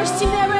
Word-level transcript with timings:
mercy 0.00 0.24
never 0.24 0.59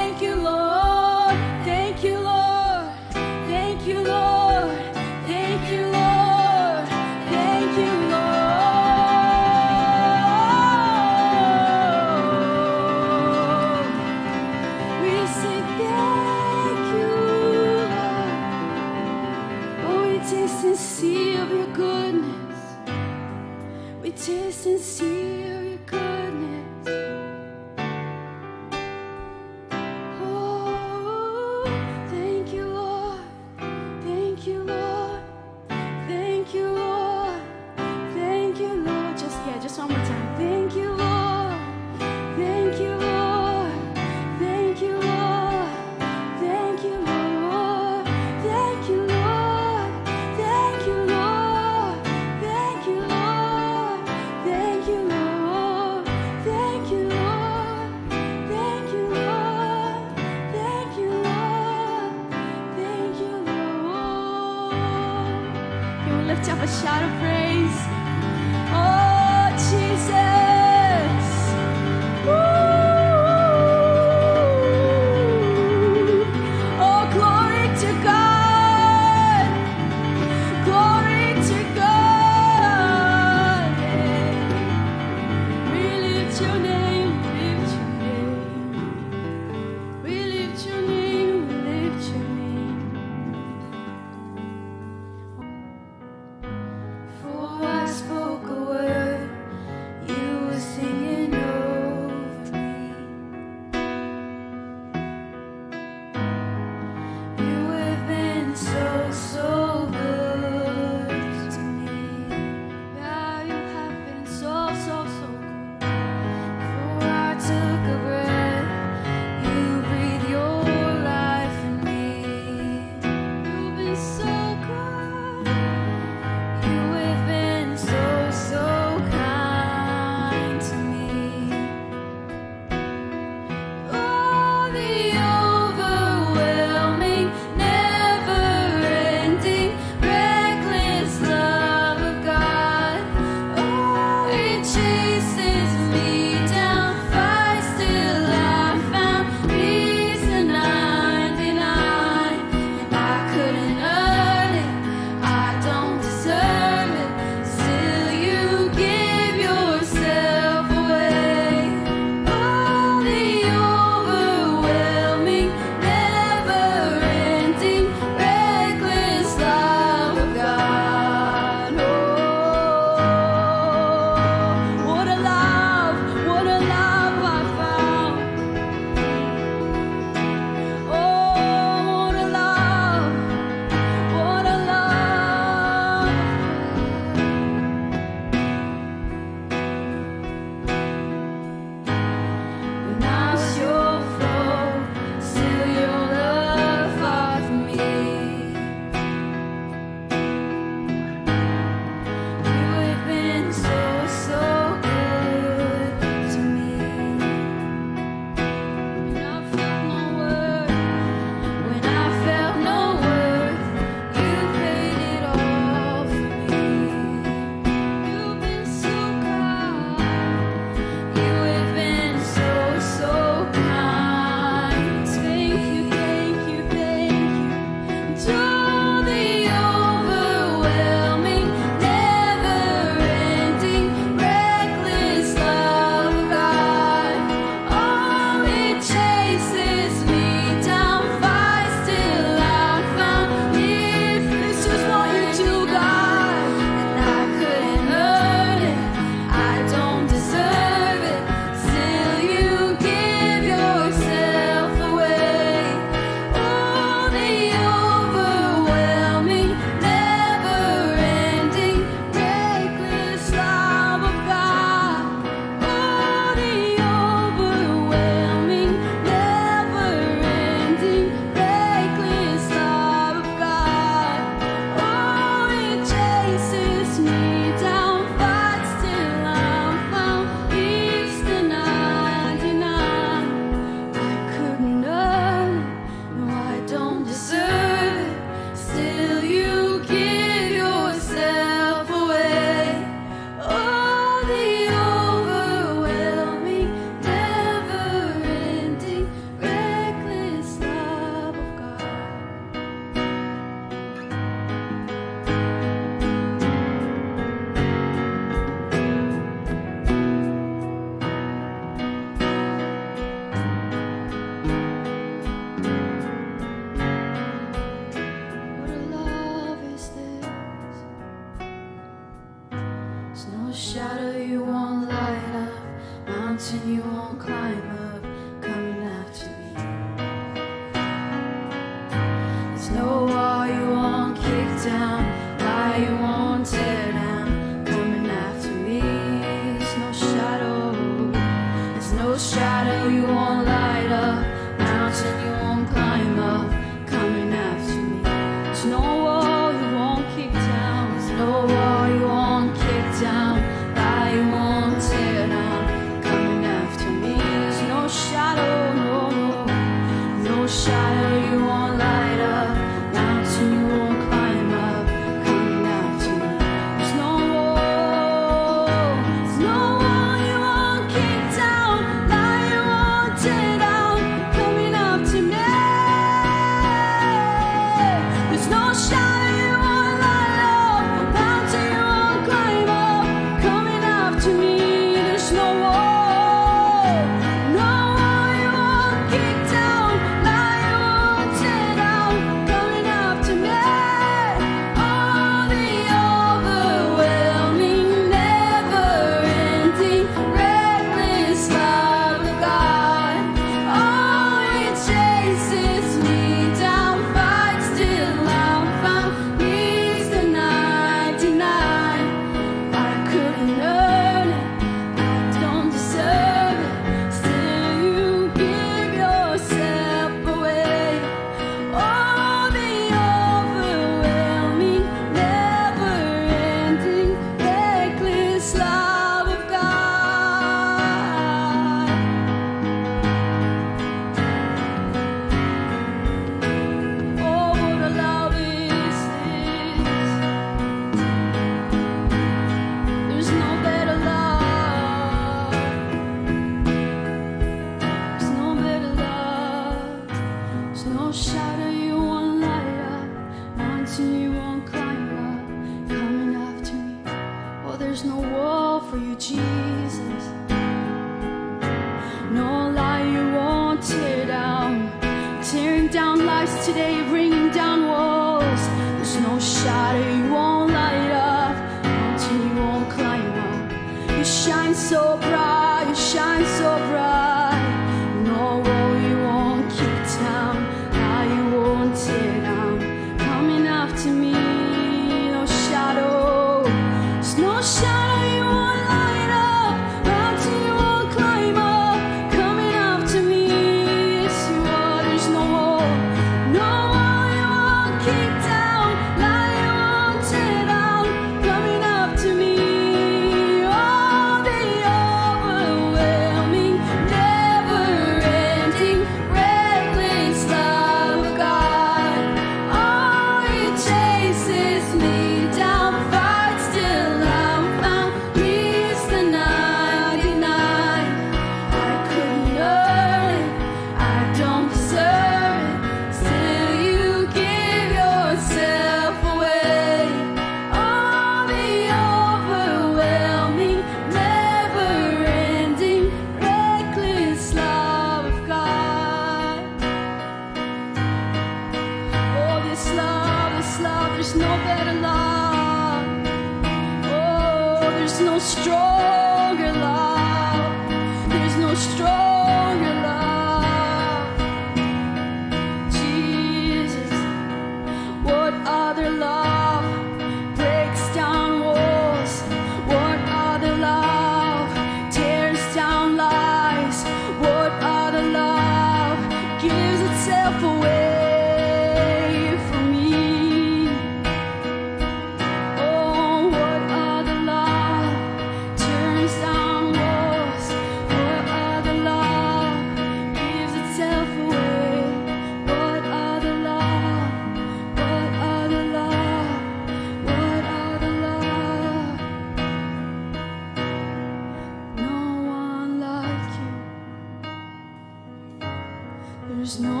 There's 599.68 599.80
no 599.80 600.00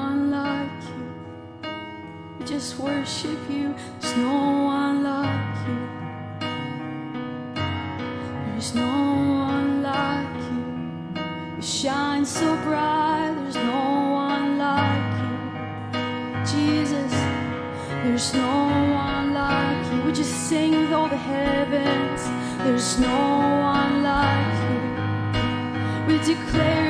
one 0.00 0.30
like 0.30 0.82
you. 0.88 1.70
We 2.38 2.46
just 2.46 2.78
worship 2.78 3.38
you. 3.50 3.74
There's 4.00 4.16
no 4.16 4.62
one 4.64 5.04
like 5.04 5.68
you. 5.68 5.80
There's 8.46 8.74
no 8.74 8.88
one 9.44 9.82
like 9.82 10.34
you. 10.48 11.56
You 11.56 11.62
shine 11.62 12.24
so 12.24 12.56
bright. 12.64 13.34
There's 13.36 13.56
no 13.56 14.12
one 14.12 14.56
like 14.56 15.12
you. 15.20 15.36
Jesus, 16.46 17.12
there's 18.02 18.32
no 18.32 18.54
one 18.94 19.34
like 19.34 19.92
you. 19.92 20.02
We 20.06 20.12
just 20.12 20.48
sing 20.48 20.70
with 20.70 20.90
all 20.90 21.10
the 21.10 21.18
heavens. 21.18 22.22
There's 22.64 22.98
no 22.98 23.18
one 23.74 24.02
like 24.02 24.54
you. 24.70 26.14
We 26.14 26.18
declare. 26.24 26.81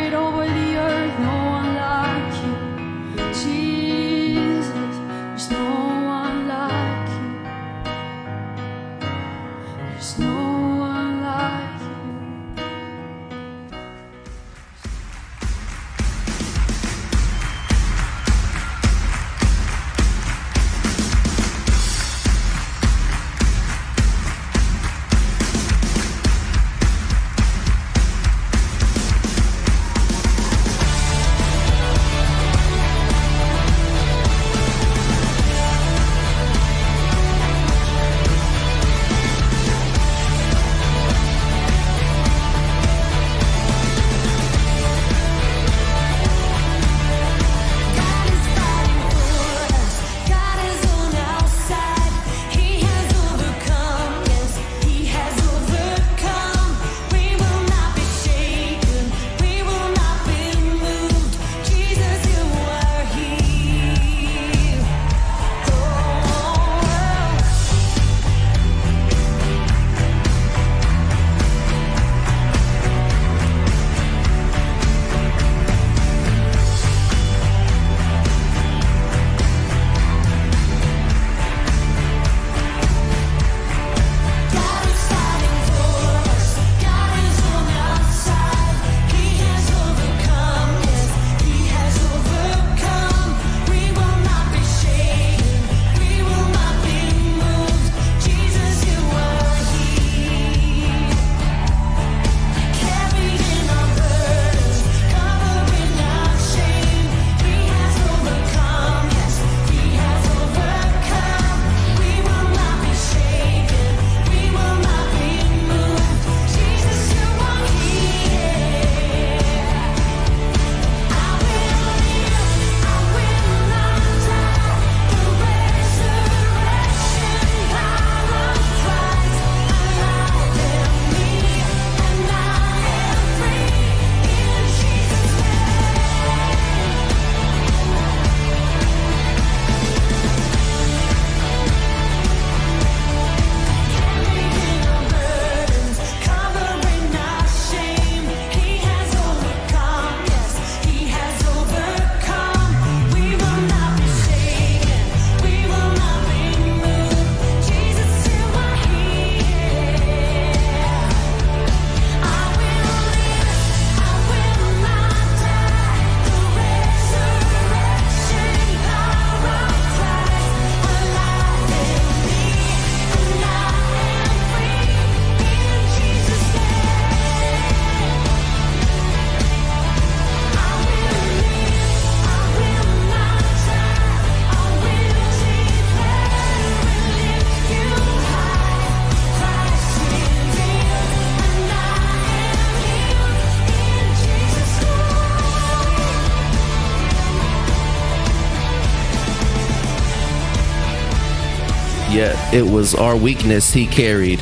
It 202.53 202.67
was 202.67 202.95
our 202.95 203.17
weakness 203.17 203.73
he 203.73 203.87
carried, 203.87 204.41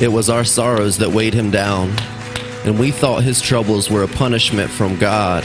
it 0.00 0.12
was 0.12 0.28
our 0.28 0.44
sorrows 0.44 0.98
that 0.98 1.10
weighed 1.10 1.34
him 1.34 1.50
down. 1.52 1.94
And 2.64 2.78
we 2.78 2.90
thought 2.90 3.22
his 3.22 3.40
troubles 3.40 3.88
were 3.88 4.02
a 4.02 4.08
punishment 4.08 4.70
from 4.70 4.98
God, 4.98 5.44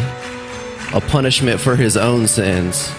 a 0.94 1.00
punishment 1.00 1.62
for 1.62 1.76
his 1.76 1.96
own 1.96 2.28
sins. 2.28 2.92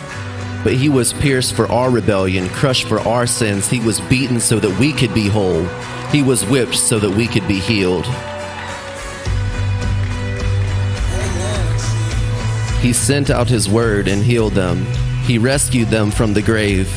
But 0.63 0.75
he 0.75 0.89
was 0.89 1.13
pierced 1.13 1.55
for 1.55 1.67
our 1.71 1.91
rebellion, 1.91 2.49
crushed 2.51 2.87
for 2.87 3.01
our 3.01 3.27
sins. 3.27 3.69
He 3.69 3.81
was 3.81 4.01
beaten 4.03 4.39
so 4.39 4.61
that 4.61 4.79
we 4.79 4.93
could 4.93 5.13
be 5.13 5.29
whole. 5.29 5.65
He 6.11 6.23
was 6.23 6.45
whipped 6.47 6.77
so 6.77 6.99
that 7.01 7.11
we 7.11 7.27
could 7.27 7.47
be 7.49 7.59
healed. 7.59 8.07
He 12.81 12.93
sent 12.93 13.31
out 13.31 13.49
his 13.49 13.69
word 13.69 14.09
and 14.09 14.23
healed 14.23 14.53
them. 14.53 14.87
He 15.25 15.39
rescued 15.39 15.89
them 15.89 16.11
from 16.11 16.33
the 16.33 16.43
grave. 16.43 16.89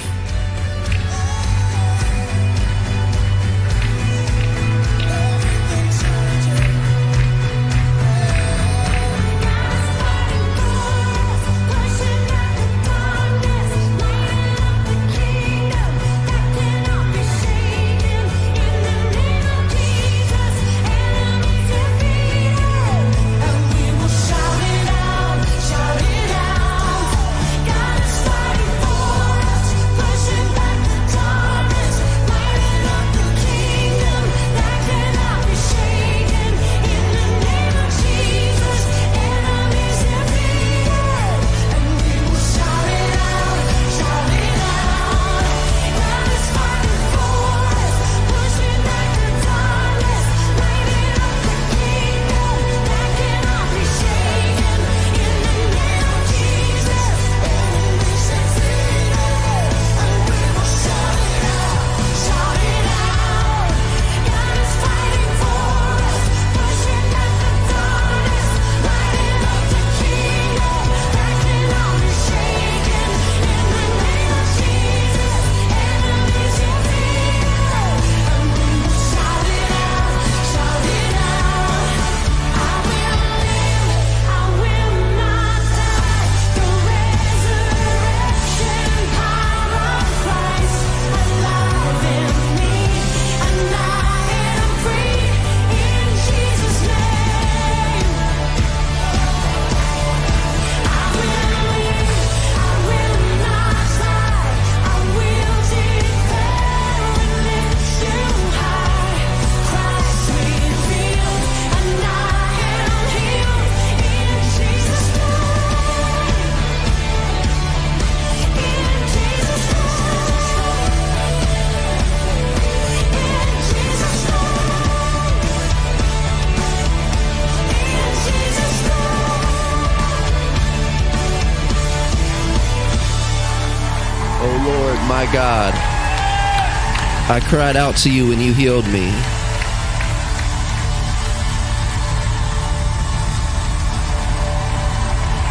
I 137.29 137.41
cried 137.41 137.75
out 137.75 137.97
to 137.97 138.11
you 138.11 138.31
and 138.31 138.41
you 138.41 138.53
healed 138.53 138.85
me. 138.85 139.11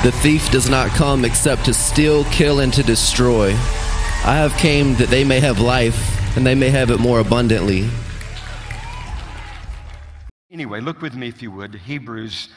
The 0.03 0.12
thief 0.23 0.51
does 0.51 0.71
not 0.71 0.89
come 0.91 1.25
except 1.25 1.65
to 1.67 1.75
steal, 1.75 2.25
kill, 2.27 2.61
and 2.61 2.73
to 2.73 2.83
destroy. 2.83 3.49
I 4.25 4.37
have 4.37 4.57
came 4.57 4.95
that 4.95 5.09
they 5.09 5.25
may 5.25 5.41
have 5.41 5.61
life, 5.61 6.37
and 6.37 6.47
they 6.47 6.55
may 6.55 6.71
have 6.71 6.91
it 6.91 6.99
more 6.99 7.21
abundantly. 7.21 7.89
Anyway, 10.51 10.81
look 10.81 11.03
with 11.03 11.15
me, 11.15 11.29
if 11.29 11.43
you 11.43 11.51
would, 11.51 11.75
Hebrews 11.75 12.49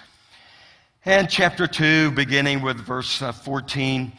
and 1.06 1.30
chapter 1.30 1.66
2, 1.66 2.12
beginning 2.12 2.62
with 2.62 2.78
verse 2.78 3.22
uh, 3.22 3.32
14. 3.32 4.12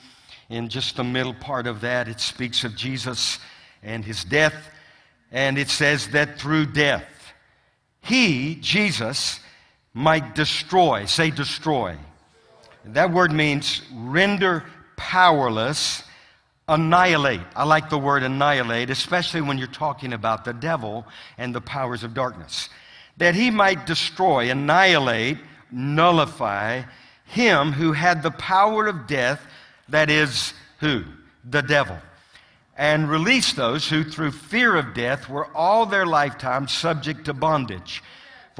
In 0.48 0.68
just 0.68 0.96
the 0.96 1.04
middle 1.04 1.34
part 1.34 1.66
of 1.66 1.80
that, 1.82 2.08
it 2.08 2.20
speaks 2.20 2.64
of 2.64 2.74
Jesus 2.74 3.38
and 3.82 4.04
his 4.04 4.24
death. 4.24 4.70
And 5.32 5.58
it 5.58 5.68
says 5.68 6.08
that 6.08 6.38
through 6.38 6.66
death, 6.66 7.04
he, 8.02 8.56
Jesus, 8.56 9.40
might 9.94 10.34
destroy. 10.34 11.04
Say 11.04 11.30
destroy. 11.30 11.96
That 12.84 13.12
word 13.12 13.32
means 13.32 13.82
render 13.92 14.64
powerless, 14.96 16.02
annihilate. 16.68 17.42
I 17.54 17.64
like 17.64 17.90
the 17.90 17.98
word 17.98 18.22
annihilate, 18.22 18.90
especially 18.90 19.42
when 19.42 19.58
you're 19.58 19.66
talking 19.66 20.12
about 20.12 20.44
the 20.44 20.52
devil 20.52 21.06
and 21.38 21.54
the 21.54 21.60
powers 21.60 22.04
of 22.04 22.14
darkness. 22.14 22.68
That 23.18 23.34
he 23.34 23.50
might 23.50 23.86
destroy, 23.86 24.50
annihilate, 24.50 25.38
nullify 25.70 26.82
him 27.26 27.72
who 27.72 27.92
had 27.92 28.22
the 28.22 28.30
power 28.32 28.86
of 28.86 29.06
death, 29.06 29.40
that 29.88 30.10
is, 30.10 30.52
who? 30.78 31.04
The 31.48 31.62
devil. 31.62 31.98
And 32.80 33.10
release 33.10 33.52
those 33.52 33.90
who, 33.90 34.04
through 34.04 34.30
fear 34.30 34.74
of 34.74 34.94
death, 34.94 35.28
were 35.28 35.54
all 35.54 35.84
their 35.84 36.06
lifetime 36.06 36.66
subject 36.66 37.26
to 37.26 37.34
bondage. 37.34 38.02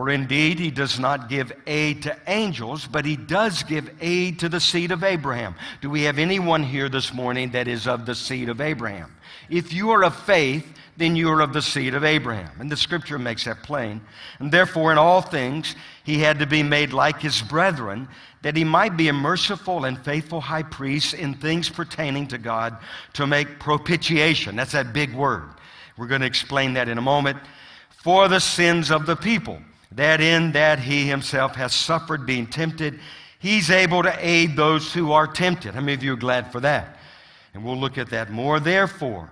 For 0.01 0.09
indeed, 0.09 0.59
he 0.59 0.71
does 0.71 0.99
not 0.99 1.29
give 1.29 1.53
aid 1.67 2.05
to 2.05 2.17
angels, 2.27 2.87
but 2.87 3.05
he 3.05 3.17
does 3.17 3.63
give 3.65 3.91
aid 4.01 4.39
to 4.39 4.49
the 4.49 4.59
seed 4.59 4.93
of 4.93 5.05
Abraham. 5.05 5.55
Do 5.83 5.91
we 5.91 6.05
have 6.05 6.19
anyone 6.19 6.63
here 6.63 6.89
this 6.89 7.13
morning 7.13 7.51
that 7.51 7.69
is 7.69 7.87
of 7.87 8.07
the 8.07 8.15
seed 8.15 8.49
of 8.49 8.63
Abraham? 8.63 9.15
If 9.51 9.75
you 9.75 9.91
are 9.91 10.03
of 10.03 10.17
faith, 10.17 10.67
then 10.97 11.17
you 11.17 11.29
are 11.29 11.43
of 11.43 11.53
the 11.53 11.61
seed 11.61 11.95
of 11.95 12.03
Abraham. 12.03 12.51
And 12.61 12.73
the 12.73 12.79
scripture 12.79 13.19
makes 13.19 13.45
that 13.45 13.63
plain. 13.63 14.01
And 14.39 14.51
therefore, 14.51 14.91
in 14.91 14.97
all 14.97 15.21
things, 15.21 15.77
he 16.03 16.17
had 16.17 16.39
to 16.39 16.47
be 16.47 16.63
made 16.63 16.95
like 16.95 17.21
his 17.21 17.43
brethren, 17.43 18.09
that 18.41 18.57
he 18.57 18.65
might 18.65 18.97
be 18.97 19.09
a 19.09 19.13
merciful 19.13 19.85
and 19.85 20.03
faithful 20.03 20.41
high 20.41 20.63
priest 20.63 21.13
in 21.13 21.35
things 21.35 21.69
pertaining 21.69 22.27
to 22.29 22.39
God 22.39 22.79
to 23.13 23.27
make 23.27 23.61
propitiation. 23.61 24.57
That's 24.57 24.73
that 24.73 24.95
big 24.95 25.15
word. 25.15 25.51
We're 25.99 26.07
going 26.07 26.23
to 26.23 26.27
explain 26.27 26.73
that 26.73 26.89
in 26.89 26.97
a 26.97 27.03
moment. 27.03 27.37
For 28.03 28.29
the 28.29 28.41
sins 28.41 28.91
of 28.91 29.05
the 29.05 29.15
people, 29.15 29.61
that 29.93 30.21
in 30.21 30.53
that 30.53 30.79
he 30.79 31.07
himself 31.07 31.57
has 31.57 31.75
suffered 31.75 32.27
being 32.27 32.47
tempted, 32.47 33.01
he's 33.39 33.71
able 33.71 34.03
to 34.03 34.15
aid 34.19 34.57
those 34.57 34.93
who 34.93 35.13
are 35.13 35.27
tempted. 35.27 35.75
How 35.75 35.81
many 35.81 35.95
of 35.95 36.03
you 36.03 36.13
are 36.13 36.17
glad 36.17 36.53
for 36.53 36.61
that? 36.61 36.97
And 37.55 37.65
we'll 37.65 37.79
look 37.79 37.99
at 37.99 38.11
that 38.11 38.31
more. 38.31 38.61
Therefore, 38.61 39.31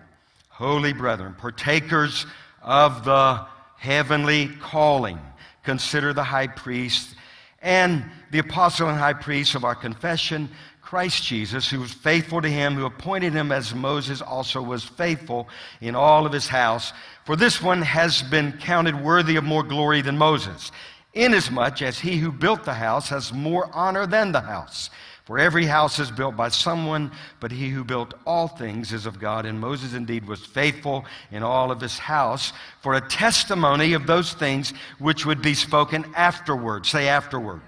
holy 0.49 0.93
brethren, 0.93 1.35
partakers 1.39 2.27
of 2.63 3.05
the 3.05 3.47
heavenly 3.77 4.49
calling, 4.61 5.21
consider 5.63 6.13
the 6.13 6.25
high 6.25 6.49
priest 6.49 7.15
and 7.63 8.05
the 8.31 8.39
apostle 8.39 8.89
and 8.89 8.99
high 8.99 9.13
priest 9.13 9.55
of 9.55 9.65
our 9.65 9.75
confession, 9.75 10.49
Christ 10.89 11.23
Jesus, 11.23 11.69
who 11.69 11.81
was 11.81 11.93
faithful 11.93 12.41
to 12.41 12.49
him, 12.49 12.75
who 12.75 12.87
appointed 12.87 13.35
him 13.35 13.53
as 13.53 13.75
Moses 13.75 14.23
also 14.23 14.63
was 14.63 14.83
faithful 14.83 15.47
in 15.83 15.95
all 15.95 16.25
of 16.25 16.33
his 16.33 16.49
house. 16.49 16.95
For 17.27 17.37
this 17.37 17.61
one 17.61 17.83
has 17.83 18.23
been 18.23 18.53
counted 18.53 18.99
worthy 18.99 19.37
of 19.37 19.45
more 19.45 19.63
glory 19.63 20.01
than 20.01 20.17
Moses, 20.17 20.73
inasmuch 21.13 21.83
as 21.83 21.99
he 21.99 22.17
who 22.17 22.33
built 22.33 22.65
the 22.65 22.73
house 22.73 23.11
has 23.11 23.35
more 23.35 23.69
honor 23.75 24.07
than 24.07 24.33
the 24.33 24.41
house. 24.41 24.89
For 25.27 25.39
every 25.39 25.67
house 25.67 25.99
is 25.99 26.11
built 26.11 26.37
by 26.37 26.49
someone, 26.49 27.13
but 27.39 27.53
he 27.53 27.69
who 27.69 27.85
built 27.85 28.15
all 28.25 28.49
things 28.49 28.95
is 28.95 29.05
of 29.05 29.21
God. 29.21 29.45
And 29.45 29.61
Moses 29.61 29.93
indeed 29.93 30.27
was 30.27 30.47
faithful 30.47 31.05
in 31.31 31.43
all 31.43 31.71
of 31.71 31.83
his 31.83 31.99
house 31.99 32.55
for 32.81 32.95
a 32.95 33.09
testimony 33.09 33.93
of 33.93 34.07
those 34.07 34.33
things 34.33 34.73
which 34.99 35.27
would 35.27 35.43
be 35.43 35.53
spoken 35.53 36.11
afterward. 36.17 36.87
Say 36.87 37.09
afterward. 37.09 37.61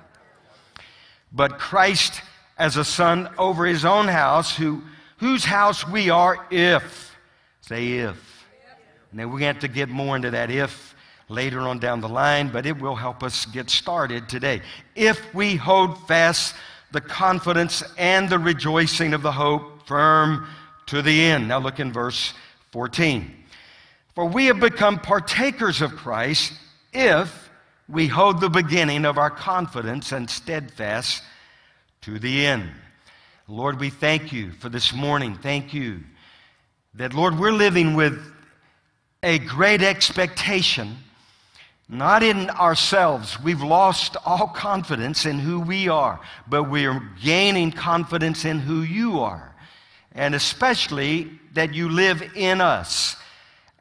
But 1.33 1.59
Christ 1.59 2.23
as 2.61 2.77
a 2.77 2.85
son 2.85 3.29
over 3.39 3.65
his 3.65 3.87
own 3.87 4.07
house, 4.07 4.55
who 4.55 4.83
whose 5.17 5.45
house 5.45 5.89
we 5.89 6.11
are 6.11 6.47
if. 6.51 7.17
Say 7.63 7.99
if. 7.99 8.47
Now 9.13 9.25
we're 9.25 9.39
going 9.39 9.41
to 9.41 9.47
have 9.47 9.61
to 9.61 9.69
get 9.69 9.89
more 9.89 10.15
into 10.15 10.31
that 10.31 10.51
if 10.51 10.95
later 11.29 11.61
on 11.61 11.79
down 11.79 12.01
the 12.01 12.09
line, 12.09 12.51
but 12.51 12.67
it 12.67 12.79
will 12.79 12.95
help 12.95 13.23
us 13.23 13.47
get 13.47 13.71
started 13.71 14.29
today. 14.29 14.61
If 14.95 15.35
we 15.35 15.57
hold 15.57 16.07
fast 16.07 16.55
the 16.93 17.01
confidence 17.01 17.83
and 17.97 18.29
the 18.29 18.39
rejoicing 18.39 19.15
of 19.15 19.23
the 19.23 19.33
hope 19.33 19.87
firm 19.87 20.47
to 20.87 21.03
the 21.03 21.23
end. 21.23 21.49
Now 21.49 21.59
look 21.59 21.81
in 21.81 21.93
verse 21.93 22.35
14. 22.73 23.33
For 24.15 24.27
we 24.27 24.47
have 24.47 24.61
become 24.61 24.99
partakers 24.99 25.81
of 25.81 25.97
Christ 25.97 26.53
if 26.93 27.51
we 27.89 28.07
hold 28.07 28.41
the 28.41 28.51
beginning 28.51 29.05
of 29.05 29.19
our 29.19 29.31
confidence 29.31 30.13
and 30.13 30.29
steadfast 30.29 31.23
to 32.03 32.19
the 32.19 32.47
end. 32.47 32.71
Lord, 33.47 33.79
we 33.79 33.91
thank 33.91 34.33
you 34.33 34.53
for 34.53 34.71
this 34.71 34.95
morning. 34.95 35.35
Thank 35.35 35.75
you 35.75 36.01
that, 36.95 37.13
Lord, 37.13 37.39
we're 37.39 37.53
living 37.53 37.95
with 37.95 38.19
a 39.23 39.39
great 39.39 39.83
expectation, 39.83 40.97
not 41.91 42.23
in 42.23 42.49
ourselves. 42.49 43.39
We've 43.43 43.63
lost 43.63 44.17
all 44.25 44.47
confidence 44.47 45.27
in 45.27 45.39
who 45.39 45.61
we 45.61 45.89
are, 45.89 46.19
but 46.49 46.71
we're 46.71 47.03
gaining 47.23 47.71
confidence 47.71 48.47
in 48.47 48.61
who 48.61 48.81
you 48.81 49.21
are, 49.21 49.55
and 50.13 50.35
especially 50.35 51.31
that 51.53 51.75
you 51.75 51.91
live 51.91 52.23
in 52.35 52.63
us. 52.63 53.17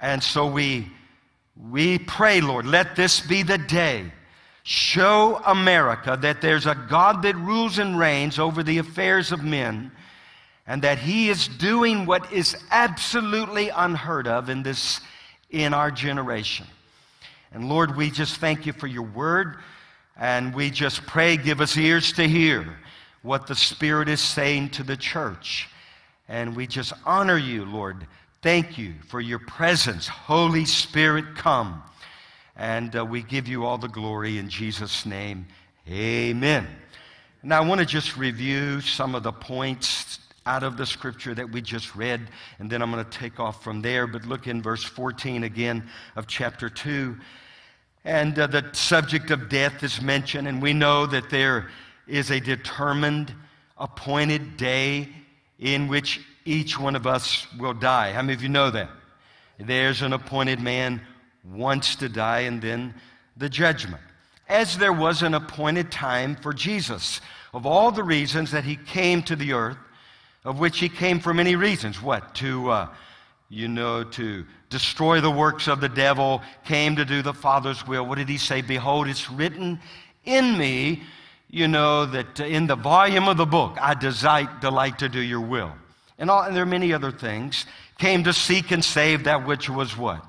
And 0.02 0.22
so 0.22 0.46
we, 0.46 0.92
we 1.56 2.00
pray, 2.00 2.42
Lord, 2.42 2.66
let 2.66 2.98
this 2.98 3.22
be 3.22 3.44
the 3.44 3.58
day. 3.58 4.12
Show 4.72 5.42
America 5.48 6.16
that 6.22 6.42
there's 6.42 6.68
a 6.68 6.76
God 6.76 7.24
that 7.24 7.36
rules 7.36 7.80
and 7.80 7.98
reigns 7.98 8.38
over 8.38 8.62
the 8.62 8.78
affairs 8.78 9.32
of 9.32 9.44
men 9.44 9.92
and 10.68 10.84
that 10.84 11.00
he 11.00 11.30
is 11.30 11.48
doing 11.48 12.06
what 12.06 12.32
is 12.32 12.56
absolutely 12.70 13.70
unheard 13.70 14.28
of 14.28 14.48
in 14.48 14.62
this 14.62 15.02
in 15.50 15.74
our 15.74 15.90
generation. 15.90 16.68
And 17.52 17.68
Lord, 17.68 17.98
we 17.98 18.12
just 18.12 18.36
thank 18.38 18.68
you 18.68 18.74
for 18.74 18.86
your 18.86 19.08
word 19.08 19.56
and 20.16 20.54
we 20.54 20.70
just 20.70 21.04
pray 21.08 21.36
give 21.36 21.62
us 21.62 21.76
ears 21.76 22.14
to 22.14 22.28
hear 22.28 22.78
what 23.24 23.48
the 23.48 23.56
Spirit 23.56 24.08
is 24.08 24.22
saying 24.22 24.70
to 24.70 24.84
the 24.84 24.98
church. 24.98 25.68
And 26.28 26.56
we 26.56 26.68
just 26.68 26.94
honor 27.08 27.38
you, 27.38 27.66
Lord. 27.66 28.06
Thank 28.44 28.78
you 28.78 28.94
for 29.08 29.20
your 29.20 29.40
presence. 29.40 30.08
Holy 30.08 30.66
Spirit, 30.66 31.36
come. 31.36 31.82
And 32.60 32.94
uh, 32.94 33.06
we 33.06 33.24
give 33.24 33.48
you 33.48 33.66
all 33.66 33.78
the 33.78 33.88
glory 33.88 34.38
in 34.38 34.50
Jesus' 34.50 35.06
name. 35.06 35.48
Amen. 35.90 36.68
Now, 37.42 37.64
I 37.64 37.66
want 37.66 37.80
to 37.80 37.86
just 37.86 38.18
review 38.18 38.82
some 38.82 39.16
of 39.16 39.24
the 39.24 39.32
points 39.32 40.20
out 40.46 40.64
of 40.64 40.76
the 40.76 40.86
scripture 40.86 41.34
that 41.34 41.50
we 41.50 41.62
just 41.62 41.96
read, 41.96 42.20
and 42.60 42.70
then 42.70 42.82
I'm 42.82 42.92
going 42.92 43.06
to 43.06 43.18
take 43.18 43.40
off 43.40 43.64
from 43.64 43.82
there. 43.82 44.08
But 44.08 44.26
look 44.26 44.46
in 44.46 44.62
verse 44.62 44.84
14 44.84 45.46
again 45.46 45.88
of 46.18 46.28
chapter 46.28 46.70
2. 46.70 47.16
And 48.04 48.38
uh, 48.38 48.48
the 48.48 48.66
subject 48.74 49.32
of 49.32 49.48
death 49.48 49.82
is 49.82 50.02
mentioned, 50.02 50.46
and 50.46 50.62
we 50.62 50.74
know 50.74 51.06
that 51.06 51.30
there 51.30 51.70
is 52.08 52.30
a 52.30 52.42
determined, 52.42 53.34
appointed 53.78 54.58
day 54.58 55.08
in 55.60 55.88
which 55.88 56.20
each 56.44 56.78
one 56.78 56.98
of 56.98 57.08
us 57.08 57.48
will 57.58 57.74
die. 57.74 58.12
How 58.12 58.22
many 58.22 58.34
of 58.34 58.44
you 58.44 58.50
know 58.50 58.70
that? 58.70 58.90
There's 59.58 60.02
an 60.02 60.12
appointed 60.12 60.60
man 60.60 61.02
wants 61.52 61.96
to 61.98 62.10
die, 62.10 62.42
and 62.42 62.62
then 62.62 62.94
the 63.38 63.50
judgment. 63.50 64.02
As 64.48 64.78
there 64.78 64.94
was 64.94 65.22
an 65.22 65.34
appointed 65.34 65.92
time 65.92 66.36
for 66.36 66.54
Jesus, 66.54 67.22
of 67.54 67.66
all 67.66 67.92
the 67.92 68.04
reasons 68.04 68.52
that 68.52 68.64
he 68.64 68.76
came 68.76 69.24
to 69.24 69.36
the 69.36 69.54
earth, 69.54 69.78
of 70.46 70.60
which 70.60 70.80
he 70.80 70.90
came 70.90 71.20
for 71.20 71.34
many 71.34 71.56
reasons. 71.56 72.02
What? 72.02 72.36
To, 72.36 72.70
uh, 72.70 72.88
you 73.50 73.68
know, 73.68 74.04
to 74.04 74.46
destroy 74.70 75.22
the 75.22 75.32
works 75.32 75.68
of 75.68 75.82
the 75.82 75.90
devil, 75.90 76.42
came 76.66 76.96
to 76.96 77.06
do 77.06 77.22
the 77.22 77.34
Father's 77.34 77.86
will. 77.88 78.06
What 78.06 78.18
did 78.18 78.30
he 78.30 78.38
say? 78.38 78.62
Behold, 78.62 79.08
it's 79.08 79.30
written 79.30 79.80
in 80.26 80.58
me, 80.58 81.04
you 81.50 81.68
know, 81.68 82.06
that 82.06 82.40
in 82.40 82.68
the 82.68 82.76
volume 82.76 83.28
of 83.28 83.38
the 83.38 83.46
book, 83.46 83.78
I 83.82 83.96
delight, 83.96 84.62
delight 84.62 85.00
to 85.00 85.10
do 85.10 85.20
your 85.20 85.42
will. 85.42 85.74
And, 86.18 86.30
all, 86.30 86.44
and 86.44 86.56
there 86.56 86.64
are 86.64 86.68
many 86.68 86.94
other 86.94 87.12
things. 87.12 87.66
Came 87.98 88.24
to 88.26 88.34
seek 88.34 88.72
and 88.72 88.84
save 88.84 89.24
that 89.26 89.46
which 89.46 89.70
was 89.70 89.98
what? 89.98 90.24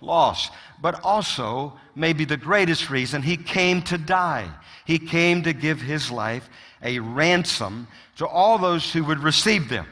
Lost. 0.00 0.52
But 0.80 1.02
also, 1.02 1.72
maybe 1.94 2.24
the 2.24 2.36
greatest 2.36 2.90
reason, 2.90 3.22
he 3.22 3.36
came 3.36 3.82
to 3.82 3.98
die. 3.98 4.48
He 4.84 4.98
came 4.98 5.42
to 5.42 5.52
give 5.52 5.80
his 5.80 6.10
life 6.10 6.48
a 6.82 6.98
ransom 6.98 7.88
to 8.16 8.26
all 8.26 8.58
those 8.58 8.92
who 8.92 9.04
would 9.04 9.20
receive 9.20 9.68
them. 9.68 9.86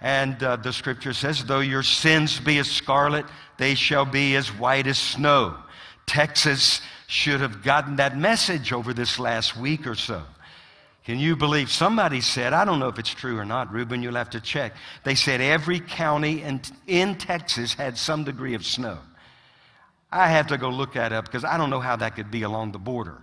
And 0.00 0.42
uh, 0.42 0.56
the 0.56 0.72
scripture 0.72 1.12
says, 1.12 1.44
though 1.44 1.60
your 1.60 1.82
sins 1.82 2.38
be 2.38 2.58
as 2.58 2.70
scarlet, 2.70 3.26
they 3.56 3.74
shall 3.74 4.04
be 4.04 4.36
as 4.36 4.48
white 4.48 4.86
as 4.86 4.98
snow. 4.98 5.56
Texas 6.06 6.80
should 7.06 7.40
have 7.40 7.62
gotten 7.62 7.96
that 7.96 8.16
message 8.16 8.72
over 8.72 8.92
this 8.92 9.18
last 9.18 9.56
week 9.56 9.86
or 9.86 9.94
so. 9.94 10.22
Can 11.04 11.20
you 11.20 11.36
believe 11.36 11.70
somebody 11.70 12.20
said, 12.20 12.52
I 12.52 12.64
don't 12.64 12.80
know 12.80 12.88
if 12.88 12.98
it's 12.98 13.14
true 13.14 13.38
or 13.38 13.44
not, 13.44 13.72
Reuben, 13.72 14.02
you'll 14.02 14.16
have 14.16 14.30
to 14.30 14.40
check. 14.40 14.74
They 15.04 15.14
said 15.14 15.40
every 15.40 15.78
county 15.78 16.42
in, 16.42 16.60
in 16.88 17.14
Texas 17.14 17.74
had 17.74 17.96
some 17.96 18.24
degree 18.24 18.54
of 18.54 18.66
snow. 18.66 18.98
I 20.16 20.28
have 20.28 20.48
to 20.48 20.58
go 20.58 20.70
look 20.70 20.94
that 20.94 21.12
up 21.12 21.26
because 21.26 21.44
I 21.44 21.56
don't 21.56 21.70
know 21.70 21.80
how 21.80 21.96
that 21.96 22.16
could 22.16 22.30
be 22.30 22.42
along 22.42 22.72
the 22.72 22.78
border. 22.78 23.18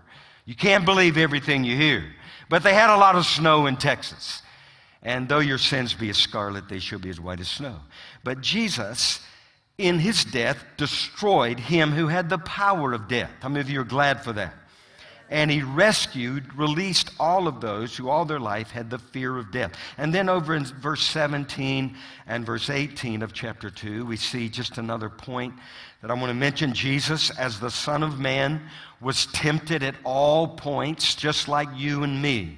You 0.45 0.56
can't 0.56 0.86
believe 0.86 1.17
everything 1.17 1.63
you 1.63 1.75
hear. 1.75 2.06
But 2.49 2.63
they 2.63 2.73
had 2.73 2.93
a 2.93 2.97
lot 2.97 3.15
of 3.15 3.25
snow 3.25 3.65
in 3.65 3.77
Texas. 3.77 4.41
And 5.01 5.27
though 5.27 5.39
your 5.39 5.58
sins 5.58 5.93
be 5.93 6.10
as 6.10 6.17
scarlet, 6.17 6.69
they 6.69 6.79
shall 6.79 6.99
be 6.99 7.10
as 7.10 7.19
white 7.19 7.39
as 7.39 7.49
snow. 7.49 7.77
But 8.23 8.41
Jesus, 8.41 9.19
in 9.77 9.99
his 9.99 10.23
death, 10.23 10.63
destroyed 10.77 11.60
him 11.60 11.91
who 11.91 12.08
had 12.08 12.29
the 12.29 12.38
power 12.38 12.93
of 12.93 13.08
death. 13.08 13.32
How 13.41 13.49
many 13.49 13.62
of 13.62 13.69
you 13.69 13.82
are 13.82 13.86
glad 13.86 14.23
for 14.23 14.34
that? 14.34 14.53
And 15.29 15.49
he 15.49 15.63
rescued, 15.63 16.53
released 16.56 17.10
all 17.19 17.47
of 17.47 17.60
those 17.60 17.97
who 17.97 18.08
all 18.08 18.23
their 18.23 18.39
life 18.39 18.71
had 18.71 18.89
the 18.89 18.99
fear 18.99 19.38
of 19.38 19.51
death. 19.51 19.71
And 19.97 20.13
then 20.13 20.29
over 20.29 20.53
in 20.53 20.65
verse 20.65 21.03
17 21.03 21.97
and 22.27 22.45
verse 22.45 22.69
18 22.69 23.23
of 23.23 23.34
chapter 23.34 23.69
2, 23.69 24.06
we 24.06 24.15
see 24.15 24.47
just 24.47 24.77
another 24.77 25.10
point 25.10 25.53
that 26.03 26.11
I 26.11 26.15
want 26.15 26.31
to 26.31 26.33
mention. 26.33 26.73
Jesus, 26.73 27.29
as 27.29 27.61
the 27.61 27.71
Son 27.71 28.03
of 28.03 28.19
Man, 28.19 28.61
was 28.99 29.25
tempted 29.27 29.83
at 29.83 29.95
all 30.03 30.49
points, 30.49 31.15
just 31.15 31.47
like 31.47 31.69
you 31.77 32.03
and 32.03 32.21
me. 32.21 32.57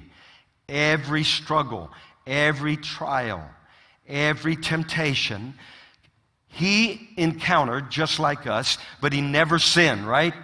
Every 0.68 1.22
struggle, 1.22 1.88
every 2.26 2.76
trial, 2.76 3.48
every 4.08 4.56
temptation, 4.56 5.54
he 6.48 7.08
encountered 7.16 7.88
just 7.88 8.18
like 8.18 8.48
us, 8.48 8.78
but 9.00 9.12
he 9.12 9.20
never 9.20 9.60
sinned, 9.60 10.08
right? 10.08 10.34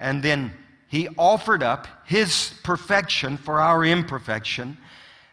And 0.00 0.20
then 0.20 0.52
he 0.88 1.08
offered 1.16 1.62
up 1.62 1.86
his 2.06 2.52
perfection 2.64 3.36
for 3.36 3.60
our 3.60 3.84
imperfection. 3.84 4.78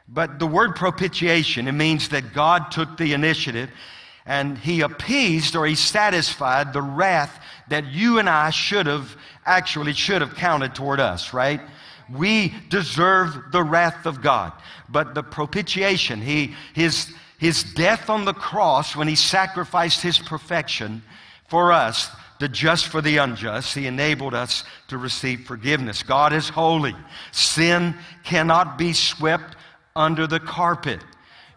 But 0.07 0.37
the 0.37 0.45
word 0.45 0.75
propitiation, 0.75 1.67
it 1.67 1.71
means 1.71 2.09
that 2.09 2.33
God 2.35 2.69
took 2.69 2.97
the 2.97 3.13
initiative 3.13 3.71
and 4.27 4.57
he 4.57 4.81
appeased 4.81 5.55
or 5.55 5.65
he 5.65 5.73
satisfied 5.75 6.73
the 6.73 6.81
wrath 6.81 7.41
that 7.69 7.85
you 7.87 8.19
and 8.19 8.29
I 8.29 8.49
should 8.49 8.85
have 8.85 9.15
actually 9.45 9.93
should 9.93 10.21
have 10.21 10.35
counted 10.35 10.75
toward 10.75 10.99
us, 10.99 11.33
right? 11.33 11.61
We 12.13 12.53
deserve 12.69 13.51
the 13.51 13.63
wrath 13.63 14.05
of 14.05 14.21
God. 14.21 14.51
But 14.89 15.15
the 15.15 15.23
propitiation, 15.23 16.21
he, 16.21 16.55
his, 16.73 17.13
his 17.37 17.63
death 17.63 18.09
on 18.09 18.25
the 18.25 18.33
cross 18.33 18.95
when 18.95 19.07
he 19.07 19.15
sacrificed 19.15 20.01
his 20.01 20.19
perfection 20.19 21.01
for 21.47 21.71
us, 21.71 22.09
the 22.39 22.49
just 22.49 22.87
for 22.87 23.01
the 23.01 23.17
unjust, 23.17 23.75
he 23.75 23.87
enabled 23.87 24.33
us 24.33 24.63
to 24.89 24.97
receive 24.97 25.45
forgiveness. 25.45 26.03
God 26.03 26.33
is 26.33 26.49
holy. 26.49 26.95
Sin 27.31 27.95
cannot 28.23 28.77
be 28.77 28.93
swept 28.93 29.55
under 29.95 30.27
the 30.27 30.39
carpet. 30.39 30.99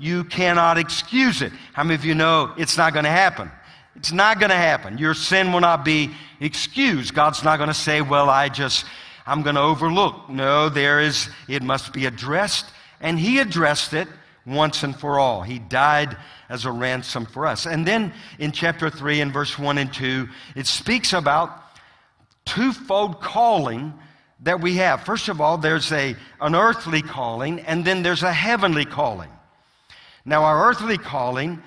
You 0.00 0.24
cannot 0.24 0.78
excuse 0.78 1.42
it. 1.42 1.52
How 1.74 1.84
many 1.84 1.94
of 1.94 2.06
you 2.06 2.14
know 2.14 2.54
it's 2.56 2.78
not 2.78 2.94
going 2.94 3.04
to 3.04 3.10
happen? 3.10 3.50
It's 3.96 4.12
not 4.12 4.40
going 4.40 4.48
to 4.48 4.56
happen. 4.56 4.96
Your 4.96 5.12
sin 5.12 5.52
will 5.52 5.60
not 5.60 5.84
be 5.84 6.10
excused. 6.40 7.14
God's 7.14 7.44
not 7.44 7.58
going 7.58 7.68
to 7.68 7.74
say, 7.74 8.00
well, 8.00 8.30
I 8.30 8.48
just, 8.48 8.86
I'm 9.26 9.42
going 9.42 9.56
to 9.56 9.60
overlook. 9.60 10.30
No, 10.30 10.70
there 10.70 11.00
is, 11.00 11.28
it 11.48 11.62
must 11.62 11.92
be 11.92 12.06
addressed. 12.06 12.64
And 13.02 13.18
He 13.18 13.40
addressed 13.40 13.92
it 13.92 14.08
once 14.46 14.82
and 14.82 14.98
for 14.98 15.18
all. 15.18 15.42
He 15.42 15.58
died 15.58 16.16
as 16.48 16.64
a 16.64 16.72
ransom 16.72 17.26
for 17.26 17.46
us. 17.46 17.66
And 17.66 17.86
then 17.86 18.14
in 18.38 18.52
chapter 18.52 18.88
3 18.88 19.20
and 19.20 19.32
verse 19.34 19.58
1 19.58 19.76
and 19.76 19.92
2, 19.92 20.26
it 20.56 20.66
speaks 20.66 21.12
about 21.12 21.50
twofold 22.46 23.20
calling 23.20 23.92
that 24.40 24.62
we 24.62 24.76
have. 24.76 25.04
First 25.04 25.28
of 25.28 25.42
all, 25.42 25.58
there's 25.58 25.92
a, 25.92 26.16
an 26.40 26.54
earthly 26.54 27.02
calling, 27.02 27.60
and 27.60 27.84
then 27.84 28.02
there's 28.02 28.22
a 28.22 28.32
heavenly 28.32 28.86
calling. 28.86 29.28
Now, 30.24 30.44
our 30.44 30.68
earthly 30.68 30.98
calling 30.98 31.62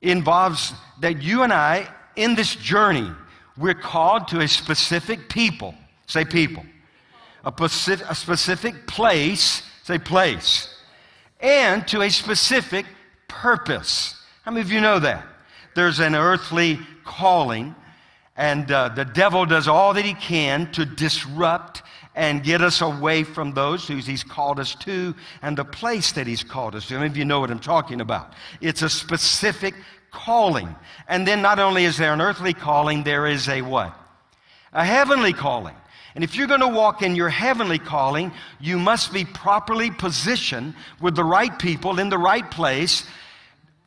involves 0.00 0.72
that 1.00 1.22
you 1.22 1.42
and 1.42 1.52
I, 1.52 1.88
in 2.14 2.34
this 2.34 2.54
journey, 2.54 3.10
we're 3.56 3.74
called 3.74 4.28
to 4.28 4.40
a 4.40 4.48
specific 4.48 5.28
people. 5.28 5.74
Say 6.06 6.24
people. 6.24 6.64
A 7.44 7.52
specific, 7.52 8.06
a 8.08 8.14
specific 8.14 8.86
place. 8.86 9.62
Say 9.82 9.98
place. 9.98 10.68
And 11.40 11.86
to 11.88 12.02
a 12.02 12.10
specific 12.10 12.86
purpose. 13.28 14.14
How 14.42 14.52
many 14.52 14.62
of 14.62 14.70
you 14.70 14.80
know 14.80 14.98
that? 15.00 15.26
There's 15.74 16.00
an 16.00 16.14
earthly 16.14 16.78
calling, 17.04 17.74
and 18.36 18.70
uh, 18.70 18.88
the 18.90 19.04
devil 19.04 19.44
does 19.44 19.68
all 19.68 19.94
that 19.94 20.04
he 20.04 20.14
can 20.14 20.70
to 20.72 20.84
disrupt 20.84 21.82
and 22.16 22.42
get 22.42 22.62
us 22.62 22.80
away 22.80 23.22
from 23.22 23.52
those 23.52 23.86
who 23.86 23.96
he's 23.96 24.24
called 24.24 24.58
us 24.58 24.74
to 24.74 25.14
and 25.42 25.56
the 25.56 25.64
place 25.64 26.12
that 26.12 26.26
he's 26.26 26.42
called 26.42 26.74
us 26.74 26.88
to. 26.88 26.94
Many 26.94 27.06
of 27.06 27.16
you 27.16 27.26
know 27.26 27.40
what 27.40 27.50
I'm 27.50 27.60
talking 27.60 28.00
about? 28.00 28.32
It's 28.62 28.80
a 28.80 28.88
specific 28.88 29.74
calling. 30.10 30.74
And 31.06 31.28
then 31.28 31.42
not 31.42 31.58
only 31.58 31.84
is 31.84 31.98
there 31.98 32.14
an 32.14 32.22
earthly 32.22 32.54
calling, 32.54 33.04
there 33.04 33.26
is 33.26 33.48
a 33.50 33.60
what? 33.60 33.94
A 34.72 34.84
heavenly 34.84 35.34
calling. 35.34 35.76
And 36.14 36.24
if 36.24 36.34
you're 36.34 36.46
going 36.46 36.60
to 36.60 36.68
walk 36.68 37.02
in 37.02 37.14
your 37.14 37.28
heavenly 37.28 37.78
calling, 37.78 38.32
you 38.58 38.78
must 38.78 39.12
be 39.12 39.26
properly 39.26 39.90
positioned 39.90 40.74
with 41.02 41.14
the 41.14 41.24
right 41.24 41.56
people 41.58 41.98
in 41.98 42.08
the 42.08 42.16
right 42.16 42.50
place, 42.50 43.06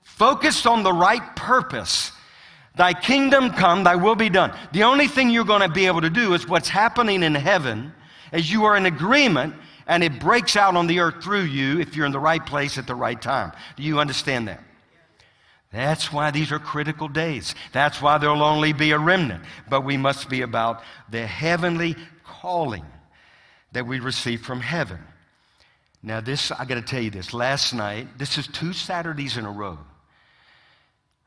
focused 0.04 0.68
on 0.68 0.84
the 0.84 0.94
right 0.94 1.36
purpose. 1.36 2.12
Thy 2.76 2.94
kingdom 2.94 3.50
come, 3.50 3.84
thy 3.84 3.96
will 3.96 4.16
be 4.16 4.30
done. 4.30 4.56
The 4.72 4.84
only 4.84 5.08
thing 5.08 5.32
you're 5.32 5.44
going 5.44 5.62
to 5.62 5.70
be 5.70 5.88
able 5.88 6.02
to 6.02 6.12
do 6.12 6.36
is 6.36 6.48
what's 6.48 6.70
happening 6.70 7.24
in 7.24 7.34
heaven 7.34 7.92
as 8.32 8.52
you 8.52 8.66
are 8.66 8.76
in 8.76 8.86
agreement 8.86 9.56
and 9.88 10.04
it 10.04 10.20
breaks 10.20 10.56
out 10.56 10.76
on 10.76 10.88
the 10.88 11.00
earth 11.00 11.24
through 11.24 11.44
you 11.44 11.80
if 11.80 11.96
you're 11.96 12.06
in 12.06 12.12
the 12.12 12.20
right 12.20 12.46
place 12.46 12.78
at 12.78 12.88
the 12.88 12.96
right 12.96 13.20
time. 13.20 13.52
Do 13.76 13.84
you 13.84 14.00
understand 14.00 14.48
that? 14.48 14.64
That's 15.72 16.12
why 16.12 16.32
these 16.32 16.52
are 16.52 16.60
critical 16.60 17.08
days. 17.08 17.54
That's 17.74 18.02
why 18.02 18.18
there'll 18.18 18.44
only 18.44 18.74
be 18.74 18.92
a 18.92 19.00
remnant. 19.00 19.44
But 19.70 19.86
we 19.86 19.98
must 19.98 20.30
be 20.30 20.42
about 20.42 20.82
the 21.10 21.26
heavenly 21.26 21.96
calling 22.24 22.86
that 23.72 23.86
we 23.86 24.00
receive 24.00 24.42
from 24.42 24.62
heaven. 24.62 25.00
Now, 26.02 26.22
this, 26.22 26.52
I 26.52 26.66
got 26.66 26.76
to 26.76 26.82
tell 26.82 27.02
you 27.02 27.12
this. 27.12 27.34
Last 27.34 27.74
night, 27.74 28.18
this 28.18 28.38
is 28.38 28.48
two 28.48 28.74
Saturdays 28.74 29.38
in 29.38 29.46
a 29.46 29.52
row. 29.52 29.78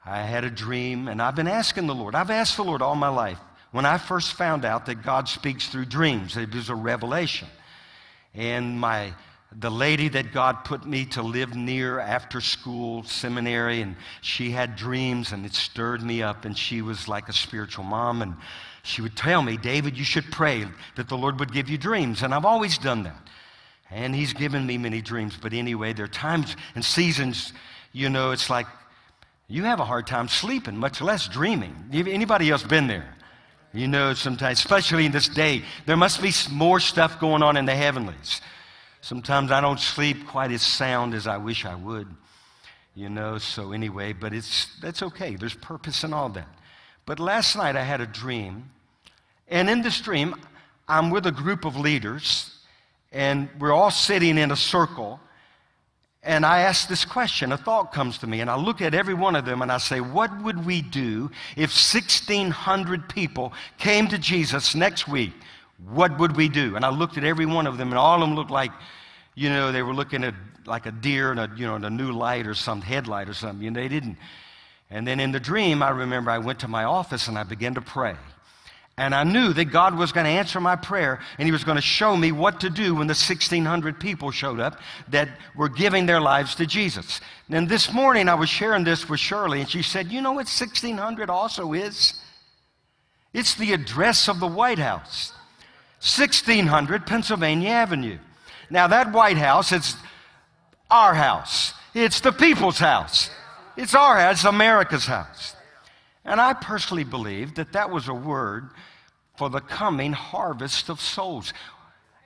I 0.05 0.23
had 0.23 0.45
a 0.45 0.51
dream, 0.51 1.07
and 1.07 1.23
I've 1.23 1.37
been 1.37 1.47
asking 1.47 1.87
the 1.87 1.95
Lord. 1.95 2.15
I've 2.15 2.31
asked 2.31 2.57
the 2.57 2.65
Lord 2.65 2.83
all 2.83 2.97
my 2.97 3.09
life. 3.09 3.39
When 3.73 3.87
I 3.87 3.99
first 3.99 4.35
found 4.35 4.65
out 4.65 4.87
that 4.87 5.03
God 5.03 5.29
speaks 5.29 5.69
through 5.69 5.87
dreams, 5.87 6.37
it 6.37 6.55
was 6.55 6.69
a 6.69 6.75
revelation. 6.75 7.49
And 8.35 8.79
my 8.79 9.13
the 9.59 9.71
lady 9.71 10.09
that 10.09 10.33
God 10.33 10.65
put 10.65 10.87
me 10.87 11.05
to 11.07 11.23
live 11.23 11.55
near 11.55 11.99
after 11.99 12.41
school 12.41 13.03
seminary, 13.05 13.83
and 13.83 13.97
she 14.21 14.51
had 14.51 14.77
dreams, 14.77 15.33
and 15.33 15.45
it 15.45 15.55
stirred 15.55 16.03
me 16.03 16.23
up. 16.23 16.45
And 16.45 16.57
she 16.57 16.83
was 16.83 17.09
like 17.09 17.29
a 17.29 17.33
spiritual 17.33 17.85
mom, 17.85 18.23
and 18.23 18.35
she 18.83 19.03
would 19.03 19.17
tell 19.17 19.43
me, 19.43 19.57
David, 19.57 19.97
you 19.97 20.05
should 20.05 20.31
pray 20.31 20.67
that 20.97 21.09
the 21.09 21.17
Lord 21.17 21.39
would 21.39 21.53
give 21.53 21.69
you 21.69 21.79
dreams. 21.79 22.23
And 22.23 22.35
I've 22.35 22.45
always 22.45 22.79
done 22.79 23.03
that. 23.05 23.29
And 23.91 24.15
He's 24.15 24.33
given 24.33 24.67
me 24.67 24.79
many 24.79 25.03
dreams. 25.03 25.37
But 25.41 25.53
anyway, 25.53 25.93
there 25.93 26.07
are 26.07 26.09
times 26.09 26.57
and 26.75 26.85
seasons, 26.85 27.53
you 27.93 28.09
know, 28.09 28.31
it's 28.31 28.49
like 28.49 28.67
you 29.49 29.65
have 29.65 29.81
a 29.81 29.85
hard 29.85 30.07
time 30.07 30.29
sleeping, 30.29 30.77
much 30.77 31.01
less 31.03 31.29
dreaming. 31.29 31.77
Anybody 31.93 32.51
else 32.51 32.63
been 32.63 32.87
there? 32.87 33.15
You 33.75 33.89
know, 33.89 34.13
sometimes, 34.13 34.59
especially 34.59 35.07
in 35.07 35.13
this 35.13 35.29
day, 35.29 35.63
there 35.87 35.97
must 35.97 36.21
be 36.21 36.31
more 36.51 36.79
stuff 36.79 37.19
going 37.19 37.43
on 37.43 37.57
in 37.57 37.65
the 37.65 37.75
heavenlies. 37.75 38.43
Sometimes 39.01 39.51
I 39.51 39.63
don't 39.63 39.81
sleep 39.81 40.27
quite 40.27 40.53
as 40.53 40.61
sound 40.61 41.15
as 41.15 41.27
I 41.27 41.39
wish 41.39 41.65
I 41.65 41.75
would, 41.75 42.07
you 42.95 43.09
know. 43.09 43.39
So 43.39 43.73
anyway, 43.73 44.13
but 44.13 44.35
it's 44.35 44.79
that's 44.81 45.03
okay. 45.03 45.37
There's 45.37 45.55
purpose 45.55 46.05
in 46.05 46.13
all 46.13 46.29
that. 46.31 46.49
But 47.07 47.19
last 47.19 47.57
night 47.57 47.75
I 47.75 47.83
had 47.83 48.03
a 48.03 48.07
dream, 48.07 48.71
and 49.49 49.71
in 49.71 49.81
this 49.81 50.01
dream, 50.01 50.35
I'm 50.87 51.11
with 51.11 51.27
a 51.27 51.33
group 51.33 51.65
of 51.65 51.75
leaders, 51.77 52.55
and 53.11 53.49
we're 53.59 53.73
all 53.73 53.91
sitting 53.91 54.37
in 54.37 54.51
a 54.51 54.57
circle. 54.57 55.19
And 56.25 56.47
I 56.47 56.61
ask 56.61 56.89
this 56.89 57.05
question, 57.05 57.51
a 57.51 57.57
thought 57.57 57.93
comes 57.93 58.19
to 58.19 58.29
me, 58.29 58.41
and 58.41 58.49
I 58.49 58.55
look 58.55 58.81
at 58.81 58.95
every 58.95 59.15
one 59.15 59.35
of 59.35 59.45
them 59.45 59.61
and 59.61 59.73
I 59.73 59.79
say, 59.79 60.01
What 60.01 60.43
would 60.43 60.65
we 60.65 60.81
do 60.81 61.31
if 61.57 61.71
1,600 61.71 63.09
people 63.09 63.53
came 63.79 64.07
to 64.07 64.19
Jesus 64.19 64.77
next 64.77 65.09
week? 65.09 65.33
What 65.91 66.19
would 66.21 66.37
we 66.37 66.49
do? 66.49 66.77
And 66.77 66.85
I 66.85 66.91
looked 66.91 67.19
at 67.19 67.25
every 67.25 67.47
one 67.47 67.67
of 67.67 67.77
them, 67.77 67.89
and 67.89 67.99
all 67.99 68.23
of 68.23 68.29
them 68.29 68.37
looked 68.37 68.53
like, 68.53 68.71
you 69.35 69.49
know, 69.49 69.73
they 69.73 69.83
were 69.83 69.95
looking 69.95 70.23
at 70.23 70.35
like 70.65 70.87
a 70.87 70.93
deer 70.93 71.33
in 71.33 71.39
a, 71.39 71.51
you 71.57 71.67
know, 71.67 71.75
in 71.75 71.85
a 71.85 71.91
new 71.91 72.13
light 72.13 72.47
or 72.47 72.55
some 72.55 72.83
headlight 72.83 73.29
or 73.29 73.35
something. 73.35 73.73
Know, 73.73 73.81
they 73.81 73.89
didn't. 73.89 74.17
And 74.91 75.09
then 75.09 75.19
in 75.19 75.33
the 75.33 75.41
dream, 75.41 75.83
I 75.83 75.91
remember 75.91 76.31
I 76.31 76.39
went 76.39 76.61
to 76.61 76.69
my 76.69 76.85
office 76.85 77.27
and 77.27 77.37
I 77.37 77.43
began 77.43 77.75
to 77.75 77.81
pray. 77.81 78.15
And 78.99 79.15
I 79.15 79.25
knew 79.25 79.53
that 79.55 79.67
God 79.67 79.97
was 79.97 80.13
going 80.13 80.25
to 80.25 80.31
answer 80.31 80.61
my 80.61 80.77
prayer 80.77 81.21
and 81.39 81.47
He 81.47 81.53
was 81.53 81.65
going 81.65 81.77
to 81.77 81.83
show 81.83 82.17
me 82.17 82.31
what 82.31 82.61
to 82.61 82.71
do 82.71 82.95
when 82.95 83.07
the 83.07 83.13
1,600 83.13 83.99
people 83.99 84.31
showed 84.31 84.61
up 84.61 84.79
that 85.09 85.29
were 85.57 85.71
giving 85.71 86.07
their 86.07 86.21
lives 86.21 86.55
to 86.57 86.67
Jesus. 86.67 87.21
And 87.49 87.69
this 87.69 87.93
morning 87.93 88.29
I 88.29 88.35
was 88.35 88.51
sharing 88.51 88.85
this 88.85 89.09
with 89.09 89.19
Shirley 89.19 89.61
and 89.61 89.71
she 89.71 89.83
said, 89.83 90.13
You 90.13 90.21
know 90.21 90.33
what 90.33 90.47
1,600 90.47 91.31
also 91.31 91.73
is? 91.73 92.21
It's 93.33 93.55
the 93.55 93.73
address 93.73 94.29
of 94.29 94.41
the 94.41 94.47
White 94.47 94.79
House. 94.79 95.33
1600 96.01 97.07
Pennsylvania 97.07 97.71
Avenue. 97.71 98.19
Now, 98.71 98.89
that 98.89 99.13
White 99.13 99.37
House, 99.37 99.71
it's 99.71 99.97
our 100.91 101.15
house. 101.15 101.75
It's 101.95 102.21
the 102.21 102.33
people's 102.33 102.79
house. 102.79 103.31
It's 103.77 103.95
our 103.95 104.19
house. 104.19 104.39
It's 104.39 104.45
America's 104.45 105.07
house. 105.07 105.55
And 106.25 106.41
I 106.41 106.53
personally 106.53 107.05
believe 107.05 107.55
that 107.57 107.73
that 107.73 107.91
was 107.91 108.09
a 108.09 108.15
word 108.15 108.71
for 109.37 109.51
the 109.51 109.61
coming 109.61 110.13
harvest 110.13 110.89
of 110.89 111.01
souls. 111.01 111.53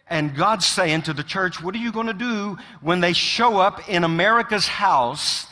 And 0.08 0.34
God's 0.34 0.66
saying 0.66 1.02
to 1.02 1.12
the 1.12 1.22
church, 1.22 1.62
What 1.62 1.74
are 1.74 1.78
you 1.78 1.92
going 1.92 2.06
to 2.06 2.14
do 2.14 2.58
when 2.80 3.00
they 3.00 3.12
show 3.12 3.58
up 3.58 3.88
in 3.88 4.04
America's 4.04 4.68
house 4.68 5.46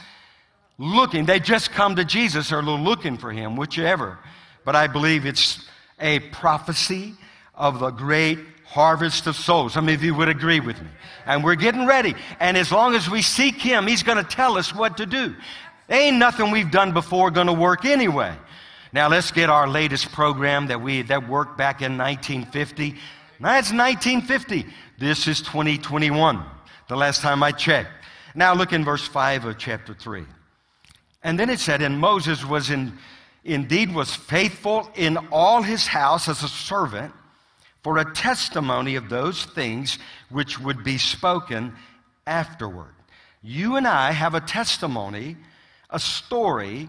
looking? 0.78 1.24
They 1.24 1.40
just 1.40 1.72
come 1.72 1.96
to 1.96 2.04
Jesus 2.04 2.52
or 2.52 2.62
looking 2.62 3.16
for 3.16 3.32
him, 3.32 3.56
whichever. 3.56 4.18
But 4.64 4.76
I 4.76 4.86
believe 4.86 5.26
it's 5.26 5.66
a 5.98 6.20
prophecy 6.20 7.14
of 7.54 7.78
the 7.78 7.90
great 7.90 8.38
harvest 8.64 9.26
of 9.26 9.36
souls. 9.36 9.74
How 9.74 9.80
many 9.80 9.94
of 9.94 10.02
you 10.02 10.14
would 10.14 10.28
agree 10.28 10.60
with 10.60 10.80
me? 10.80 10.88
And 11.26 11.44
we're 11.44 11.54
getting 11.54 11.86
ready. 11.86 12.14
And 12.40 12.56
as 12.56 12.72
long 12.72 12.94
as 12.94 13.08
we 13.08 13.22
seek 13.22 13.56
Him, 13.56 13.86
He's 13.86 14.02
going 14.02 14.18
to 14.18 14.24
tell 14.24 14.56
us 14.56 14.74
what 14.74 14.96
to 14.98 15.06
do. 15.06 15.34
Ain't 15.88 16.16
nothing 16.16 16.50
we've 16.50 16.70
done 16.70 16.92
before 16.92 17.30
going 17.30 17.46
to 17.46 17.52
work 17.52 17.84
anyway. 17.84 18.34
Now 18.92 19.08
let's 19.08 19.30
get 19.30 19.50
our 19.50 19.68
latest 19.68 20.12
program 20.12 20.68
that 20.68 20.80
we 20.80 21.02
that 21.02 21.28
worked 21.28 21.58
back 21.58 21.82
in 21.82 21.98
1950. 21.98 22.90
That's 23.40 23.72
1950. 23.72 24.66
This 24.98 25.26
is 25.26 25.40
2021. 25.42 26.42
The 26.88 26.96
last 26.96 27.20
time 27.20 27.42
I 27.42 27.50
checked. 27.50 27.90
Now 28.34 28.54
look 28.54 28.72
in 28.72 28.84
verse 28.84 29.06
5 29.06 29.44
of 29.44 29.58
chapter 29.58 29.94
3. 29.94 30.24
And 31.22 31.38
then 31.38 31.50
it 31.50 31.58
said, 31.58 31.82
and 31.82 31.98
Moses 31.98 32.44
was 32.44 32.70
in, 32.70 32.98
indeed 33.44 33.94
was 33.94 34.14
faithful 34.14 34.90
in 34.94 35.16
all 35.32 35.62
his 35.62 35.86
house 35.86 36.28
as 36.28 36.42
a 36.42 36.48
servant 36.48 37.12
for 37.82 37.98
a 37.98 38.14
testimony 38.14 38.96
of 38.96 39.08
those 39.08 39.44
things 39.44 39.98
which 40.30 40.60
would 40.60 40.84
be 40.84 40.98
spoken 40.98 41.74
afterward. 42.26 42.94
You 43.42 43.76
and 43.76 43.86
I 43.86 44.12
have 44.12 44.34
a 44.34 44.40
testimony, 44.40 45.36
a 45.94 45.98
story 46.00 46.88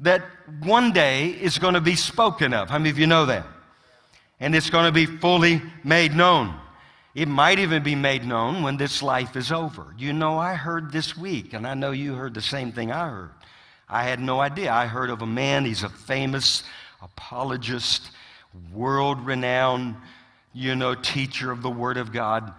that 0.00 0.22
one 0.64 0.92
day 0.92 1.28
is 1.28 1.58
going 1.58 1.74
to 1.74 1.80
be 1.80 1.94
spoken 1.94 2.52
of. 2.52 2.68
How 2.68 2.78
many 2.78 2.90
of 2.90 2.98
you 2.98 3.06
know 3.06 3.24
that? 3.26 3.46
And 4.40 4.54
it's 4.54 4.68
going 4.68 4.84
to 4.84 4.92
be 4.92 5.06
fully 5.06 5.62
made 5.84 6.14
known. 6.14 6.54
It 7.14 7.28
might 7.28 7.60
even 7.60 7.82
be 7.82 7.94
made 7.94 8.26
known 8.26 8.62
when 8.62 8.76
this 8.76 9.02
life 9.02 9.36
is 9.36 9.50
over. 9.50 9.94
You 9.96 10.12
know, 10.12 10.36
I 10.36 10.54
heard 10.54 10.92
this 10.92 11.16
week, 11.16 11.54
and 11.54 11.66
I 11.66 11.74
know 11.74 11.92
you 11.92 12.14
heard 12.14 12.34
the 12.34 12.42
same 12.42 12.72
thing 12.72 12.92
I 12.92 13.08
heard. 13.08 13.30
I 13.88 14.02
had 14.02 14.20
no 14.20 14.40
idea. 14.40 14.72
I 14.72 14.86
heard 14.86 15.08
of 15.08 15.22
a 15.22 15.26
man, 15.26 15.64
he's 15.64 15.84
a 15.84 15.88
famous 15.88 16.64
apologist 17.00 18.10
world 18.74 19.24
renowned, 19.24 19.94
you 20.52 20.74
know, 20.74 20.94
teacher 20.94 21.52
of 21.52 21.62
the 21.62 21.70
Word 21.70 21.96
of 21.96 22.12
God. 22.12 22.52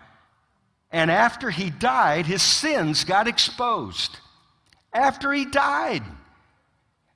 And 0.91 1.11
after 1.11 1.49
he 1.49 1.70
died, 1.70 2.26
his 2.26 2.41
sins 2.41 3.03
got 3.03 3.28
exposed. 3.28 4.18
After 4.98 5.32
he 5.32 5.45
died. 5.45 6.04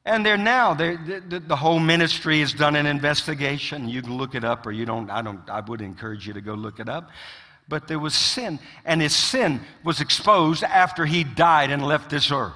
And 0.05 0.25
they're 0.25 0.37
now, 0.37 0.73
they're, 0.73 0.97
the, 0.97 1.39
the 1.39 1.55
whole 1.55 1.79
ministry 1.79 2.39
has 2.39 2.53
done 2.53 2.75
an 2.75 2.85
investigation. 2.85 3.89
You 3.89 4.01
can 4.01 4.17
look 4.17 4.35
it 4.35 4.43
up, 4.43 4.65
or 4.65 4.71
you 4.71 4.85
don't, 4.85 5.09
I 5.09 5.21
don't, 5.21 5.47
I 5.49 5.59
would 5.61 5.81
encourage 5.81 6.25
you 6.25 6.33
to 6.33 6.41
go 6.41 6.53
look 6.53 6.79
it 6.79 6.89
up. 6.89 7.09
But 7.67 7.87
there 7.87 7.99
was 7.99 8.15
sin, 8.15 8.59
and 8.85 9.01
his 9.01 9.15
sin 9.15 9.61
was 9.83 10.01
exposed 10.01 10.63
after 10.63 11.05
he 11.05 11.23
died 11.23 11.71
and 11.71 11.85
left 11.85 12.09
this 12.09 12.31
earth. 12.31 12.53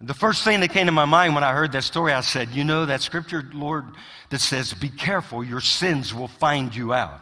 The 0.00 0.14
first 0.14 0.44
thing 0.44 0.60
that 0.60 0.70
came 0.70 0.86
to 0.86 0.92
my 0.92 1.06
mind 1.06 1.34
when 1.34 1.44
I 1.44 1.52
heard 1.52 1.72
that 1.72 1.84
story, 1.84 2.12
I 2.12 2.20
said, 2.20 2.50
You 2.50 2.64
know, 2.64 2.84
that 2.86 3.00
scripture, 3.00 3.48
Lord, 3.54 3.86
that 4.28 4.40
says, 4.40 4.74
Be 4.74 4.90
careful, 4.90 5.42
your 5.42 5.60
sins 5.60 6.14
will 6.14 6.28
find 6.28 6.74
you 6.74 6.92
out. 6.92 7.20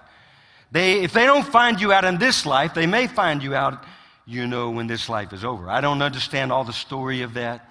They, 0.73 1.01
if 1.01 1.13
they 1.13 1.27
don't 1.27 1.47
find 1.47 1.81
you 1.81 1.93
out 1.93 2.05
in 2.05 2.19
this 2.19 2.45
life, 2.45 2.75
they 2.75 2.87
may 2.87 3.07
find 3.07 3.43
you 3.43 3.55
out, 3.55 3.85
you 4.27 4.47
know, 4.47 4.71
when 4.71 4.87
this 4.87 5.09
life 5.09 5.33
is 5.33 5.45
over. 5.45 5.69
I 5.69 5.81
don't 5.81 6.03
understand 6.03 6.53
all 6.53 6.65
the 6.65 6.73
story 6.73 7.23
of 7.23 7.35
that, 7.35 7.69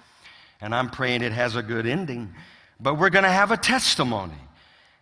and 0.60 0.74
I'm 0.74 0.90
praying 0.90 1.22
it 1.22 1.32
has 1.32 1.56
a 1.56 1.62
good 1.62 1.86
ending. 1.86 2.34
But 2.80 2.98
we're 2.98 3.10
going 3.10 3.24
to 3.24 3.30
have 3.30 3.50
a 3.50 3.56
testimony. 3.56 4.34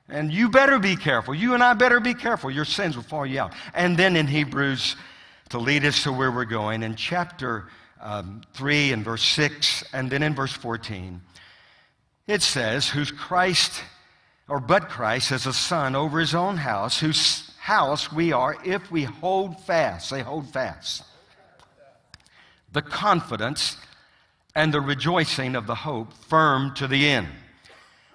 And 0.09 0.33
you 0.33 0.49
better 0.49 0.79
be 0.79 0.97
careful. 0.97 1.35
You 1.35 1.55
and 1.55 1.63
I 1.63 1.75
better 1.75 2.01
be 2.01 2.15
careful. 2.15 2.51
Your 2.51 2.65
sins 2.65 2.97
will 2.97 3.05
follow 3.05 3.25
you 3.25 3.41
out. 3.41 3.55
And 3.75 3.97
then 3.97 4.17
in 4.17 4.27
Hebrews, 4.27 4.97
to 5.51 5.59
lead 5.59 5.85
us 5.85 6.03
to 6.03 6.13
where 6.13 6.31
we're 6.31 6.45
going, 6.45 6.83
in 6.83 6.97
chapter 6.97 7.69
um, 8.01 8.43
3 8.55 8.93
and 8.93 9.05
verse 9.05 9.23
6, 9.23 9.85
and 9.93 10.11
then 10.11 10.23
in 10.23 10.35
verse 10.35 10.53
14, 10.53 11.21
it 12.27 12.43
says, 12.43 12.89
Whose 12.89 13.11
Christ, 13.11 13.83
or 14.49 14.61
but 14.61 14.89
Christ, 14.89 15.33
as 15.33 15.47
a 15.47 15.53
son 15.53 15.95
over 15.95 16.19
his 16.19 16.35
own 16.35 16.57
house, 16.57 16.99
whose 16.99 17.51
house 17.59 18.13
we 18.13 18.33
are 18.33 18.57
if 18.65 18.91
we 18.91 19.05
hold 19.05 19.61
fast, 19.61 20.09
say, 20.09 20.23
hold 20.23 20.53
fast, 20.53 21.05
the 22.73 22.83
confidence 22.83 23.77
and 24.55 24.75
the 24.75 24.81
rejoicing 24.81 25.55
of 25.55 25.67
the 25.67 25.75
hope 25.75 26.13
firm 26.13 26.75
to 26.75 26.87
the 26.87 27.09
end. 27.09 27.29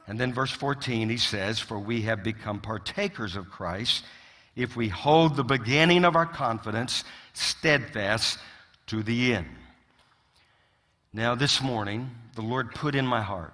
And 0.08 0.20
then 0.20 0.34
verse 0.34 0.52
14, 0.52 1.10
he 1.10 1.18
says, 1.18 1.60
For 1.60 1.80
we 1.80 2.04
have 2.04 2.24
become 2.24 2.60
partakers 2.60 3.36
of 3.36 3.50
Christ 3.50 4.04
if 4.56 4.76
we 4.76 4.88
hold 4.88 5.36
the 5.36 5.44
beginning 5.44 6.06
of 6.06 6.16
our 6.16 6.26
confidence 6.26 7.04
steadfast 7.34 8.38
to 8.88 9.04
the 9.04 9.34
end. 9.34 9.48
Now, 11.12 11.34
this 11.36 11.62
morning, 11.62 12.12
the 12.36 12.42
Lord 12.42 12.76
put 12.76 12.94
in 12.94 13.08
my 13.08 13.22
heart, 13.22 13.54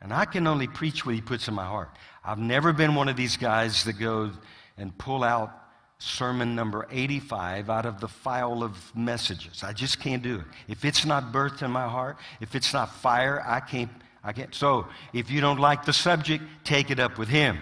and 0.00 0.12
I 0.12 0.24
can 0.24 0.46
only 0.46 0.66
preach 0.66 1.04
what 1.04 1.14
He 1.14 1.20
puts 1.20 1.46
in 1.46 1.54
my 1.54 1.66
heart. 1.66 1.90
I've 2.24 2.38
never 2.38 2.72
been 2.72 2.94
one 2.94 3.08
of 3.08 3.16
these 3.16 3.36
guys 3.36 3.84
that 3.84 3.94
go 3.94 4.30
and 4.76 4.96
pull 4.96 5.22
out 5.22 5.52
sermon 5.98 6.54
number 6.54 6.86
85 6.90 7.70
out 7.70 7.84
of 7.84 8.00
the 8.00 8.08
file 8.08 8.62
of 8.62 8.94
messages. 8.94 9.64
I 9.64 9.72
just 9.72 9.98
can't 10.00 10.22
do 10.22 10.36
it. 10.36 10.44
If 10.68 10.84
it's 10.84 11.04
not 11.04 11.32
birthed 11.32 11.62
in 11.62 11.70
my 11.70 11.88
heart, 11.88 12.16
if 12.40 12.54
it's 12.54 12.72
not 12.72 12.94
fire, 12.94 13.42
I 13.46 13.60
can't. 13.60 13.90
I 14.22 14.32
can't. 14.32 14.54
So, 14.54 14.86
if 15.12 15.30
you 15.30 15.40
don't 15.40 15.60
like 15.60 15.84
the 15.84 15.92
subject, 15.92 16.44
take 16.64 16.90
it 16.90 16.98
up 16.98 17.18
with 17.18 17.28
Him. 17.28 17.58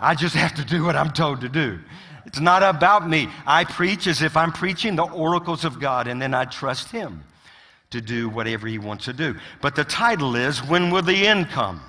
I 0.00 0.14
just 0.14 0.34
have 0.34 0.54
to 0.54 0.64
do 0.64 0.84
what 0.84 0.96
I'm 0.96 1.12
told 1.12 1.40
to 1.42 1.48
do. 1.48 1.78
It's 2.26 2.40
not 2.40 2.62
about 2.62 3.08
me. 3.08 3.28
I 3.46 3.64
preach 3.64 4.06
as 4.06 4.22
if 4.22 4.36
I'm 4.36 4.50
preaching 4.50 4.96
the 4.96 5.04
oracles 5.04 5.64
of 5.64 5.80
God, 5.80 6.08
and 6.08 6.20
then 6.20 6.34
I 6.34 6.46
trust 6.46 6.90
Him 6.90 7.22
to 7.90 8.00
do 8.00 8.28
whatever 8.28 8.66
He 8.66 8.78
wants 8.78 9.04
to 9.04 9.12
do. 9.12 9.36
But 9.60 9.76
the 9.76 9.84
title 9.84 10.36
is 10.36 10.62
When 10.64 10.90
Will 10.90 11.02
the 11.02 11.26
End 11.26 11.48
Come? 11.50 11.80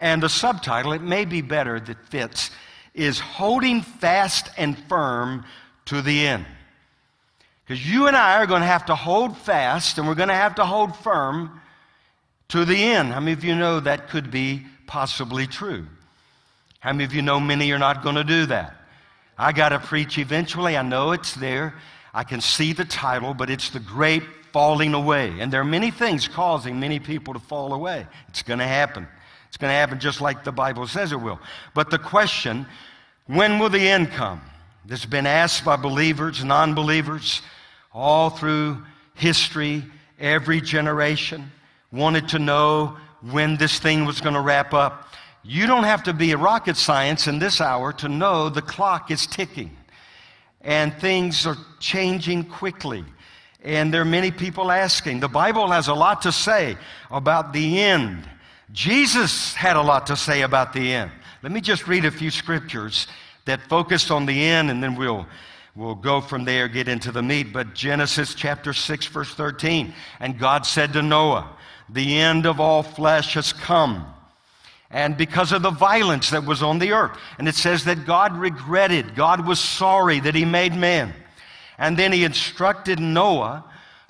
And 0.00 0.22
the 0.22 0.28
subtitle, 0.28 0.92
it 0.92 1.02
may 1.02 1.24
be 1.24 1.40
better 1.40 1.80
that 1.80 2.04
fits, 2.08 2.50
is 2.98 3.20
Holding 3.20 3.82
Fast 3.82 4.50
and 4.56 4.78
Firm 4.88 5.44
to 5.86 6.02
the 6.02 6.26
End. 6.26 6.44
Because 7.68 7.86
you 7.86 8.06
and 8.06 8.16
I 8.16 8.38
are 8.38 8.46
going 8.46 8.62
to 8.62 8.66
have 8.66 8.86
to 8.86 8.94
hold 8.94 9.36
fast 9.36 9.98
and 9.98 10.08
we're 10.08 10.14
going 10.14 10.30
to 10.30 10.34
have 10.34 10.54
to 10.54 10.64
hold 10.64 10.96
firm 10.96 11.60
to 12.48 12.64
the 12.64 12.82
end. 12.82 13.12
How 13.12 13.20
many 13.20 13.32
of 13.32 13.44
you 13.44 13.54
know 13.54 13.78
that 13.80 14.08
could 14.08 14.30
be 14.30 14.64
possibly 14.86 15.46
true? 15.46 15.86
How 16.80 16.92
many 16.92 17.04
of 17.04 17.12
you 17.12 17.20
know 17.20 17.38
many 17.38 17.70
are 17.72 17.78
not 17.78 18.02
going 18.02 18.14
to 18.14 18.24
do 18.24 18.46
that? 18.46 18.74
I 19.36 19.52
got 19.52 19.68
to 19.68 19.78
preach 19.78 20.16
eventually. 20.16 20.78
I 20.78 20.82
know 20.82 21.12
it's 21.12 21.34
there. 21.34 21.74
I 22.14 22.24
can 22.24 22.40
see 22.40 22.72
the 22.72 22.86
title, 22.86 23.34
but 23.34 23.50
it's 23.50 23.68
the 23.68 23.80
great 23.80 24.22
falling 24.50 24.94
away. 24.94 25.34
And 25.38 25.52
there 25.52 25.60
are 25.60 25.64
many 25.64 25.90
things 25.90 26.26
causing 26.26 26.80
many 26.80 26.98
people 26.98 27.34
to 27.34 27.40
fall 27.40 27.74
away. 27.74 28.06
It's 28.28 28.42
going 28.42 28.60
to 28.60 28.66
happen. 28.66 29.06
It's 29.48 29.58
going 29.58 29.70
to 29.70 29.76
happen 29.76 30.00
just 30.00 30.22
like 30.22 30.42
the 30.42 30.52
Bible 30.52 30.86
says 30.86 31.12
it 31.12 31.20
will. 31.20 31.38
But 31.74 31.90
the 31.90 31.98
question, 31.98 32.66
when 33.28 33.58
will 33.58 33.70
the 33.70 33.88
end 33.88 34.10
come? 34.10 34.40
This 34.84 35.02
has 35.02 35.10
been 35.10 35.26
asked 35.26 35.64
by 35.64 35.76
believers, 35.76 36.42
non 36.42 36.74
believers, 36.74 37.42
all 37.92 38.30
through 38.30 38.82
history, 39.14 39.84
every 40.18 40.60
generation 40.60 41.52
wanted 41.92 42.28
to 42.30 42.38
know 42.38 42.96
when 43.20 43.56
this 43.56 43.78
thing 43.78 44.04
was 44.04 44.20
going 44.20 44.34
to 44.34 44.40
wrap 44.40 44.74
up. 44.74 45.12
You 45.42 45.66
don't 45.66 45.84
have 45.84 46.02
to 46.04 46.12
be 46.12 46.32
a 46.32 46.36
rocket 46.36 46.76
science 46.76 47.26
in 47.26 47.38
this 47.38 47.60
hour 47.60 47.92
to 47.94 48.08
know 48.08 48.48
the 48.48 48.62
clock 48.62 49.10
is 49.10 49.26
ticking 49.26 49.76
and 50.60 50.92
things 50.94 51.46
are 51.46 51.56
changing 51.80 52.44
quickly. 52.44 53.04
And 53.62 53.92
there 53.92 54.02
are 54.02 54.06
many 54.06 54.30
people 54.30 54.70
asking. 54.70 55.20
The 55.20 55.28
Bible 55.28 55.70
has 55.70 55.88
a 55.88 55.94
lot 55.94 56.22
to 56.22 56.32
say 56.32 56.76
about 57.10 57.52
the 57.52 57.80
end. 57.80 58.28
Jesus 58.72 59.54
had 59.54 59.76
a 59.76 59.82
lot 59.82 60.06
to 60.06 60.16
say 60.16 60.42
about 60.42 60.72
the 60.72 60.92
end. 60.92 61.10
Let 61.42 61.52
me 61.52 61.60
just 61.60 61.86
read 61.86 62.04
a 62.04 62.10
few 62.10 62.30
scriptures 62.30 63.06
that 63.44 63.60
focus 63.62 64.10
on 64.10 64.26
the 64.26 64.44
end, 64.44 64.70
and 64.70 64.82
then 64.82 64.94
we'll, 64.94 65.26
we'll 65.74 65.94
go 65.94 66.20
from 66.20 66.44
there, 66.44 66.68
get 66.68 66.88
into 66.88 67.12
the 67.12 67.22
meat. 67.22 67.52
But 67.52 67.74
Genesis 67.74 68.34
chapter 68.34 68.72
6, 68.72 69.06
verse 69.06 69.34
13. 69.34 69.94
And 70.20 70.38
God 70.38 70.66
said 70.66 70.92
to 70.92 71.02
Noah, 71.02 71.48
The 71.88 72.18
end 72.18 72.46
of 72.46 72.60
all 72.60 72.82
flesh 72.82 73.34
has 73.34 73.52
come 73.52 74.14
and 74.90 75.16
because 75.16 75.52
of 75.52 75.62
the 75.62 75.70
violence 75.70 76.30
that 76.30 76.46
was 76.46 76.62
on 76.62 76.78
the 76.78 76.92
earth. 76.92 77.18
And 77.38 77.46
it 77.46 77.54
says 77.54 77.84
that 77.84 78.06
God 78.06 78.36
regretted, 78.36 79.14
God 79.14 79.46
was 79.46 79.60
sorry 79.60 80.20
that 80.20 80.34
He 80.34 80.44
made 80.44 80.74
man. 80.74 81.12
And 81.76 81.96
then 81.96 82.12
He 82.12 82.24
instructed 82.24 82.98
Noah 82.98 83.64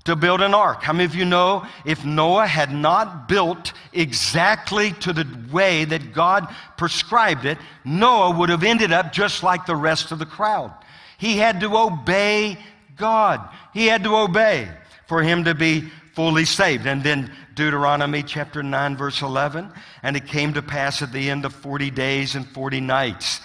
to 0.08 0.16
build 0.16 0.40
an 0.40 0.54
ark. 0.54 0.82
How 0.82 0.92
many 0.92 1.04
of 1.04 1.14
you 1.14 1.24
know 1.24 1.66
if 1.84 2.04
Noah 2.04 2.46
had 2.46 2.72
not 2.72 3.28
built 3.28 3.72
exactly 3.92 4.92
to 5.00 5.12
the 5.12 5.26
way 5.52 5.84
that 5.84 6.12
God 6.12 6.48
prescribed 6.76 7.44
it, 7.44 7.58
Noah 7.84 8.36
would 8.36 8.48
have 8.48 8.64
ended 8.64 8.90
up 8.90 9.12
just 9.12 9.42
like 9.42 9.66
the 9.66 9.76
rest 9.76 10.10
of 10.10 10.18
the 10.18 10.26
crowd? 10.26 10.72
He 11.18 11.36
had 11.36 11.60
to 11.60 11.76
obey 11.76 12.58
God, 12.96 13.48
he 13.72 13.86
had 13.86 14.02
to 14.04 14.16
obey 14.16 14.68
for 15.06 15.22
him 15.22 15.44
to 15.44 15.54
be 15.54 15.90
fully 16.14 16.44
saved. 16.44 16.86
And 16.86 17.02
then 17.02 17.32
Deuteronomy 17.54 18.22
chapter 18.22 18.62
9, 18.62 18.96
verse 18.96 19.22
11. 19.22 19.70
And 20.02 20.16
it 20.16 20.26
came 20.26 20.54
to 20.54 20.62
pass 20.62 21.00
at 21.00 21.12
the 21.12 21.30
end 21.30 21.44
of 21.44 21.54
40 21.54 21.90
days 21.90 22.34
and 22.34 22.46
40 22.46 22.80
nights 22.80 23.40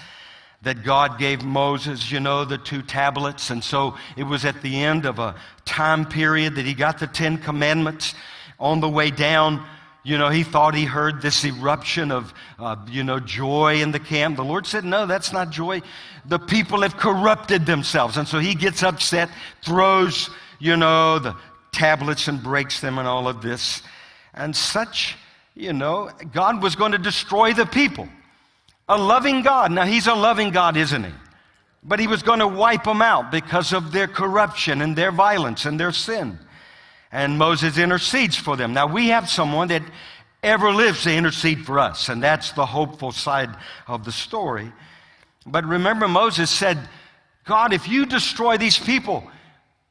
that 0.64 0.84
God 0.84 1.20
gave 1.20 1.43
Moses, 1.43 2.09
you 2.09 2.20
know, 2.20 2.45
the 2.45 2.57
two 2.57 2.82
tablets. 2.82 3.49
And 3.49 3.64
so 3.64 3.95
it 4.16 4.24
was 4.24 4.45
at 4.45 4.61
the 4.61 4.82
end 4.82 5.05
of 5.05 5.20
a 5.20 5.36
time 5.66 6.05
period 6.05 6.55
that 6.55 6.66
he 6.66 6.74
got 6.74 6.99
the 6.99 7.07
Ten 7.07 7.38
Commandments. 7.38 8.16
On 8.59 8.80
the 8.80 8.88
way 8.88 9.11
down, 9.11 9.66
you 10.03 10.18
know, 10.18 10.30
he 10.30 10.43
thought 10.43 10.74
he 10.74 10.86
heard 10.86 11.22
this 11.22 11.43
eruption 11.43 12.11
of, 12.11 12.34
uh, 12.59 12.78
you 12.89 13.03
know, 13.03 13.20
joy 13.20 13.82
in 13.82 13.91
the 13.91 13.99
camp. 13.99 14.38
The 14.38 14.43
Lord 14.43 14.66
said, 14.66 14.86
No, 14.86 15.05
that's 15.05 15.34
not 15.34 15.49
joy. 15.49 15.82
The 16.26 16.39
people 16.39 16.82
have 16.82 16.95
corrupted 16.95 17.66
themselves. 17.66 18.16
And 18.16 18.26
so 18.26 18.39
he 18.39 18.55
gets 18.55 18.84
upset, 18.84 19.30
throws, 19.64 20.30
you 20.59 20.78
know, 20.78 21.20
the 21.20 21.36
tablets 21.74 22.30
and 22.30 22.41
breaks 22.41 22.80
them 22.80 22.99
and 22.99 23.07
all 23.07 23.28
of 23.28 23.41
this. 23.41 23.82
And 24.34 24.55
such, 24.55 25.18
you 25.55 25.74
know, 25.74 26.09
God 26.32 26.64
was 26.64 26.76
going 26.78 26.93
to 26.93 26.97
destroy 26.97 27.53
the 27.53 27.66
people. 27.66 28.07
A 28.89 28.97
loving 28.97 29.41
God. 29.41 29.71
Now, 29.71 29.86
He's 29.86 30.07
a 30.07 30.13
loving 30.13 30.51
God, 30.51 30.77
isn't 30.77 31.03
He? 31.03 31.11
But 31.84 31.99
He 31.99 32.07
was 32.07 32.23
going 32.23 32.39
to 32.39 32.47
wipe 32.47 32.84
them 32.84 33.01
out 33.01 33.31
because 33.31 33.73
of 33.73 33.91
their 33.91 34.07
corruption 34.07 34.81
and 34.81 34.95
their 34.95 35.11
violence 35.11 35.65
and 35.65 35.79
their 35.79 35.91
sin. 35.91 36.39
And 37.11 37.38
Moses 37.38 37.77
intercedes 37.77 38.36
for 38.36 38.57
them. 38.57 38.73
Now, 38.73 38.88
we 38.88 39.09
have 39.09 39.29
someone 39.29 39.67
that 39.69 39.84
ever 40.41 40.71
lives 40.71 41.03
to 41.03 41.13
intercede 41.13 41.65
for 41.65 41.79
us, 41.79 42.09
and 42.09 42.21
that's 42.21 42.51
the 42.51 42.65
hopeful 42.65 43.11
side 43.11 43.55
of 43.88 44.03
the 44.03 44.11
story. 44.11 44.71
But 45.45 45.65
remember, 45.65 46.07
Moses 46.07 46.49
said, 46.49 46.77
God, 47.45 47.73
if 47.73 47.88
you 47.88 48.05
destroy 48.05 48.57
these 48.57 48.77
people, 48.77 49.23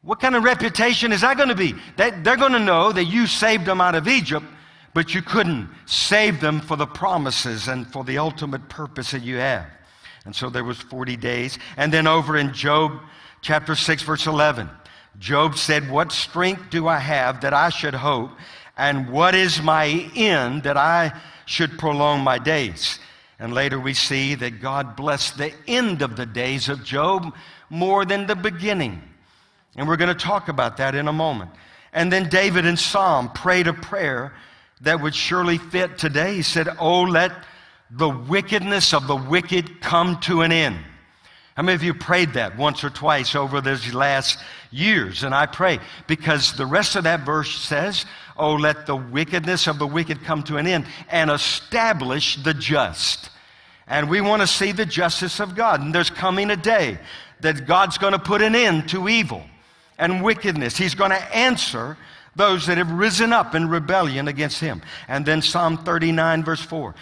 what 0.02 0.20
kind 0.20 0.34
of 0.34 0.42
reputation 0.42 1.12
is 1.12 1.20
that 1.20 1.36
going 1.36 1.48
to 1.48 1.54
be? 1.54 1.74
They, 1.96 2.10
they're 2.10 2.36
going 2.36 2.52
to 2.52 2.58
know 2.58 2.92
that 2.92 3.04
you 3.04 3.26
saved 3.26 3.66
them 3.66 3.80
out 3.80 3.94
of 3.94 4.08
Egypt, 4.08 4.44
but 4.94 5.14
you 5.14 5.22
couldn't 5.22 5.68
save 5.86 6.40
them 6.40 6.60
for 6.60 6.76
the 6.76 6.86
promises 6.86 7.68
and 7.68 7.90
for 7.92 8.04
the 8.04 8.18
ultimate 8.18 8.68
purpose 8.68 9.12
that 9.12 9.22
you 9.22 9.36
have. 9.36 9.66
And 10.24 10.36
so 10.36 10.50
there 10.50 10.64
was 10.64 10.78
40 10.78 11.16
days. 11.16 11.58
And 11.76 11.92
then 11.92 12.06
over 12.06 12.36
in 12.36 12.52
Job 12.52 13.00
chapter 13.40 13.74
6 13.74 14.02
verse 14.02 14.26
11, 14.26 14.70
Job 15.18 15.58
said, 15.58 15.90
"What 15.90 16.12
strength 16.12 16.70
do 16.70 16.88
I 16.88 16.98
have 16.98 17.40
that 17.40 17.52
I 17.52 17.68
should 17.68 17.94
hope, 17.94 18.30
and 18.76 19.10
what 19.10 19.34
is 19.34 19.60
my 19.60 20.10
end 20.14 20.62
that 20.62 20.76
I 20.76 21.12
should 21.44 21.78
prolong 21.78 22.22
my 22.22 22.38
days?" 22.38 22.98
And 23.38 23.52
later 23.52 23.78
we 23.78 23.94
see 23.94 24.34
that 24.36 24.62
God 24.62 24.96
blessed 24.96 25.36
the 25.36 25.52
end 25.66 26.00
of 26.00 26.16
the 26.16 26.26
days 26.26 26.68
of 26.68 26.84
Job 26.84 27.34
more 27.68 28.04
than 28.04 28.26
the 28.26 28.36
beginning. 28.36 29.02
And 29.76 29.88
we're 29.88 29.96
going 29.96 30.16
to 30.16 30.26
talk 30.26 30.48
about 30.48 30.76
that 30.76 30.94
in 30.94 31.08
a 31.08 31.12
moment. 31.12 31.50
And 31.92 32.12
then 32.12 32.28
David 32.28 32.64
in 32.64 32.76
Psalm 32.76 33.30
prayed 33.30 33.66
a 33.66 33.72
prayer 33.72 34.32
that 34.82 35.00
would 35.00 35.14
surely 35.14 35.58
fit 35.58 35.98
today. 35.98 36.36
He 36.36 36.42
said, 36.42 36.68
Oh, 36.78 37.02
let 37.02 37.32
the 37.90 38.08
wickedness 38.08 38.92
of 38.92 39.06
the 39.06 39.16
wicked 39.16 39.80
come 39.80 40.20
to 40.20 40.42
an 40.42 40.52
end. 40.52 40.78
How 41.54 41.62
many 41.62 41.74
of 41.74 41.82
you 41.82 41.92
prayed 41.92 42.34
that 42.34 42.56
once 42.56 42.82
or 42.82 42.90
twice 42.90 43.34
over 43.34 43.60
these 43.60 43.92
last 43.92 44.38
years? 44.70 45.22
And 45.22 45.34
I 45.34 45.44
pray 45.46 45.80
because 46.06 46.54
the 46.54 46.64
rest 46.64 46.96
of 46.96 47.04
that 47.04 47.26
verse 47.26 47.54
says, 47.54 48.06
Oh, 48.36 48.54
let 48.54 48.86
the 48.86 48.96
wickedness 48.96 49.66
of 49.66 49.78
the 49.78 49.86
wicked 49.86 50.24
come 50.24 50.42
to 50.44 50.56
an 50.56 50.66
end 50.66 50.86
and 51.10 51.30
establish 51.30 52.36
the 52.42 52.54
just. 52.54 53.30
And 53.86 54.08
we 54.08 54.20
want 54.20 54.40
to 54.40 54.46
see 54.46 54.72
the 54.72 54.86
justice 54.86 55.40
of 55.40 55.54
God. 55.54 55.80
And 55.80 55.94
there's 55.94 56.08
coming 56.08 56.50
a 56.50 56.56
day 56.56 56.98
that 57.40 57.66
God's 57.66 57.98
going 57.98 58.14
to 58.14 58.18
put 58.18 58.40
an 58.40 58.54
end 58.54 58.88
to 58.90 59.08
evil 59.08 59.44
and 59.98 60.24
wickedness. 60.24 60.76
He's 60.76 60.94
going 60.94 61.10
to 61.10 61.36
answer 61.36 61.98
those 62.34 62.66
that 62.66 62.78
have 62.78 62.90
risen 62.90 63.32
up 63.32 63.54
in 63.54 63.68
rebellion 63.68 64.28
against 64.28 64.60
him. 64.60 64.82
And 65.08 65.24
then 65.26 65.42
Psalm 65.42 65.78
39, 65.78 66.44
verse 66.44 66.62
4. 66.62 66.94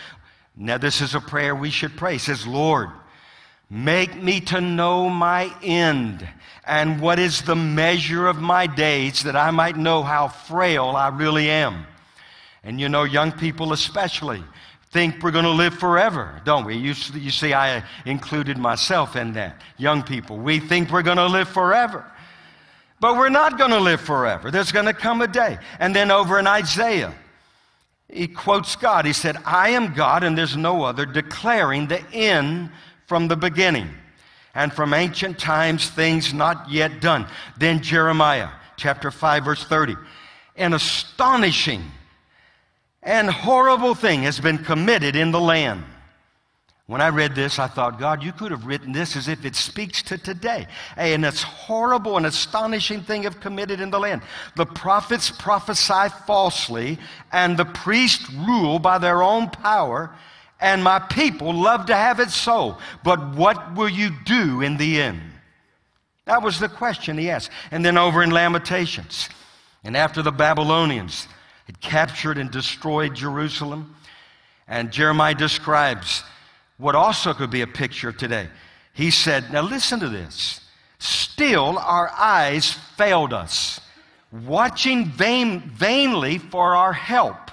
Now, 0.57 0.79
this 0.79 1.01
is 1.01 1.15
a 1.15 1.21
prayer 1.21 1.55
we 1.55 1.71
should 1.71 1.97
pray. 1.97 2.17
It 2.17 2.21
says, 2.21 2.47
Lord, 2.47 2.91
Make 3.71 4.21
me 4.21 4.41
to 4.41 4.61
know 4.61 5.09
my 5.09 5.55
end 5.63 6.29
and 6.67 7.01
what 7.01 7.21
is 7.21 7.43
the 7.43 7.55
measure 7.55 8.27
of 8.27 8.37
my 8.39 8.67
days 8.67 9.23
that 9.23 9.37
I 9.37 9.53
might 9.53 9.77
know 9.77 10.03
how 10.03 10.27
frail 10.27 10.87
I 10.87 11.09
really 11.09 11.49
am. 11.49 11.87
And 12.65 12.81
you 12.81 12.89
know, 12.89 13.05
young 13.05 13.31
people 13.31 13.73
especially 13.73 14.43
think 14.91 15.23
we're 15.23 15.31
going 15.31 15.45
to 15.45 15.51
live 15.51 15.75
forever, 15.75 16.43
don't 16.45 16.65
we? 16.65 16.77
You, 16.77 16.95
you 17.15 17.31
see, 17.31 17.55
I 17.55 17.85
included 18.05 18.59
myself 18.59 19.15
in 19.15 19.35
that. 19.35 19.61
Young 19.79 20.03
people, 20.03 20.37
we 20.37 20.59
think 20.59 20.91
we're 20.91 21.03
going 21.03 21.17
to 21.17 21.29
live 21.29 21.49
forever. 21.49 22.05
But 23.01 23.17
we're 23.17 23.31
not 23.31 23.59
going 23.59 23.71
to 23.71 23.81
live 23.81 24.01
forever. 24.01 24.51
There's 24.51 24.73
going 24.73 24.87
to 24.87 24.93
come 24.93 25.23
a 25.23 25.27
day. 25.27 25.59
And 25.79 25.97
then 25.97 26.11
over 26.11 26.39
in 26.39 26.47
Isaiah, 26.47 27.15
he 28.09 28.29
quotes 28.29 28.77
God. 28.77 29.07
He 29.07 29.13
said, 29.13 29.37
I 29.45 29.71
am 29.71 29.95
God 29.95 30.23
and 30.23 30.37
there's 30.37 30.57
no 30.57 30.83
other, 30.83 31.07
declaring 31.07 31.87
the 31.87 32.03
end 32.13 32.71
from 33.07 33.29
the 33.29 33.37
beginning 33.37 33.89
and 34.55 34.73
from 34.73 34.93
ancient 34.93 35.39
times 35.39 35.89
things 35.89 36.35
not 36.35 36.71
yet 36.71 37.01
done. 37.01 37.27
Then 37.57 37.83
Jeremiah 37.83 38.51
chapter 38.77 39.11
5 39.11 39.45
verse 39.45 39.65
30. 39.65 39.97
An 40.57 40.75
astonishing 40.75 41.83
and 43.03 43.31
horrible 43.31 43.95
thing 43.95 44.25
has 44.25 44.41
been 44.41 44.59
committed 44.59 45.17
in 45.17 45.31
the 45.31 45.41
land. 45.41 45.85
When 46.91 47.01
I 47.01 47.11
read 47.11 47.37
this, 47.37 47.61
I 47.61 47.69
thought, 47.69 48.01
God, 48.01 48.21
you 48.21 48.33
could 48.33 48.51
have 48.51 48.67
written 48.67 48.91
this 48.91 49.15
as 49.15 49.29
if 49.29 49.45
it 49.45 49.55
speaks 49.55 50.03
to 50.03 50.19
today. 50.19 50.67
And 50.97 51.25
it's 51.25 51.41
horrible 51.41 52.17
and 52.17 52.27
astonishing 52.27 53.03
thing 53.03 53.23
have 53.23 53.39
committed 53.39 53.79
in 53.79 53.93
the 53.93 54.01
land. 54.01 54.23
The 54.57 54.67
prophets 54.67 55.31
prophesy 55.31 56.09
falsely, 56.27 56.99
and 57.31 57.57
the 57.57 57.65
priests 57.65 58.29
rule 58.33 58.81
by 58.81 58.99
their 58.99 59.23
own 59.23 59.51
power, 59.51 60.13
and 60.61 60.83
my 60.83 60.99
people 60.99 61.55
love 61.55 61.87
to 61.87 61.95
have 61.95 62.19
it 62.19 62.31
so. 62.31 62.77
But 63.05 63.37
what 63.37 63.77
will 63.77 63.89
you 63.89 64.11
do 64.25 64.61
in 64.61 64.77
the 64.77 65.01
end? 65.01 65.21
That 66.25 66.43
was 66.43 66.59
the 66.59 66.69
question 66.69 67.19
he 67.19 67.31
asked. 67.31 67.51
And 67.71 67.85
then 67.85 67.99
over 67.99 68.21
in 68.21 68.33
Lamentations, 68.33 69.29
and 69.85 69.97
after 69.97 70.23
the 70.23 70.33
Babylonians 70.33 71.29
had 71.67 71.81
captured 71.81 72.37
and 72.37 72.51
destroyed 72.51 73.15
Jerusalem, 73.15 73.95
and 74.67 74.91
Jeremiah 74.91 75.37
describes 75.37 76.25
what 76.81 76.95
also 76.95 77.35
could 77.35 77.51
be 77.51 77.61
a 77.61 77.67
picture 77.67 78.09
of 78.09 78.17
today. 78.17 78.49
He 78.93 79.11
said, 79.11 79.53
Now 79.53 79.63
listen 79.63 80.01
to 80.01 80.09
this. 80.09 80.61
Still, 80.99 81.79
our 81.79 82.11
eyes 82.11 82.73
failed 82.97 83.33
us, 83.33 83.81
watching 84.33 85.07
vain, 85.07 85.61
vainly 85.61 86.39
for 86.39 86.75
our 86.75 86.93
help. 86.93 87.51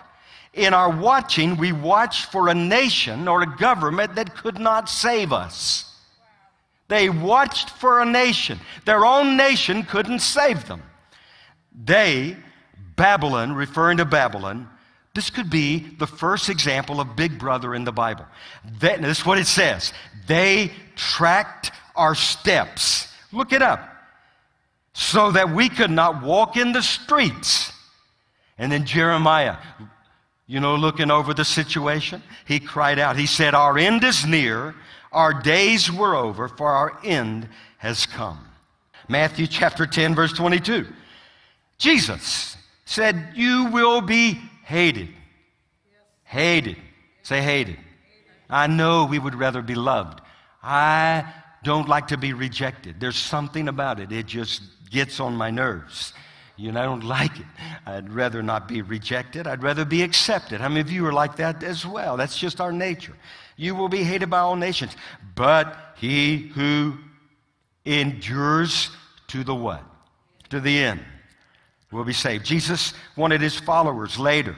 In 0.53 0.73
our 0.73 0.89
watching, 0.89 1.55
we 1.57 1.71
watched 1.71 2.32
for 2.32 2.49
a 2.49 2.53
nation 2.53 3.28
or 3.28 3.43
a 3.43 3.57
government 3.57 4.15
that 4.15 4.36
could 4.36 4.59
not 4.59 4.89
save 4.89 5.32
us. 5.32 5.93
They 6.88 7.09
watched 7.09 7.69
for 7.69 8.01
a 8.01 8.05
nation. 8.05 8.59
Their 8.86 9.05
own 9.05 9.38
nation 9.38 9.84
couldn't 9.84 10.19
save 10.19 10.67
them. 10.67 10.82
They, 11.86 12.38
Babylon, 12.95 13.53
referring 13.53 13.97
to 13.97 14.05
Babylon, 14.05 14.69
this 15.18 15.32
could 15.32 15.49
be 15.49 15.80
the 15.97 16.05
first 16.05 16.47
example 16.47 17.01
of 17.01 17.15
Big 17.15 17.39
Brother 17.39 17.74
in 17.74 17.86
the 17.86 17.91
Bible. 17.91 18.28
That, 18.82 19.01
this 19.01 19.22
is 19.22 19.26
what 19.26 19.39
it 19.39 19.47
says. 19.47 19.91
They 20.28 20.72
tracked 20.95 21.72
our 21.95 22.13
steps. 22.13 23.11
Look 23.32 23.51
it 23.51 23.63
up. 23.63 23.80
So 24.93 25.32
that 25.32 25.49
we 25.49 25.70
could 25.70 25.89
not 25.89 26.22
walk 26.22 26.55
in 26.55 26.72
the 26.72 26.84
streets. 26.84 27.74
And 28.59 28.72
then 28.72 28.86
Jeremiah, 28.86 29.57
you 30.45 30.59
know, 30.59 30.76
looking 30.76 31.09
over 31.09 31.34
the 31.34 31.45
situation, 31.45 32.22
he 32.45 32.59
cried 32.59 32.99
out. 32.99 33.18
He 33.18 33.26
said, 33.26 33.55
Our 33.55 33.76
end 33.80 34.03
is 34.03 34.24
near, 34.24 34.76
our 35.11 35.34
days 35.34 35.91
were 35.91 36.15
over, 36.15 36.47
for 36.47 36.68
our 36.68 36.99
end 37.03 37.49
has 37.80 38.05
come. 38.05 38.47
Matthew 39.07 39.47
chapter 39.47 39.88
10, 39.88 40.13
verse 40.13 40.34
22. 40.34 40.86
Jesus 41.80 42.57
said, 42.88 43.33
You 43.35 43.65
will 43.65 44.01
be 44.01 44.39
hated. 44.63 45.09
Hated. 46.23 46.77
Say 47.21 47.41
hated. 47.41 47.77
I 48.49 48.67
know 48.67 49.05
we 49.05 49.19
would 49.19 49.35
rather 49.35 49.61
be 49.61 49.75
loved. 49.75 50.21
I 50.63 51.25
don't 51.63 51.89
like 51.89 52.07
to 52.07 52.17
be 52.17 52.33
rejected. 52.33 52.99
There's 52.99 53.17
something 53.17 53.67
about 53.67 53.99
it, 53.99 54.11
it 54.11 54.25
just 54.25 54.61
gets 54.89 55.19
on 55.19 55.35
my 55.35 55.51
nerves. 55.51 56.13
You 56.55 56.71
know, 56.71 56.81
I 56.81 56.85
don't 56.85 57.03
like 57.17 57.38
it. 57.38 57.45
I'd 57.85 58.11
rather 58.11 58.41
not 58.41 58.67
be 58.67 58.81
rejected. 58.81 59.47
I'd 59.47 59.63
rather 59.63 59.85
be 59.85 60.01
accepted. 60.01 60.61
How 60.61 60.69
many 60.69 60.79
of 60.79 60.89
you 60.89 61.05
are 61.05 61.13
like 61.13 61.35
that 61.35 61.63
as 61.63 61.85
well? 61.85 62.15
That's 62.15 62.38
just 62.38 62.61
our 62.61 62.71
nature. 62.71 63.13
You 63.57 63.75
will 63.75 63.89
be 63.89 64.03
hated 64.03 64.29
by 64.29 64.39
all 64.39 64.55
nations. 64.55 64.95
But 65.35 65.75
he 65.97 66.38
who 66.55 66.97
endures 67.85 68.91
to 69.27 69.43
the 69.43 69.55
what? 69.55 69.83
To 70.49 70.61
the 70.61 70.79
end 70.79 71.03
will 71.91 72.03
be 72.03 72.13
saved. 72.13 72.45
Jesus 72.45 72.93
wanted 73.15 73.41
his 73.41 73.57
followers 73.57 74.19
later 74.19 74.55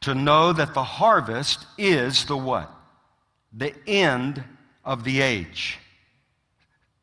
to 0.00 0.14
know 0.14 0.52
that 0.52 0.74
the 0.74 0.82
harvest 0.82 1.66
is 1.78 2.24
the 2.24 2.36
what? 2.36 2.70
The 3.52 3.74
end 3.86 4.42
of 4.84 5.04
the 5.04 5.20
age. 5.20 5.78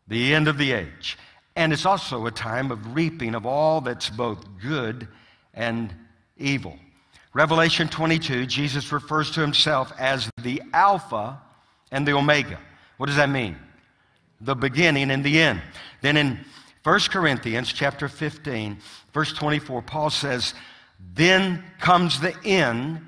The 0.08 0.34
end 0.34 0.48
of 0.48 0.58
the 0.58 0.72
age. 0.72 1.18
And 1.56 1.74
it's 1.74 1.86
also 1.86 2.26
a 2.26 2.32
time 2.32 2.72
of 2.72 2.96
reaping 2.96 3.36
of 3.36 3.46
all 3.46 3.82
that's 3.82 4.10
both 4.10 4.46
good 4.62 5.08
and 5.54 5.94
evil. 6.38 6.78
Revelation 7.34 7.88
22, 7.88 8.46
Jesus 8.46 8.92
refers 8.92 9.32
to 9.32 9.42
himself 9.42 9.92
as 10.00 10.30
the 10.42 10.62
Alpha 10.74 11.40
and 11.92 12.08
the 12.08 12.14
Omega. 12.14 12.60
What 12.98 13.08
does 13.08 13.16
that 13.16 13.30
mean? 13.30 13.58
The 14.42 14.56
beginning 14.56 15.12
and 15.12 15.24
the 15.24 15.40
end. 15.40 15.62
Then 16.02 16.18
in 16.18 16.40
1 16.88 17.00
Corinthians 17.10 17.74
chapter 17.74 18.08
15, 18.08 18.78
verse 19.12 19.34
24, 19.34 19.82
Paul 19.82 20.10
says, 20.10 20.54
Then 21.14 21.62
comes 21.82 22.22
the 22.22 22.34
end 22.46 23.02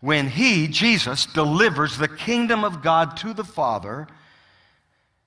when 0.00 0.28
he, 0.28 0.68
Jesus, 0.68 1.24
delivers 1.24 1.96
the 1.96 2.08
kingdom 2.08 2.62
of 2.62 2.82
God 2.82 3.16
to 3.16 3.32
the 3.32 3.42
Father, 3.42 4.06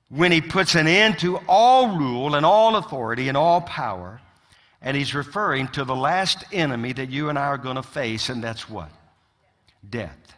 when 0.09 0.31
he 0.31 0.39
puts 0.39 0.75
an 0.75 0.85
end 0.85 1.17
to 1.17 1.37
all 1.47 1.97
rule 1.97 2.35
and 2.35 2.45
all 2.45 2.75
authority 2.75 3.27
and 3.27 3.35
all 3.35 3.61
power. 3.61 4.21
And 4.83 4.95
he's 4.95 5.15
referring 5.15 5.69
to 5.69 5.83
the 5.83 5.95
last 5.95 6.43
enemy 6.51 6.93
that 6.93 7.09
you 7.09 7.29
and 7.29 7.39
I 7.39 7.47
are 7.47 7.57
going 7.57 7.77
to 7.77 7.81
face, 7.81 8.29
and 8.29 8.43
that's 8.43 8.69
what? 8.69 8.91
Death. 9.89 10.35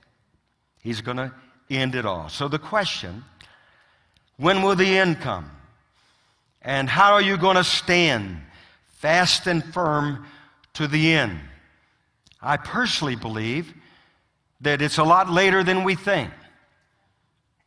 He's 0.82 1.02
going 1.02 1.18
to 1.18 1.34
end 1.70 1.96
it 1.96 2.06
all. 2.06 2.30
So 2.30 2.48
the 2.48 2.60
question 2.60 3.26
when 4.38 4.62
will 4.62 4.78
the 4.78 4.98
end 4.98 5.20
come? 5.20 5.52
And 6.62 6.90
how 6.90 7.14
are 7.14 7.22
you 7.22 7.38
going 7.38 7.56
to 7.56 7.64
stand 7.64 8.42
fast 8.98 9.48
and 9.48 9.64
firm 9.64 10.26
to 10.74 10.88
the 10.88 11.14
end? 11.14 11.40
I 12.42 12.58
personally 12.58 13.16
believe 13.16 13.74
that 14.62 14.82
it's 14.82 14.98
a 14.98 15.04
lot 15.04 15.30
later 15.30 15.64
than 15.64 15.84
we 15.84 15.96
think. 15.96 16.32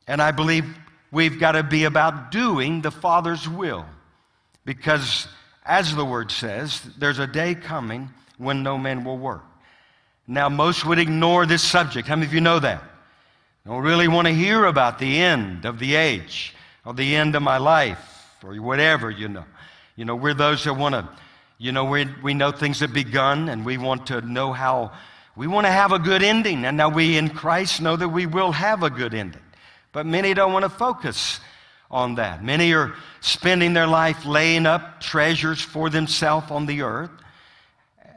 And 0.07 0.21
I 0.21 0.33
believe 0.33 0.65
we've 1.11 1.39
got 1.39 1.53
to 1.53 1.63
be 1.63 1.85
about 1.85 2.31
doing 2.31 2.81
the 2.81 2.91
Father's 2.91 3.49
will. 3.49 3.87
Because, 4.65 5.29
as 5.65 5.95
the 5.95 6.05
word 6.05 6.31
says, 6.31 6.83
there's 6.99 7.19
a 7.19 7.27
day 7.27 7.55
coming 7.55 8.11
when 8.39 8.63
no 8.63 8.77
man 8.77 9.05
will 9.05 9.19
work. 9.19 9.45
Now, 10.27 10.49
most 10.49 10.85
would 10.85 10.99
ignore 10.99 11.47
this 11.47 11.63
subject. 11.63 12.07
How 12.07 12.17
many 12.17 12.27
of 12.27 12.35
you 12.35 12.41
know 12.41 12.59
that? 12.59 12.83
Don't 13.67 13.83
really 13.83 14.09
want 14.09 14.27
to 14.27 14.35
hear 14.35 14.65
about 14.65 14.99
the 14.99 15.19
end 15.19 15.65
of 15.65 15.79
the 15.79 15.95
age 15.95 16.55
or 16.85 16.95
the 16.95 17.17
end 17.17 17.35
of 17.35 17.43
my 17.43 17.59
life 17.59 18.20
or 18.45 18.55
whatever, 18.57 19.11
you 19.11 19.29
know. 19.29 19.45
You 19.97 20.05
know, 20.05 20.17
we're 20.17 20.35
those 20.35 20.65
that 20.65 20.75
want 20.75 20.95
to, 20.95 21.09
you 21.59 21.73
know, 21.73 21.85
we, 21.85 22.07
we 22.23 22.33
know 22.33 22.53
things 22.53 22.81
have 22.81 22.93
begun 22.93 23.49
and 23.49 23.67
we 23.67 23.77
want 23.77 24.07
to 24.07 24.21
know 24.23 24.53
how, 24.53 24.93
we 25.37 25.47
want 25.47 25.67
to 25.67 25.71
have 25.71 25.93
a 25.93 25.99
good 25.99 26.23
ending. 26.23 26.65
And 26.65 26.77
now 26.77 26.89
we 26.89 27.19
in 27.19 27.29
Christ 27.29 27.83
know 27.83 27.97
that 27.97 28.09
we 28.09 28.27
will 28.27 28.53
have 28.53 28.83
a 28.83 28.91
good 28.91 29.13
ending. 29.13 29.43
But 29.93 30.07
many 30.07 30.33
don't 30.33 30.53
want 30.53 30.65
to 30.65 30.71
focus 30.71 31.41
on 31.91 32.15
that. 32.15 32.43
Many 32.43 32.73
are 32.73 32.95
spending 33.21 33.75
their 33.75 33.87
life 33.87 34.25
laying 34.25 34.65
up 34.65 35.01
treasures 35.01 35.61
for 35.61 35.91
themselves 35.91 36.51
on 36.51 36.67
the 36.67 36.83
earth. 36.83 37.11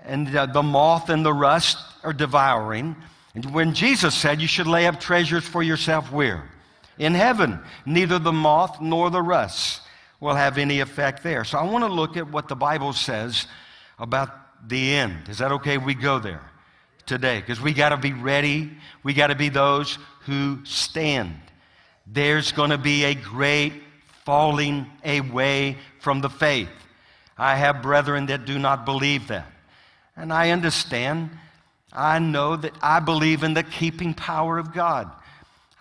And 0.05 0.33
uh, 0.35 0.45
the 0.45 0.63
moth 0.63 1.09
and 1.09 1.25
the 1.25 1.33
rust 1.33 1.77
are 2.03 2.13
devouring. 2.13 2.95
And 3.35 3.53
when 3.53 3.73
Jesus 3.73 4.13
said 4.13 4.39
you 4.39 4.47
should 4.47 4.67
lay 4.67 4.85
up 4.85 4.99
treasures 4.99 5.43
for 5.43 5.63
yourself 5.63 6.11
where? 6.11 6.49
In 6.97 7.13
heaven. 7.13 7.59
Neither 7.85 8.19
the 8.19 8.31
moth 8.31 8.79
nor 8.79 9.09
the 9.09 9.21
rust 9.21 9.81
will 10.23 10.35
have 10.35 10.57
any 10.57 10.79
effect 10.79 11.21
there. 11.21 11.43
So 11.43 11.57
I 11.57 11.63
want 11.63 11.83
to 11.83 11.93
look 11.93 12.15
at 12.15 12.31
what 12.31 12.47
the 12.47 12.55
Bible 12.55 12.93
says 12.93 13.45
about 13.99 14.29
the 14.67 14.95
end. 14.95 15.27
Is 15.27 15.39
that 15.39 15.51
okay? 15.51 15.77
We 15.77 15.93
go 15.93 16.17
there 16.17 16.49
today 17.05 17.41
because 17.41 17.59
we 17.59 17.73
got 17.73 17.89
to 17.89 17.97
be 17.97 18.13
ready. 18.13 18.71
We 19.03 19.13
got 19.13 19.27
to 19.27 19.35
be 19.35 19.49
those 19.49 19.99
who 20.21 20.59
stand. 20.63 21.35
There's 22.07 22.53
going 22.53 22.69
to 22.69 22.77
be 22.77 23.03
a 23.03 23.13
great 23.13 23.73
falling 24.25 24.89
away 25.03 25.77
from 25.99 26.21
the 26.21 26.29
faith. 26.29 26.69
I 27.37 27.55
have 27.55 27.81
brethren 27.81 28.27
that 28.27 28.45
do 28.45 28.57
not 28.57 28.85
believe 28.85 29.27
that. 29.27 29.51
And 30.15 30.31
I 30.31 30.51
understand. 30.51 31.31
I 31.91 32.19
know 32.19 32.55
that 32.55 32.73
I 32.81 33.01
believe 33.01 33.43
in 33.43 33.55
the 33.55 33.63
keeping 33.63 34.13
power 34.13 34.57
of 34.57 34.73
God. 34.73 35.11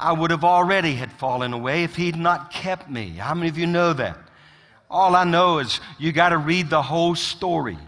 I 0.00 0.12
would 0.12 0.32
have 0.32 0.42
already 0.42 0.94
had 0.94 1.12
fallen 1.12 1.52
away 1.52 1.84
if 1.84 1.94
he'd 1.94 2.16
not 2.16 2.50
kept 2.50 2.90
me. 2.90 3.10
How 3.10 3.34
many 3.34 3.48
of 3.48 3.56
you 3.56 3.68
know 3.68 3.92
that? 3.92 4.18
All 4.92 5.16
I 5.16 5.24
know 5.24 5.58
is 5.58 5.80
you 5.98 6.12
got 6.12 6.28
to 6.28 6.36
read 6.36 6.68
the 6.68 6.82
whole 6.82 7.14
story. 7.14 7.78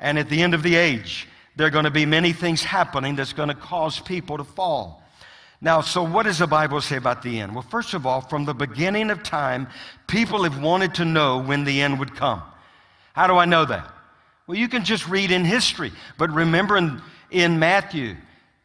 And 0.00 0.18
at 0.18 0.28
the 0.28 0.42
end 0.42 0.54
of 0.54 0.64
the 0.64 0.74
age, 0.74 1.28
there 1.54 1.68
are 1.68 1.70
going 1.70 1.84
to 1.84 1.90
be 1.90 2.04
many 2.04 2.32
things 2.32 2.64
happening 2.64 3.14
that's 3.14 3.32
going 3.32 3.48
to 3.48 3.54
cause 3.54 4.00
people 4.00 4.38
to 4.38 4.44
fall. 4.44 5.02
Now, 5.60 5.80
so 5.80 6.02
what 6.02 6.24
does 6.24 6.38
the 6.38 6.48
Bible 6.48 6.80
say 6.80 6.96
about 6.96 7.22
the 7.22 7.40
end? 7.40 7.52
Well, 7.54 7.62
first 7.62 7.94
of 7.94 8.06
all, 8.06 8.20
from 8.20 8.44
the 8.44 8.54
beginning 8.54 9.10
of 9.10 9.22
time, 9.22 9.68
people 10.08 10.42
have 10.42 10.60
wanted 10.60 10.96
to 10.96 11.04
know 11.04 11.38
when 11.38 11.62
the 11.62 11.80
end 11.80 12.00
would 12.00 12.16
come. 12.16 12.42
How 13.12 13.28
do 13.28 13.34
I 13.34 13.44
know 13.44 13.64
that? 13.64 13.92
Well, 14.48 14.58
you 14.58 14.68
can 14.68 14.84
just 14.84 15.08
read 15.08 15.30
in 15.30 15.44
history. 15.44 15.92
But 16.16 16.30
remember 16.30 16.76
in, 16.76 17.00
in 17.30 17.60
Matthew 17.60 18.16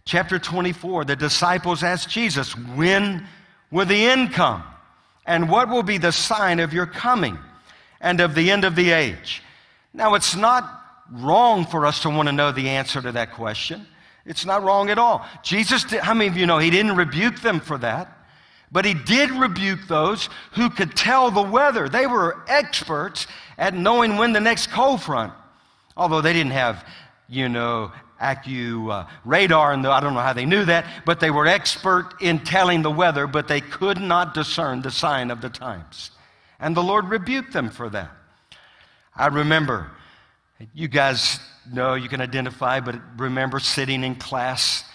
chapter 0.05 0.39
24, 0.39 1.05
the 1.05 1.15
disciples 1.15 1.83
asked 1.83 2.09
Jesus, 2.09 2.57
When 2.57 3.27
will 3.69 3.85
the 3.85 4.05
end 4.05 4.33
come? 4.33 4.63
And 5.27 5.49
what 5.49 5.69
will 5.69 5.83
be 5.83 5.99
the 5.99 6.11
sign 6.11 6.59
of 6.59 6.73
your 6.73 6.87
coming 6.87 7.37
and 8.03 8.19
of 8.19 8.35
the 8.35 8.51
end 8.51 8.63
of 8.63 8.75
the 8.75 8.91
age? 8.91 9.41
Now, 9.93 10.13
it's 10.13 10.35
not 10.35 10.81
wrong 11.11 11.65
for 11.65 11.87
us 11.87 12.01
to 12.01 12.09
want 12.09 12.27
to 12.27 12.33
know 12.33 12.51
the 12.51 12.69
answer 12.69 13.01
to 13.01 13.11
that 13.13 13.33
question. 13.33 13.87
It's 14.25 14.45
not 14.45 14.63
wrong 14.63 14.89
at 14.89 14.97
all. 14.97 15.25
Jesus, 15.41 15.83
did, 15.83 16.01
how 16.01 16.13
many 16.13 16.29
of 16.29 16.37
you 16.37 16.45
know 16.45 16.59
he 16.59 16.69
didn't 16.69 16.95
rebuke 16.95 17.41
them 17.41 17.59
for 17.59 17.77
that? 17.79 18.19
But 18.71 18.85
he 18.85 18.93
did 18.93 19.29
rebuke 19.31 19.87
those 19.87 20.29
who 20.53 20.69
could 20.69 20.95
tell 20.95 21.29
the 21.29 21.41
weather. 21.41 21.89
They 21.89 22.07
were 22.07 22.43
experts 22.47 23.27
at 23.57 23.73
knowing 23.73 24.17
when 24.17 24.33
the 24.33 24.39
next 24.39 24.71
cold 24.71 25.01
front, 25.01 25.33
although 25.95 26.21
they 26.21 26.33
didn't 26.33 26.53
have, 26.53 26.85
you 27.29 27.49
know, 27.49 27.91
Accu 28.19 29.07
radar, 29.25 29.73
and 29.73 29.83
the, 29.83 29.91
I 29.91 29.99
don't 29.99 30.13
know 30.13 30.21
how 30.21 30.33
they 30.33 30.45
knew 30.45 30.65
that, 30.65 30.85
but 31.05 31.19
they 31.19 31.29
were 31.29 31.45
expert 31.45 32.15
in 32.21 32.39
telling 32.39 32.81
the 32.81 32.89
weather, 32.89 33.27
but 33.27 33.47
they 33.47 33.61
could 33.61 33.99
not 33.99 34.33
discern 34.33 34.81
the 34.81 34.91
sign 34.91 35.29
of 35.29 35.41
the 35.41 35.49
times. 35.49 36.11
And 36.63 36.77
the 36.77 36.81
Lord 36.81 37.09
rebuked 37.09 37.51
them 37.51 37.69
for 37.69 37.89
that. 37.89 38.09
I 39.13 39.27
remember, 39.27 39.91
you 40.73 40.87
guys 40.87 41.41
know, 41.69 41.95
you 41.95 42.07
can 42.07 42.21
identify, 42.21 42.79
but 42.79 42.95
remember 43.17 43.59
sitting 43.59 44.01
in 44.01 44.15
class 44.15 44.85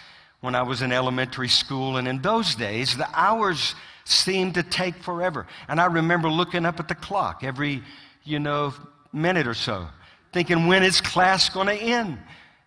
when 0.40 0.54
I 0.54 0.62
was 0.62 0.80
in 0.80 0.92
elementary 0.92 1.48
school, 1.48 1.98
and 1.98 2.08
in 2.08 2.22
those 2.22 2.54
days, 2.54 2.96
the 2.96 3.06
hours 3.12 3.74
seemed 4.06 4.54
to 4.54 4.62
take 4.62 4.96
forever. 5.02 5.46
And 5.68 5.78
I 5.78 5.86
remember 5.86 6.30
looking 6.30 6.64
up 6.64 6.80
at 6.80 6.88
the 6.88 6.94
clock 6.94 7.44
every, 7.44 7.82
you 8.24 8.38
know, 8.38 8.72
minute 9.12 9.46
or 9.46 9.52
so, 9.52 9.88
thinking, 10.32 10.68
when 10.68 10.82
is 10.82 11.02
class 11.02 11.50
going 11.50 11.66
to 11.66 11.74
end? 11.74 12.16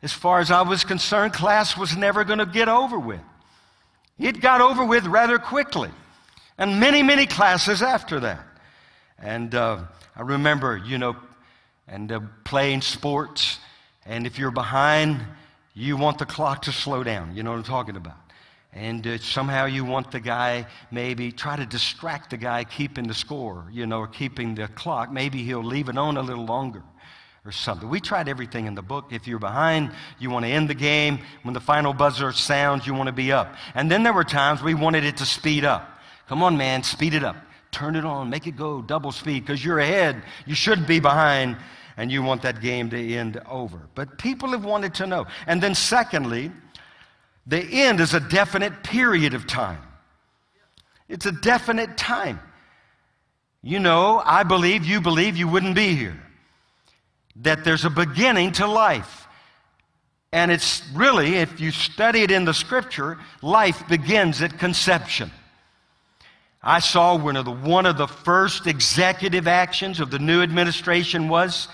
As 0.03 0.13
far 0.13 0.41
as 0.41 0.51
I 0.51 0.61
was 0.61 0.83
concerned, 0.83 1.33
class 1.33 1.75
was 1.75 1.97
never 1.97 2.23
going 2.23 2.37
to 2.37 2.45
get 2.45 2.67
over 2.69 2.99
with. 2.99 3.21
It 4.19 4.41
got 4.41 4.61
over 4.61 4.85
with 4.85 5.07
rather 5.07 5.39
quickly, 5.39 5.89
and 6.59 6.79
many, 6.79 7.01
many 7.01 7.25
classes 7.25 7.81
after 7.81 8.19
that. 8.19 8.45
And 9.21 9.53
uh, 9.53 9.79
I 10.15 10.21
remember, 10.21 10.81
you 10.83 10.97
know, 10.97 11.15
and 11.87 12.11
uh, 12.11 12.21
playing 12.43 12.81
sports, 12.81 13.59
and 14.05 14.25
if 14.25 14.39
you're 14.39 14.51
behind, 14.51 15.21
you 15.73 15.97
want 15.97 16.17
the 16.17 16.25
clock 16.25 16.63
to 16.63 16.71
slow 16.71 17.03
down. 17.03 17.35
You 17.35 17.43
know 17.43 17.51
what 17.51 17.57
I'm 17.57 17.63
talking 17.63 17.95
about. 17.95 18.17
And 18.73 19.05
uh, 19.05 19.17
somehow 19.17 19.65
you 19.65 19.83
want 19.83 20.11
the 20.11 20.19
guy, 20.19 20.65
maybe 20.91 21.31
try 21.31 21.55
to 21.55 21.65
distract 21.65 22.29
the 22.29 22.37
guy 22.37 22.63
keeping 22.63 23.07
the 23.07 23.13
score, 23.13 23.67
you 23.71 23.85
know, 23.85 23.99
or 23.99 24.07
keeping 24.07 24.55
the 24.55 24.67
clock. 24.69 25.11
Maybe 25.11 25.43
he'll 25.43 25.63
leave 25.63 25.89
it 25.89 25.97
on 25.97 26.17
a 26.17 26.21
little 26.21 26.45
longer 26.45 26.81
or 27.45 27.51
something. 27.51 27.89
We 27.89 27.99
tried 27.99 28.29
everything 28.29 28.67
in 28.67 28.75
the 28.75 28.81
book. 28.81 29.11
If 29.11 29.27
you're 29.27 29.39
behind, 29.39 29.91
you 30.19 30.29
want 30.29 30.45
to 30.45 30.51
end 30.51 30.69
the 30.69 30.75
game. 30.75 31.19
When 31.43 31.53
the 31.53 31.59
final 31.59 31.93
buzzer 31.93 32.31
sounds, 32.31 32.87
you 32.87 32.93
want 32.93 33.07
to 33.07 33.13
be 33.13 33.31
up. 33.31 33.55
And 33.75 33.91
then 33.91 34.03
there 34.03 34.13
were 34.13 34.23
times 34.23 34.63
we 34.63 34.73
wanted 34.73 35.03
it 35.03 35.17
to 35.17 35.25
speed 35.25 35.65
up. 35.65 35.99
Come 36.27 36.41
on, 36.41 36.55
man, 36.55 36.83
speed 36.83 37.13
it 37.13 37.23
up. 37.23 37.35
Turn 37.71 37.95
it 37.95 38.05
on, 38.05 38.29
make 38.29 38.47
it 38.47 38.55
go 38.55 38.81
double 38.81 39.11
speed 39.11 39.45
because 39.45 39.63
you're 39.63 39.79
ahead. 39.79 40.23
You 40.45 40.55
shouldn't 40.55 40.87
be 40.87 40.99
behind 40.99 41.57
and 41.97 42.11
you 42.11 42.21
want 42.23 42.41
that 42.41 42.61
game 42.61 42.89
to 42.89 43.13
end 43.15 43.41
over. 43.49 43.79
But 43.95 44.17
people 44.17 44.49
have 44.49 44.65
wanted 44.65 44.93
to 44.95 45.07
know. 45.07 45.27
And 45.47 45.61
then, 45.61 45.75
secondly, 45.75 46.51
the 47.47 47.59
end 47.59 47.99
is 47.99 48.13
a 48.13 48.19
definite 48.19 48.83
period 48.83 49.33
of 49.33 49.47
time. 49.47 49.81
It's 51.09 51.25
a 51.25 51.31
definite 51.31 51.97
time. 51.97 52.39
You 53.63 53.79
know, 53.79 54.21
I 54.25 54.43
believe, 54.43 54.85
you 54.85 55.01
believe, 55.01 55.37
you 55.37 55.47
wouldn't 55.47 55.75
be 55.75 55.95
here. 55.95 56.19
That 57.37 57.63
there's 57.63 57.85
a 57.85 57.89
beginning 57.89 58.53
to 58.53 58.67
life. 58.67 59.27
And 60.33 60.51
it's 60.51 60.81
really, 60.93 61.35
if 61.35 61.59
you 61.59 61.71
study 61.71 62.21
it 62.21 62.31
in 62.31 62.45
the 62.45 62.53
scripture, 62.53 63.19
life 63.41 63.87
begins 63.87 64.41
at 64.41 64.57
conception. 64.57 65.29
I 66.63 66.79
saw 66.79 67.17
one 67.17 67.37
of 67.37 67.45
the, 67.45 67.51
one 67.51 67.85
of 67.85 67.97
the 67.97 68.07
first 68.07 68.67
executive 68.67 69.47
actions 69.47 69.99
of 69.99 70.11
the 70.11 70.19
new 70.19 70.41
administration 70.41 71.27
was 71.27 71.67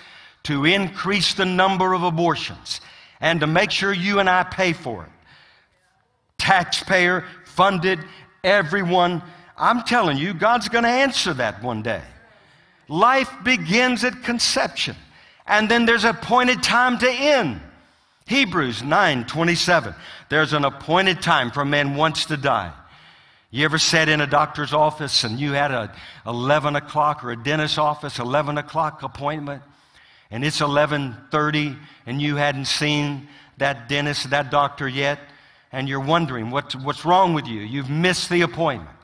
to 0.44 0.64
increase 0.64 1.34
the 1.34 1.44
number 1.44 1.92
of 1.92 2.02
abortions 2.02 2.80
and 3.20 3.40
to 3.40 3.46
make 3.46 3.70
sure 3.70 3.92
you 3.92 4.18
and 4.20 4.30
I 4.30 4.44
pay 4.44 4.72
for 4.72 5.04
it. 5.04 5.10
Taxpayer 6.38 7.24
funded, 7.44 7.98
everyone. 8.42 9.22
I'm 9.58 9.82
telling 9.82 10.16
you, 10.16 10.32
God's 10.32 10.68
going 10.68 10.84
to 10.84 10.90
answer 10.90 11.34
that 11.34 11.62
one 11.62 11.82
day. 11.82 12.02
Life 12.88 13.30
begins 13.44 14.04
at 14.04 14.22
conception, 14.22 14.96
and 15.46 15.68
then 15.68 15.84
there's 15.84 16.04
an 16.04 16.16
appointed 16.16 16.62
time 16.62 16.96
to 16.98 17.10
end. 17.10 17.60
Hebrews 18.26 18.82
9 18.82 19.26
27. 19.26 19.94
There's 20.30 20.52
an 20.54 20.64
appointed 20.64 21.20
time 21.20 21.50
for 21.50 21.62
a 21.62 21.66
man 21.66 21.96
once 21.96 22.26
to 22.26 22.36
die. 22.36 22.72
You 23.50 23.64
ever 23.64 23.78
sat 23.78 24.10
in 24.10 24.20
a 24.20 24.26
doctor's 24.26 24.74
office 24.74 25.24
and 25.24 25.40
you 25.40 25.52
had 25.52 25.70
a 25.70 25.94
11 26.26 26.76
o'clock 26.76 27.24
or 27.24 27.30
a 27.30 27.42
dentist's 27.42 27.78
office 27.78 28.18
11 28.18 28.58
o'clock 28.58 29.02
appointment 29.02 29.62
and 30.30 30.44
it's 30.44 30.60
11:30 30.60 31.78
and 32.06 32.20
you 32.20 32.36
hadn't 32.36 32.66
seen 32.66 33.28
that 33.56 33.88
dentist, 33.88 34.30
that 34.30 34.50
doctor 34.50 34.86
yet, 34.86 35.18
and 35.72 35.88
you're 35.88 36.00
wondering 36.00 36.50
what, 36.50 36.74
what's 36.76 37.04
wrong 37.04 37.34
with 37.34 37.46
you? 37.46 37.60
You've 37.60 37.90
missed 37.90 38.28
the 38.30 38.42
appointment. 38.42 38.96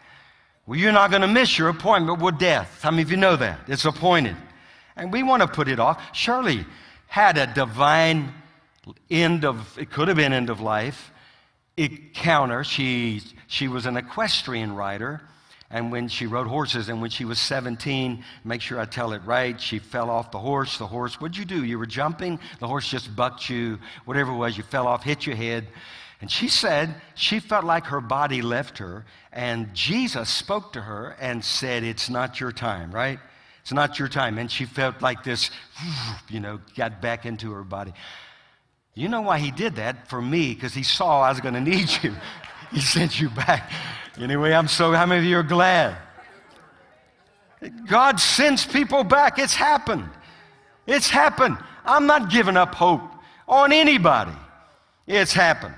Well, 0.66 0.78
you're 0.78 0.92
not 0.92 1.10
going 1.10 1.22
to 1.22 1.28
miss 1.28 1.58
your 1.58 1.68
appointment 1.68 2.20
with 2.20 2.38
death. 2.38 2.80
How 2.82 2.90
many 2.90 3.02
of 3.02 3.10
you 3.10 3.16
know 3.16 3.36
that? 3.36 3.60
It's 3.66 3.84
appointed. 3.84 4.36
And 4.96 5.12
we 5.12 5.22
want 5.22 5.42
to 5.42 5.48
put 5.48 5.68
it 5.68 5.80
off. 5.80 6.02
Shirley 6.14 6.64
had 7.06 7.36
a 7.36 7.46
divine 7.46 8.32
end 9.10 9.44
of, 9.44 9.76
it 9.78 9.90
could 9.90 10.08
have 10.08 10.16
been 10.16 10.32
end 10.32 10.50
of 10.50 10.60
life, 10.60 11.10
encounter. 11.76 12.64
She, 12.64 13.20
she 13.54 13.68
was 13.68 13.86
an 13.86 13.96
equestrian 13.96 14.74
rider. 14.74 15.20
And 15.70 15.92
when 15.92 16.08
she 16.08 16.26
rode 16.26 16.48
horses, 16.48 16.88
and 16.88 17.00
when 17.00 17.10
she 17.10 17.24
was 17.24 17.38
17, 17.38 18.24
make 18.44 18.60
sure 18.60 18.80
I 18.80 18.84
tell 18.84 19.12
it 19.12 19.22
right, 19.24 19.60
she 19.60 19.78
fell 19.78 20.10
off 20.10 20.32
the 20.32 20.38
horse. 20.38 20.76
The 20.76 20.86
horse, 20.86 21.20
what'd 21.20 21.36
you 21.36 21.44
do? 21.44 21.64
You 21.64 21.78
were 21.78 21.86
jumping, 21.86 22.40
the 22.58 22.66
horse 22.66 22.88
just 22.88 23.14
bucked 23.14 23.48
you, 23.48 23.78
whatever 24.06 24.32
it 24.32 24.36
was, 24.36 24.56
you 24.56 24.64
fell 24.64 24.88
off, 24.88 25.04
hit 25.04 25.24
your 25.24 25.36
head. 25.36 25.68
And 26.20 26.30
she 26.30 26.48
said 26.48 26.94
she 27.14 27.38
felt 27.38 27.64
like 27.64 27.86
her 27.86 28.00
body 28.00 28.42
left 28.42 28.78
her, 28.78 29.04
and 29.32 29.72
Jesus 29.72 30.28
spoke 30.28 30.72
to 30.72 30.80
her 30.80 31.16
and 31.20 31.44
said, 31.44 31.84
It's 31.84 32.10
not 32.10 32.40
your 32.40 32.52
time, 32.52 32.90
right? 32.90 33.20
It's 33.62 33.72
not 33.72 33.98
your 33.98 34.08
time. 34.08 34.38
And 34.38 34.50
she 34.50 34.64
felt 34.64 35.00
like 35.00 35.22
this, 35.22 35.50
you 36.28 36.40
know, 36.40 36.60
got 36.76 37.00
back 37.00 37.24
into 37.24 37.52
her 37.52 37.64
body. 37.64 37.94
You 38.94 39.08
know 39.08 39.22
why 39.22 39.38
he 39.38 39.50
did 39.50 39.76
that? 39.76 40.08
For 40.08 40.22
me, 40.22 40.54
because 40.54 40.72
he 40.72 40.84
saw 40.84 41.22
I 41.22 41.30
was 41.30 41.40
going 41.40 41.54
to 41.60 41.60
need 41.60 41.88
you. 42.02 42.14
He 42.72 42.80
sent 42.80 43.20
you 43.20 43.30
back. 43.30 43.70
Anyway, 44.18 44.52
I'm 44.52 44.68
so, 44.68 44.92
how 44.92 45.06
many 45.06 45.20
of 45.20 45.24
you 45.24 45.38
are 45.38 45.42
glad? 45.42 45.96
God 47.86 48.20
sends 48.20 48.66
people 48.66 49.04
back. 49.04 49.38
It's 49.38 49.54
happened. 49.54 50.08
It's 50.86 51.08
happened. 51.08 51.56
I'm 51.84 52.06
not 52.06 52.30
giving 52.30 52.56
up 52.56 52.74
hope 52.74 53.02
on 53.48 53.72
anybody. 53.72 54.32
It's 55.06 55.32
happened. 55.32 55.74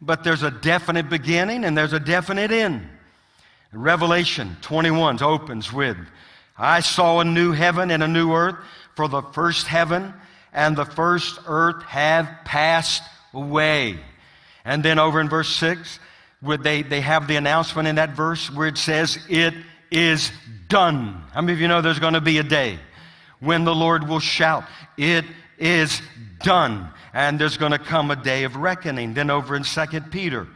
But 0.00 0.22
there's 0.22 0.42
a 0.42 0.50
definite 0.50 1.08
beginning 1.08 1.64
and 1.64 1.76
there's 1.76 1.92
a 1.92 2.00
definite 2.00 2.50
end. 2.50 2.86
Revelation 3.72 4.56
21 4.60 5.22
opens 5.22 5.72
with 5.72 5.96
I 6.56 6.80
saw 6.80 7.18
a 7.18 7.24
new 7.24 7.50
heaven 7.50 7.90
and 7.90 8.02
a 8.02 8.08
new 8.08 8.32
earth, 8.32 8.56
for 8.94 9.08
the 9.08 9.22
first 9.22 9.66
heaven 9.66 10.14
and 10.52 10.76
the 10.76 10.84
first 10.84 11.40
earth 11.46 11.82
have 11.82 12.28
passed 12.44 13.02
away. 13.32 13.98
And 14.64 14.82
then 14.82 15.00
over 15.00 15.20
in 15.20 15.28
verse 15.28 15.48
6, 15.56 15.98
where 16.44 16.58
they, 16.58 16.82
they 16.82 17.00
have 17.00 17.26
the 17.26 17.36
announcement 17.36 17.88
in 17.88 17.96
that 17.96 18.10
verse 18.10 18.50
where 18.50 18.68
it 18.68 18.78
says, 18.78 19.18
It 19.28 19.54
is 19.90 20.30
done. 20.68 21.22
How 21.32 21.40
many 21.40 21.54
of 21.54 21.60
you 21.60 21.68
know 21.68 21.80
there's 21.80 21.98
going 21.98 22.14
to 22.14 22.20
be 22.20 22.38
a 22.38 22.42
day 22.42 22.78
when 23.40 23.64
the 23.64 23.74
Lord 23.74 24.06
will 24.08 24.20
shout, 24.20 24.64
It 24.96 25.24
is 25.58 26.00
done. 26.42 26.88
And 27.12 27.38
there's 27.38 27.56
going 27.56 27.72
to 27.72 27.78
come 27.78 28.10
a 28.10 28.16
day 28.16 28.44
of 28.44 28.56
reckoning. 28.56 29.14
Then 29.14 29.30
over 29.30 29.56
in 29.56 29.62
2 29.62 30.00
Peter, 30.10 30.46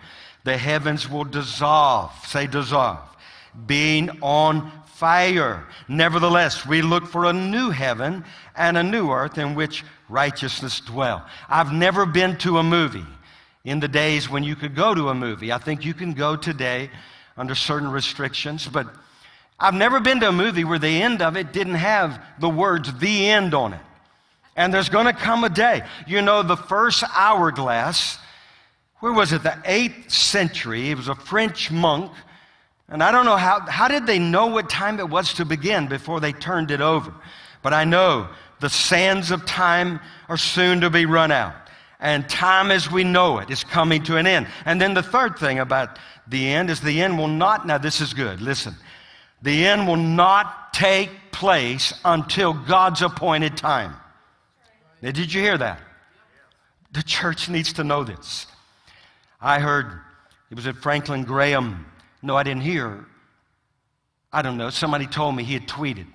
the 0.44 0.56
heavens 0.56 1.08
will 1.08 1.24
dissolve. 1.24 2.12
Say 2.26 2.46
dissolve. 2.46 2.98
Being 3.66 4.10
on 4.20 4.72
fire. 4.86 5.64
Nevertheless, 5.86 6.66
we 6.66 6.82
look 6.82 7.06
for 7.06 7.26
a 7.26 7.32
new 7.32 7.70
heaven 7.70 8.24
and 8.56 8.76
a 8.76 8.82
new 8.82 9.10
earth 9.10 9.38
in 9.38 9.54
which 9.54 9.84
righteousness 10.08 10.80
dwell. 10.80 11.24
I've 11.48 11.72
never 11.72 12.04
been 12.04 12.36
to 12.38 12.58
a 12.58 12.64
movie 12.64 13.06
in 13.68 13.80
the 13.80 13.88
days 13.88 14.28
when 14.28 14.42
you 14.42 14.56
could 14.56 14.74
go 14.74 14.94
to 14.94 15.10
a 15.10 15.14
movie. 15.14 15.52
I 15.52 15.58
think 15.58 15.84
you 15.84 15.94
can 15.94 16.14
go 16.14 16.36
today 16.36 16.90
under 17.36 17.54
certain 17.54 17.90
restrictions, 17.90 18.66
but 18.66 18.86
I've 19.60 19.74
never 19.74 20.00
been 20.00 20.20
to 20.20 20.28
a 20.28 20.32
movie 20.32 20.64
where 20.64 20.78
the 20.78 21.02
end 21.02 21.20
of 21.20 21.36
it 21.36 21.52
didn't 21.52 21.74
have 21.74 22.20
the 22.40 22.48
words 22.48 22.92
the 22.98 23.28
end 23.28 23.54
on 23.54 23.74
it. 23.74 23.80
And 24.56 24.72
there's 24.72 24.88
going 24.88 25.06
to 25.06 25.12
come 25.12 25.44
a 25.44 25.48
day. 25.48 25.82
You 26.06 26.22
know, 26.22 26.42
the 26.42 26.56
first 26.56 27.04
hourglass, 27.14 28.18
where 29.00 29.12
was 29.12 29.32
it? 29.32 29.42
The 29.42 29.50
8th 29.50 30.10
century. 30.10 30.90
It 30.90 30.96
was 30.96 31.08
a 31.08 31.14
French 31.14 31.70
monk. 31.70 32.10
And 32.88 33.02
I 33.02 33.12
don't 33.12 33.26
know 33.26 33.36
how, 33.36 33.60
how 33.60 33.88
did 33.88 34.06
they 34.06 34.18
know 34.18 34.46
what 34.46 34.70
time 34.70 34.98
it 34.98 35.08
was 35.08 35.34
to 35.34 35.44
begin 35.44 35.88
before 35.88 36.20
they 36.20 36.32
turned 36.32 36.70
it 36.70 36.80
over? 36.80 37.12
But 37.62 37.74
I 37.74 37.84
know 37.84 38.28
the 38.60 38.70
sands 38.70 39.30
of 39.30 39.44
time 39.44 40.00
are 40.28 40.36
soon 40.36 40.80
to 40.80 40.90
be 40.90 41.04
run 41.04 41.30
out. 41.30 41.54
And 42.00 42.28
time 42.28 42.70
as 42.70 42.90
we 42.90 43.02
know 43.02 43.38
it 43.38 43.50
is 43.50 43.64
coming 43.64 44.02
to 44.04 44.16
an 44.16 44.26
end. 44.26 44.46
And 44.64 44.80
then 44.80 44.94
the 44.94 45.02
third 45.02 45.38
thing 45.38 45.58
about 45.58 45.98
the 46.28 46.48
end 46.48 46.70
is 46.70 46.80
the 46.80 47.02
end 47.02 47.18
will 47.18 47.28
not, 47.28 47.66
now 47.66 47.78
this 47.78 48.00
is 48.00 48.14
good, 48.14 48.40
listen. 48.40 48.74
The 49.42 49.66
end 49.66 49.88
will 49.88 49.96
not 49.96 50.72
take 50.72 51.10
place 51.32 51.92
until 52.04 52.52
God's 52.52 53.02
appointed 53.02 53.56
time. 53.56 53.94
Now, 55.00 55.10
did 55.10 55.32
you 55.32 55.40
hear 55.40 55.58
that? 55.58 55.80
The 56.92 57.02
church 57.02 57.48
needs 57.48 57.72
to 57.74 57.84
know 57.84 58.04
this. 58.04 58.46
I 59.40 59.60
heard, 59.60 60.00
it 60.50 60.54
was 60.54 60.66
at 60.66 60.76
Franklin 60.76 61.24
Graham. 61.24 61.86
No, 62.22 62.36
I 62.36 62.42
didn't 62.42 62.62
hear. 62.62 63.06
I 64.32 64.42
don't 64.42 64.56
know. 64.56 64.70
Somebody 64.70 65.06
told 65.06 65.36
me 65.36 65.44
he 65.44 65.54
had 65.54 65.68
tweeted. 65.68 66.06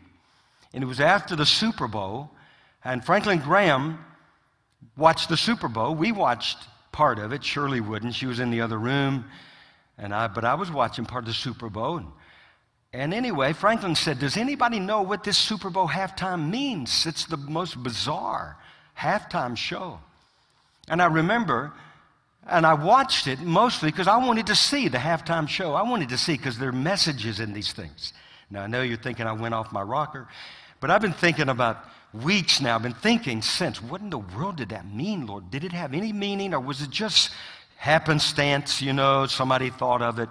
And 0.74 0.84
it 0.84 0.88
was 0.88 1.00
after 1.00 1.36
the 1.36 1.46
Super 1.46 1.88
Bowl, 1.88 2.32
and 2.84 3.06
Franklin 3.06 3.40
Graham 3.40 4.04
watched 4.98 5.30
the 5.30 5.38
Super 5.38 5.68
Bowl. 5.68 5.96
We 5.96 6.12
watched 6.12 6.58
part 6.92 7.20
of 7.20 7.34
it. 7.34 7.44
Shirley 7.44 7.82
wouldn't. 7.82 8.16
She 8.16 8.26
was 8.26 8.40
in 8.40 8.52
the 8.52 8.62
other 8.62 8.78
room. 8.78 9.26
And 9.98 10.14
I, 10.14 10.28
but 10.28 10.46
I 10.46 10.56
was 10.56 10.72
watching 10.72 11.06
part 11.06 11.24
of 11.24 11.28
the 11.28 11.34
Super 11.34 11.70
Bowl. 11.70 11.98
And, 11.98 12.08
and 12.94 13.14
anyway, 13.14 13.54
Franklin 13.54 13.96
said, 13.96 14.20
Does 14.20 14.38
anybody 14.38 14.80
know 14.80 15.02
what 15.02 15.24
this 15.24 15.38
Super 15.38 15.70
Bowl 15.70 15.88
halftime 15.88 16.50
means? 16.50 17.06
It's 17.06 17.26
the 17.26 17.38
most 17.38 17.82
bizarre 17.82 18.58
halftime 18.98 19.58
show. 19.58 20.00
And 20.88 21.02
I 21.02 21.06
remember, 21.06 21.74
and 22.48 22.66
I 22.66 22.74
watched 22.74 23.28
it 23.28 23.40
mostly 23.40 23.90
because 23.90 24.08
I 24.08 24.18
wanted 24.18 24.48
to 24.48 24.56
see 24.56 24.88
the 24.88 24.98
halftime 24.98 25.48
show. 25.48 25.74
I 25.74 25.84
wanted 25.84 26.10
to 26.10 26.18
see 26.18 26.38
because 26.38 26.58
there 26.58 26.70
are 26.70 26.74
messages 26.74 27.40
in 27.40 27.54
these 27.54 27.72
things. 27.72 28.14
Now, 28.50 28.64
I 28.64 28.68
know 28.68 28.82
you're 28.82 28.98
thinking 28.98 29.26
I 29.26 29.32
went 29.32 29.54
off 29.54 29.72
my 29.72 29.82
rocker, 29.82 30.28
but 30.80 30.92
I've 30.92 31.02
been 31.02 31.14
thinking 31.14 31.50
about 31.50 31.84
weeks 32.14 32.61
now. 32.61 32.76
I've 32.76 32.84
been 32.84 32.93
thinking 32.93 33.41
since, 33.41 33.82
what 33.82 34.01
in 34.01 34.09
the 34.09 34.20
world 34.20 34.57
did 34.57 34.70
that 34.70 34.91
mean, 34.91 35.26
Lord? 35.26 35.49
Did 35.51 35.64
it 35.64 35.72
have 35.72 35.93
any 35.93 36.14
meaning 36.14 36.53
or 36.53 36.59
was 36.59 36.82
it 36.82 36.89
just 36.89 37.32
happenstance, 37.78 38.82
you 38.82 38.93
know, 38.93 39.26
somebody 39.26 39.70
thought 39.70 40.01
of 40.01 40.20
it? 40.20 40.30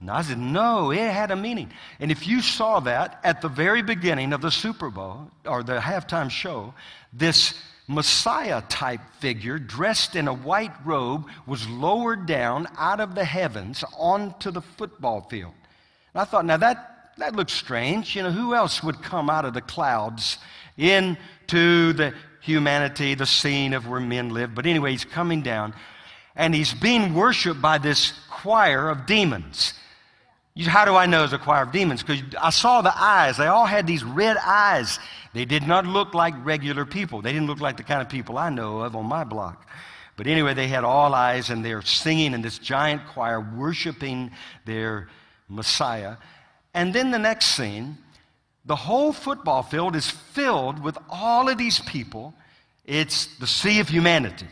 And 0.00 0.10
I 0.10 0.22
said, 0.22 0.38
no, 0.38 0.92
it 0.92 1.10
had 1.10 1.30
a 1.30 1.36
meaning. 1.36 1.72
And 1.98 2.12
if 2.12 2.26
you 2.26 2.40
saw 2.40 2.78
that 2.80 3.18
at 3.24 3.42
the 3.42 3.48
very 3.48 3.82
beginning 3.82 4.32
of 4.32 4.40
the 4.40 4.50
Super 4.50 4.90
Bowl 4.90 5.30
or 5.44 5.62
the 5.64 5.78
halftime 5.78 6.30
show, 6.30 6.72
this 7.12 7.54
Messiah 7.88 8.62
type 8.68 9.00
figure 9.18 9.58
dressed 9.58 10.14
in 10.14 10.28
a 10.28 10.34
white 10.34 10.74
robe 10.84 11.26
was 11.46 11.68
lowered 11.68 12.26
down 12.26 12.68
out 12.76 13.00
of 13.00 13.14
the 13.14 13.24
heavens 13.24 13.82
onto 13.98 14.50
the 14.50 14.60
football 14.60 15.22
field. 15.22 15.54
And 16.14 16.20
I 16.20 16.24
thought, 16.24 16.44
now 16.44 16.58
that, 16.58 16.97
that 17.18 17.36
looks 17.36 17.52
strange. 17.52 18.16
You 18.16 18.22
know, 18.22 18.30
who 18.30 18.54
else 18.54 18.82
would 18.82 19.02
come 19.02 19.28
out 19.28 19.44
of 19.44 19.54
the 19.54 19.60
clouds 19.60 20.38
into 20.76 21.92
the 21.92 22.14
humanity, 22.40 23.14
the 23.14 23.26
scene 23.26 23.74
of 23.74 23.86
where 23.88 24.00
men 24.00 24.30
live? 24.30 24.54
But 24.54 24.66
anyway, 24.66 24.92
he's 24.92 25.04
coming 25.04 25.42
down 25.42 25.74
and 26.36 26.54
he's 26.54 26.72
being 26.72 27.14
worshiped 27.14 27.60
by 27.60 27.78
this 27.78 28.12
choir 28.30 28.88
of 28.88 29.06
demons. 29.06 29.74
How 30.66 30.84
do 30.84 30.94
I 30.94 31.06
know 31.06 31.24
it's 31.24 31.32
a 31.32 31.38
choir 31.38 31.62
of 31.62 31.72
demons? 31.72 32.02
Because 32.02 32.22
I 32.40 32.50
saw 32.50 32.80
the 32.80 32.96
eyes. 32.96 33.36
They 33.36 33.46
all 33.46 33.66
had 33.66 33.86
these 33.86 34.02
red 34.02 34.36
eyes. 34.36 34.98
They 35.32 35.44
did 35.44 35.66
not 35.66 35.86
look 35.86 36.14
like 36.14 36.34
regular 36.44 36.84
people. 36.84 37.22
They 37.22 37.32
didn't 37.32 37.46
look 37.46 37.60
like 37.60 37.76
the 37.76 37.84
kind 37.84 38.00
of 38.00 38.08
people 38.08 38.38
I 38.38 38.50
know 38.50 38.80
of 38.80 38.96
on 38.96 39.06
my 39.06 39.24
block. 39.24 39.68
But 40.16 40.26
anyway, 40.26 40.54
they 40.54 40.66
had 40.66 40.82
all 40.82 41.14
eyes 41.14 41.50
and 41.50 41.64
they're 41.64 41.82
singing 41.82 42.34
in 42.34 42.42
this 42.42 42.58
giant 42.58 43.06
choir, 43.06 43.40
worshiping 43.40 44.32
their 44.64 45.08
Messiah. 45.48 46.16
And 46.78 46.94
then 46.94 47.10
the 47.10 47.18
next 47.18 47.46
scene, 47.56 47.98
the 48.64 48.76
whole 48.76 49.12
football 49.12 49.64
field 49.64 49.96
is 49.96 50.08
filled 50.08 50.80
with 50.80 50.96
all 51.10 51.48
of 51.48 51.58
these 51.58 51.80
people. 51.80 52.34
It's 52.84 53.26
the 53.38 53.48
sea 53.48 53.80
of 53.80 53.88
humanity. 53.88 54.46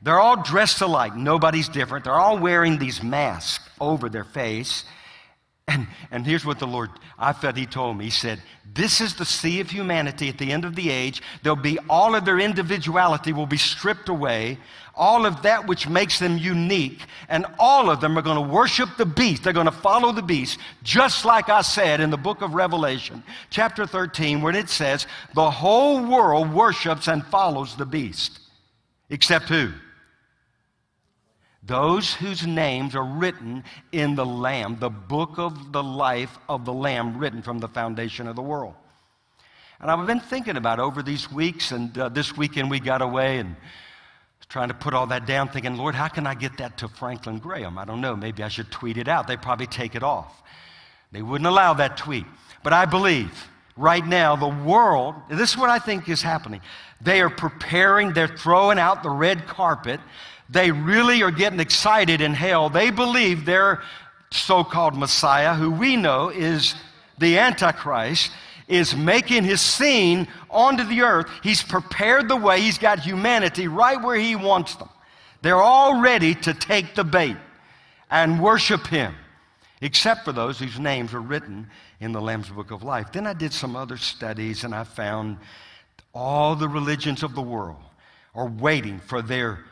They're 0.00 0.20
all 0.20 0.40
dressed 0.44 0.80
alike. 0.80 1.16
Nobody's 1.16 1.68
different. 1.68 2.04
They're 2.04 2.14
all 2.14 2.38
wearing 2.38 2.78
these 2.78 3.02
masks 3.02 3.68
over 3.80 4.08
their 4.08 4.22
face. 4.22 4.84
And, 5.68 5.86
and 6.10 6.26
here's 6.26 6.44
what 6.44 6.58
the 6.58 6.66
Lord, 6.66 6.90
I 7.18 7.32
felt 7.32 7.56
He 7.56 7.66
told 7.66 7.96
me. 7.96 8.06
He 8.06 8.10
said, 8.10 8.42
This 8.74 9.00
is 9.00 9.14
the 9.14 9.24
sea 9.24 9.60
of 9.60 9.70
humanity 9.70 10.28
at 10.28 10.38
the 10.38 10.50
end 10.50 10.64
of 10.64 10.74
the 10.74 10.90
age. 10.90 11.22
There'll 11.42 11.56
be 11.56 11.78
all 11.88 12.14
of 12.16 12.24
their 12.24 12.40
individuality 12.40 13.32
will 13.32 13.46
be 13.46 13.58
stripped 13.58 14.08
away, 14.08 14.58
all 14.94 15.24
of 15.24 15.42
that 15.42 15.66
which 15.68 15.88
makes 15.88 16.18
them 16.18 16.36
unique, 16.36 17.04
and 17.28 17.46
all 17.60 17.90
of 17.90 18.00
them 18.00 18.18
are 18.18 18.22
going 18.22 18.36
to 18.44 18.52
worship 18.52 18.88
the 18.98 19.06
beast. 19.06 19.44
They're 19.44 19.52
going 19.52 19.66
to 19.66 19.72
follow 19.72 20.10
the 20.10 20.22
beast, 20.22 20.58
just 20.82 21.24
like 21.24 21.48
I 21.48 21.62
said 21.62 22.00
in 22.00 22.10
the 22.10 22.16
book 22.16 22.42
of 22.42 22.54
Revelation, 22.54 23.22
chapter 23.50 23.86
13, 23.86 24.42
where 24.42 24.54
it 24.54 24.68
says, 24.68 25.06
The 25.34 25.50
whole 25.50 26.04
world 26.04 26.52
worships 26.52 27.06
and 27.06 27.24
follows 27.26 27.76
the 27.76 27.86
beast. 27.86 28.40
Except 29.10 29.48
who? 29.48 29.72
Those 31.64 32.14
whose 32.14 32.46
names 32.46 32.96
are 32.96 33.04
written 33.04 33.62
in 33.92 34.16
the 34.16 34.26
Lamb, 34.26 34.78
the 34.80 34.90
book 34.90 35.38
of 35.38 35.72
the 35.72 35.82
life 35.82 36.38
of 36.48 36.64
the 36.64 36.72
Lamb, 36.72 37.18
written 37.18 37.40
from 37.40 37.58
the 37.58 37.68
foundation 37.68 38.26
of 38.26 38.34
the 38.34 38.42
world. 38.42 38.74
And 39.80 39.90
I've 39.90 40.06
been 40.06 40.20
thinking 40.20 40.56
about 40.56 40.80
over 40.80 41.02
these 41.02 41.30
weeks, 41.30 41.72
and 41.72 41.96
uh, 41.96 42.08
this 42.08 42.36
weekend 42.36 42.70
we 42.70 42.80
got 42.80 43.02
away 43.02 43.38
and 43.38 43.56
trying 44.48 44.68
to 44.68 44.74
put 44.74 44.92
all 44.92 45.06
that 45.06 45.24
down, 45.24 45.48
thinking, 45.48 45.76
Lord, 45.76 45.94
how 45.94 46.08
can 46.08 46.26
I 46.26 46.34
get 46.34 46.58
that 46.58 46.76
to 46.78 46.88
Franklin 46.88 47.38
Graham? 47.38 47.78
I 47.78 47.86
don't 47.86 48.02
know. 48.02 48.14
Maybe 48.14 48.42
I 48.42 48.48
should 48.48 48.70
tweet 48.70 48.98
it 48.98 49.08
out. 49.08 49.26
They 49.26 49.36
probably 49.36 49.66
take 49.66 49.94
it 49.94 50.02
off. 50.02 50.42
They 51.10 51.22
wouldn't 51.22 51.46
allow 51.46 51.72
that 51.74 51.96
tweet. 51.96 52.26
But 52.62 52.74
I 52.74 52.84
believe 52.84 53.48
right 53.76 54.06
now 54.06 54.36
the 54.36 54.48
world, 54.48 55.14
this 55.30 55.52
is 55.52 55.56
what 55.56 55.70
I 55.70 55.78
think 55.78 56.08
is 56.08 56.20
happening. 56.20 56.60
They 57.00 57.22
are 57.22 57.30
preparing, 57.30 58.12
they're 58.12 58.28
throwing 58.28 58.78
out 58.78 59.02
the 59.02 59.10
red 59.10 59.46
carpet. 59.46 60.00
They 60.52 60.70
really 60.70 61.22
are 61.22 61.30
getting 61.30 61.60
excited 61.60 62.20
in 62.20 62.34
hell. 62.34 62.68
They 62.68 62.90
believe 62.90 63.46
their 63.46 63.82
so 64.30 64.64
called 64.64 64.96
Messiah, 64.96 65.54
who 65.54 65.70
we 65.70 65.96
know 65.96 66.28
is 66.28 66.74
the 67.18 67.38
Antichrist, 67.38 68.30
is 68.68 68.94
making 68.94 69.44
his 69.44 69.60
scene 69.60 70.28
onto 70.50 70.84
the 70.84 71.02
earth. 71.02 71.28
He's 71.42 71.62
prepared 71.62 72.28
the 72.28 72.36
way, 72.36 72.60
he's 72.60 72.78
got 72.78 73.00
humanity 73.00 73.66
right 73.66 74.00
where 74.00 74.16
he 74.16 74.36
wants 74.36 74.74
them. 74.76 74.88
They're 75.40 75.62
all 75.62 76.00
ready 76.00 76.34
to 76.36 76.54
take 76.54 76.94
the 76.94 77.04
bait 77.04 77.36
and 78.10 78.40
worship 78.40 78.86
him, 78.86 79.14
except 79.80 80.24
for 80.24 80.32
those 80.32 80.58
whose 80.58 80.78
names 80.78 81.14
are 81.14 81.20
written 81.20 81.68
in 81.98 82.12
the 82.12 82.20
Lamb's 82.20 82.50
Book 82.50 82.70
of 82.70 82.82
Life. 82.82 83.10
Then 83.12 83.26
I 83.26 83.32
did 83.32 83.52
some 83.52 83.74
other 83.74 83.96
studies 83.96 84.64
and 84.64 84.74
I 84.74 84.84
found 84.84 85.38
all 86.14 86.54
the 86.54 86.68
religions 86.68 87.22
of 87.22 87.34
the 87.34 87.42
world 87.42 87.80
are 88.34 88.48
waiting 88.48 88.98
for 89.00 89.22
their 89.22 89.64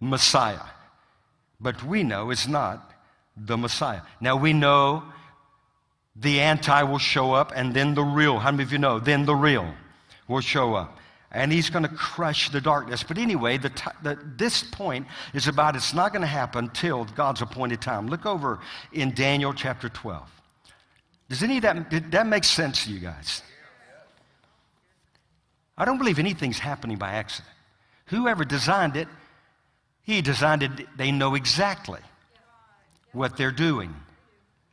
Messiah. 0.00 0.66
But 1.60 1.82
we 1.84 2.02
know 2.02 2.30
it's 2.30 2.48
not 2.48 2.92
the 3.36 3.56
Messiah. 3.56 4.02
Now 4.20 4.36
we 4.36 4.52
know 4.52 5.02
the 6.16 6.40
anti 6.40 6.82
will 6.82 6.98
show 6.98 7.32
up 7.32 7.52
and 7.54 7.74
then 7.74 7.94
the 7.94 8.02
real. 8.02 8.38
How 8.38 8.50
many 8.50 8.64
of 8.64 8.72
you 8.72 8.78
know? 8.78 8.98
Then 8.98 9.24
the 9.24 9.34
real 9.34 9.72
will 10.26 10.40
show 10.40 10.74
up. 10.74 10.98
And 11.30 11.52
he's 11.52 11.68
going 11.68 11.82
to 11.82 11.94
crush 11.94 12.50
the 12.50 12.60
darkness. 12.60 13.02
But 13.02 13.18
anyway, 13.18 13.58
the 13.58 13.68
ti- 13.68 13.90
the, 14.02 14.18
this 14.36 14.62
point 14.62 15.06
is 15.34 15.46
about 15.46 15.76
it's 15.76 15.92
not 15.92 16.12
going 16.12 16.22
to 16.22 16.26
happen 16.26 16.70
till 16.70 17.04
God's 17.04 17.42
appointed 17.42 17.82
time. 17.82 18.06
Look 18.06 18.24
over 18.24 18.60
in 18.92 19.12
Daniel 19.14 19.52
chapter 19.52 19.90
12. 19.90 20.22
Does 21.28 21.42
any 21.42 21.58
of 21.58 21.62
that, 21.62 21.90
did 21.90 22.10
that 22.12 22.26
make 22.26 22.44
sense 22.44 22.84
to 22.84 22.92
you 22.92 22.98
guys? 22.98 23.42
I 25.76 25.84
don't 25.84 25.98
believe 25.98 26.18
anything's 26.18 26.58
happening 26.58 26.96
by 26.96 27.12
accident. 27.12 27.54
Whoever 28.06 28.44
designed 28.44 28.96
it, 28.96 29.06
he 30.08 30.22
designed 30.22 30.62
it, 30.62 30.70
they 30.96 31.12
know 31.12 31.34
exactly 31.34 32.00
what 33.12 33.36
they're 33.36 33.50
doing. 33.50 33.94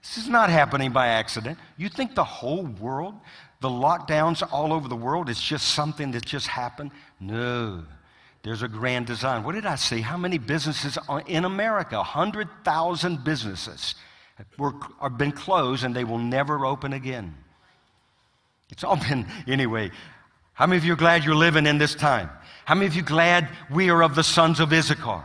This 0.02 0.18
is 0.18 0.30
not 0.30 0.50
happening 0.50 0.94
by 0.94 1.08
accident. 1.08 1.60
You 1.76 1.90
think 1.90 2.16
the 2.16 2.24
whole 2.24 2.64
world, 2.64 3.16
the 3.60 3.68
lockdowns 3.68 4.48
all 4.50 4.72
over 4.72 4.88
the 4.88 4.96
world, 4.96 5.28
is 5.28 5.42
just 5.42 5.74
something 5.74 6.12
that 6.12 6.26
just 6.26 6.48
happened? 6.48 6.92
No. 7.20 7.84
There's 8.44 8.64
a 8.64 8.70
grand 8.70 9.08
design. 9.08 9.44
What 9.44 9.56
did 9.56 9.66
I 9.66 9.76
say? 9.76 10.00
How 10.00 10.16
many 10.16 10.38
businesses 10.38 10.98
in 11.28 11.44
America? 11.44 11.98
100,000 11.98 13.26
businesses 13.26 13.96
were, 14.58 14.72
have 15.02 15.18
been 15.18 15.34
closed 15.34 15.84
and 15.84 15.94
they 15.94 16.06
will 16.06 16.18
never 16.18 16.66
open 16.66 16.94
again. 16.94 17.36
It's 18.70 18.86
all 18.86 18.96
been, 18.96 19.28
anyway. 19.48 19.92
How 20.54 20.66
many 20.66 20.78
of 20.78 20.86
you 20.86 20.94
are 20.94 20.96
glad 20.96 21.26
you're 21.26 21.36
living 21.36 21.66
in 21.66 21.78
this 21.78 21.94
time? 21.94 22.30
How 22.66 22.74
many 22.74 22.88
of 22.88 22.96
you 22.96 23.04
glad 23.04 23.48
we 23.70 23.90
are 23.92 24.04
of 24.04 24.16
the 24.16 24.24
sons 24.24 24.60
of 24.60 24.74
Issachar? 24.74 25.24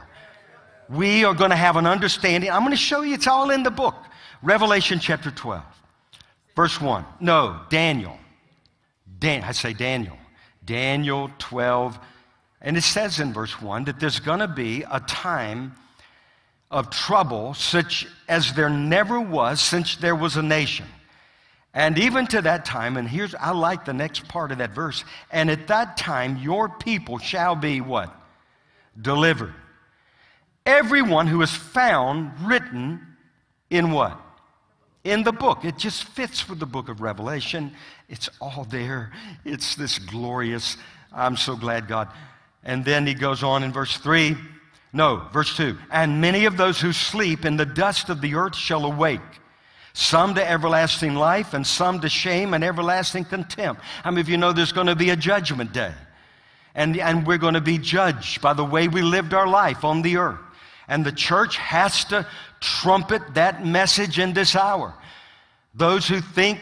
We 0.91 1.25
are 1.25 1.33
going 1.33 1.51
to 1.51 1.57
have 1.57 1.77
an 1.77 1.87
understanding. 1.87 2.51
I'm 2.51 2.61
going 2.61 2.73
to 2.73 2.77
show 2.77 3.01
you, 3.01 3.15
it's 3.15 3.27
all 3.27 3.51
in 3.51 3.63
the 3.63 3.71
book. 3.71 3.95
Revelation 4.43 4.99
chapter 4.99 5.31
12, 5.31 5.63
verse 6.55 6.81
1. 6.81 7.05
No, 7.21 7.61
Daniel. 7.71 8.19
Dan, 9.19 9.43
I 9.43 9.53
say 9.53 9.73
Daniel. 9.73 10.19
Daniel 10.65 11.31
12. 11.39 11.99
And 12.61 12.77
it 12.77 12.83
says 12.83 13.21
in 13.21 13.33
verse 13.33 13.61
1 13.61 13.85
that 13.85 13.99
there's 13.99 14.21
going 14.21 14.41
to 14.41 14.49
be 14.49 14.85
a 14.91 15.01
time 15.01 15.75
of 16.71 16.91
trouble 16.91 17.55
such 17.55 18.07
as 18.29 18.53
there 18.53 18.69
never 18.69 19.19
was 19.19 19.63
since 19.63 19.97
there 19.97 20.15
was 20.15 20.37
a 20.37 20.43
nation. 20.43 20.87
And 21.73 21.99
even 21.99 22.27
to 22.29 22.43
that 22.43 22.65
time, 22.65 22.97
and 22.97 23.09
here's, 23.09 23.35
I 23.35 23.51
like 23.53 23.85
the 23.85 23.93
next 23.93 24.27
part 24.27 24.51
of 24.51 24.59
that 24.59 24.73
verse, 24.73 25.05
and 25.31 25.51
at 25.51 25.69
that 25.69 25.97
time 25.97 26.39
your 26.39 26.69
people 26.69 27.19
shall 27.19 27.55
be 27.55 27.81
what? 27.81 28.15
Delivered. 29.01 29.55
Everyone 30.67 31.27
who 31.27 31.41
is 31.43 31.55
found 31.55 32.33
written 32.43 33.01
in 33.71 33.93
what? 33.93 34.21
In 35.05 35.23
the 35.23 35.33
book. 35.33 35.65
It 35.65 35.79
just 35.79 36.05
fits 36.05 36.49
with 36.49 36.59
the 36.59 36.67
book 36.67 36.89
of 36.89 37.01
Revelation. 37.01 37.73
It's 38.09 38.29
all 38.41 38.67
there. 38.69 39.13
It's 39.45 39.77
this 39.77 39.99
glorious. 39.99 40.77
I'm 41.13 41.37
so 41.37 41.57
glad 41.57 41.87
God. 41.89 42.09
And 42.65 42.85
then 42.85 43.07
he 43.07 43.15
goes 43.15 43.43
on 43.43 43.63
in 43.63 43.73
verse 43.73 43.97
3. 43.97 44.37
No, 44.93 45.29
verse 45.33 45.57
2. 45.57 45.79
And 45.91 46.21
many 46.21 46.45
of 46.47 46.57
those 46.57 46.81
who 46.81 46.93
sleep 46.93 47.45
in 47.45 47.57
the 47.57 47.65
dust 47.65 48.11
of 48.11 48.21
the 48.21 48.35
earth 48.35 48.57
shall 48.57 48.85
awake 48.85 49.21
some 49.93 50.35
to 50.35 50.49
everlasting 50.49 51.15
life, 51.15 51.55
and 51.55 51.67
some 51.67 52.01
to 52.01 52.09
shame 52.09 52.55
and 52.55 52.63
everlasting 52.63 53.25
contempt. 53.25 53.83
How 54.03 54.11
many 54.11 54.21
of 54.21 54.29
you 54.29 54.37
know 54.37 54.53
there's 54.53 54.73
going 54.73 54.87
to 54.87 54.97
be 54.97 55.11
a 55.11 55.17
judgment 55.17 55.73
day? 55.73 55.93
And, 56.75 56.97
and 56.99 57.27
we're 57.27 57.39
going 57.39 57.55
to 57.55 57.61
be 57.61 57.79
judged 57.79 58.41
by 58.41 58.53
the 58.53 58.65
way 58.65 58.89
we 58.89 59.03
lived 59.03 59.35
our 59.35 59.49
life 59.49 59.85
on 59.85 60.03
the 60.03 60.17
earth. 60.17 60.39
And 60.87 61.05
the 61.05 61.13
church 61.13 61.57
has 61.57 62.05
to 62.07 62.27
trumpet 62.61 63.35
that 63.35 63.65
message 63.65 64.19
in 64.19 64.33
this 64.33 64.55
hour. 64.55 64.95
Those 65.75 66.07
who 66.07 66.21
think 66.21 66.61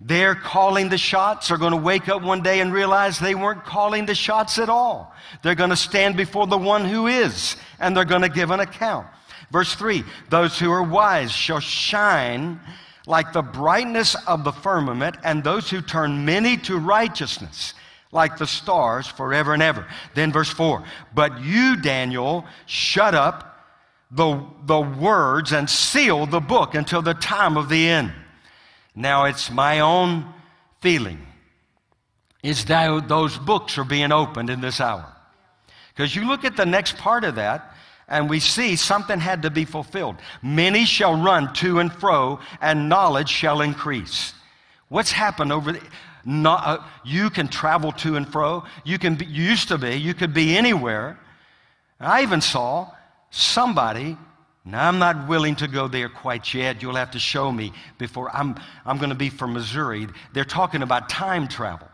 they're 0.00 0.34
calling 0.34 0.88
the 0.88 0.98
shots 0.98 1.50
are 1.50 1.56
going 1.56 1.72
to 1.72 1.76
wake 1.76 2.08
up 2.08 2.22
one 2.22 2.42
day 2.42 2.60
and 2.60 2.72
realize 2.72 3.18
they 3.18 3.34
weren't 3.34 3.64
calling 3.64 4.06
the 4.06 4.14
shots 4.14 4.58
at 4.58 4.68
all. 4.68 5.14
They're 5.42 5.54
going 5.54 5.70
to 5.70 5.76
stand 5.76 6.16
before 6.16 6.46
the 6.46 6.58
one 6.58 6.84
who 6.84 7.06
is, 7.06 7.56
and 7.80 7.96
they're 7.96 8.04
going 8.04 8.22
to 8.22 8.28
give 8.28 8.50
an 8.50 8.60
account. 8.60 9.06
Verse 9.54 9.72
3 9.76 10.02
Those 10.30 10.58
who 10.58 10.72
are 10.72 10.82
wise 10.82 11.30
shall 11.30 11.60
shine 11.60 12.58
like 13.06 13.32
the 13.32 13.40
brightness 13.40 14.16
of 14.26 14.42
the 14.42 14.50
firmament, 14.50 15.16
and 15.22 15.44
those 15.44 15.70
who 15.70 15.80
turn 15.80 16.24
many 16.24 16.56
to 16.56 16.76
righteousness 16.76 17.72
like 18.10 18.36
the 18.36 18.48
stars 18.48 19.06
forever 19.06 19.54
and 19.54 19.62
ever. 19.62 19.86
Then 20.14 20.32
verse 20.32 20.50
4 20.50 20.82
But 21.14 21.40
you, 21.40 21.76
Daniel, 21.76 22.44
shut 22.66 23.14
up 23.14 23.64
the, 24.10 24.44
the 24.66 24.80
words 24.80 25.52
and 25.52 25.70
seal 25.70 26.26
the 26.26 26.40
book 26.40 26.74
until 26.74 27.00
the 27.00 27.14
time 27.14 27.56
of 27.56 27.68
the 27.68 27.86
end. 27.86 28.12
Now 28.96 29.26
it's 29.26 29.52
my 29.52 29.78
own 29.78 30.34
feeling 30.80 31.24
is 32.42 32.64
that 32.64 33.06
those 33.06 33.38
books 33.38 33.78
are 33.78 33.84
being 33.84 34.10
opened 34.10 34.50
in 34.50 34.60
this 34.60 34.80
hour. 34.80 35.06
Because 35.94 36.16
you 36.16 36.26
look 36.26 36.44
at 36.44 36.56
the 36.56 36.66
next 36.66 36.96
part 36.96 37.22
of 37.22 37.36
that, 37.36 37.73
and 38.08 38.28
we 38.28 38.40
see 38.40 38.76
something 38.76 39.18
had 39.18 39.42
to 39.42 39.50
be 39.50 39.64
fulfilled. 39.64 40.16
Many 40.42 40.84
shall 40.84 41.20
run 41.20 41.52
to 41.54 41.78
and 41.78 41.92
fro, 41.92 42.40
and 42.60 42.88
knowledge 42.88 43.28
shall 43.28 43.60
increase. 43.60 44.34
What's 44.88 45.12
happened 45.12 45.52
over 45.52 45.72
the, 45.72 45.80
not, 46.24 46.66
uh, 46.66 46.82
you 47.04 47.30
can 47.30 47.48
travel 47.48 47.92
to 47.92 48.16
and 48.16 48.30
fro. 48.30 48.64
You 48.84 48.98
can 48.98 49.14
be, 49.14 49.26
used 49.26 49.68
to 49.68 49.78
be. 49.78 49.94
You 49.96 50.14
could 50.14 50.34
be 50.34 50.56
anywhere. 50.56 51.18
I 52.00 52.22
even 52.22 52.40
saw 52.40 52.90
somebody. 53.30 54.16
Now 54.64 54.88
I'm 54.88 54.98
not 54.98 55.28
willing 55.28 55.56
to 55.56 55.68
go 55.68 55.88
there 55.88 56.08
quite 56.08 56.52
yet. 56.54 56.82
You'll 56.82 56.96
have 56.96 57.10
to 57.12 57.18
show 57.18 57.52
me 57.52 57.72
before 57.98 58.34
I'm. 58.34 58.56
I'm 58.86 58.96
going 58.96 59.10
to 59.10 59.14
be 59.14 59.28
from 59.28 59.52
Missouri. 59.52 60.06
They're 60.32 60.44
talking 60.44 60.82
about 60.82 61.08
time 61.08 61.48
travel, 61.48 61.88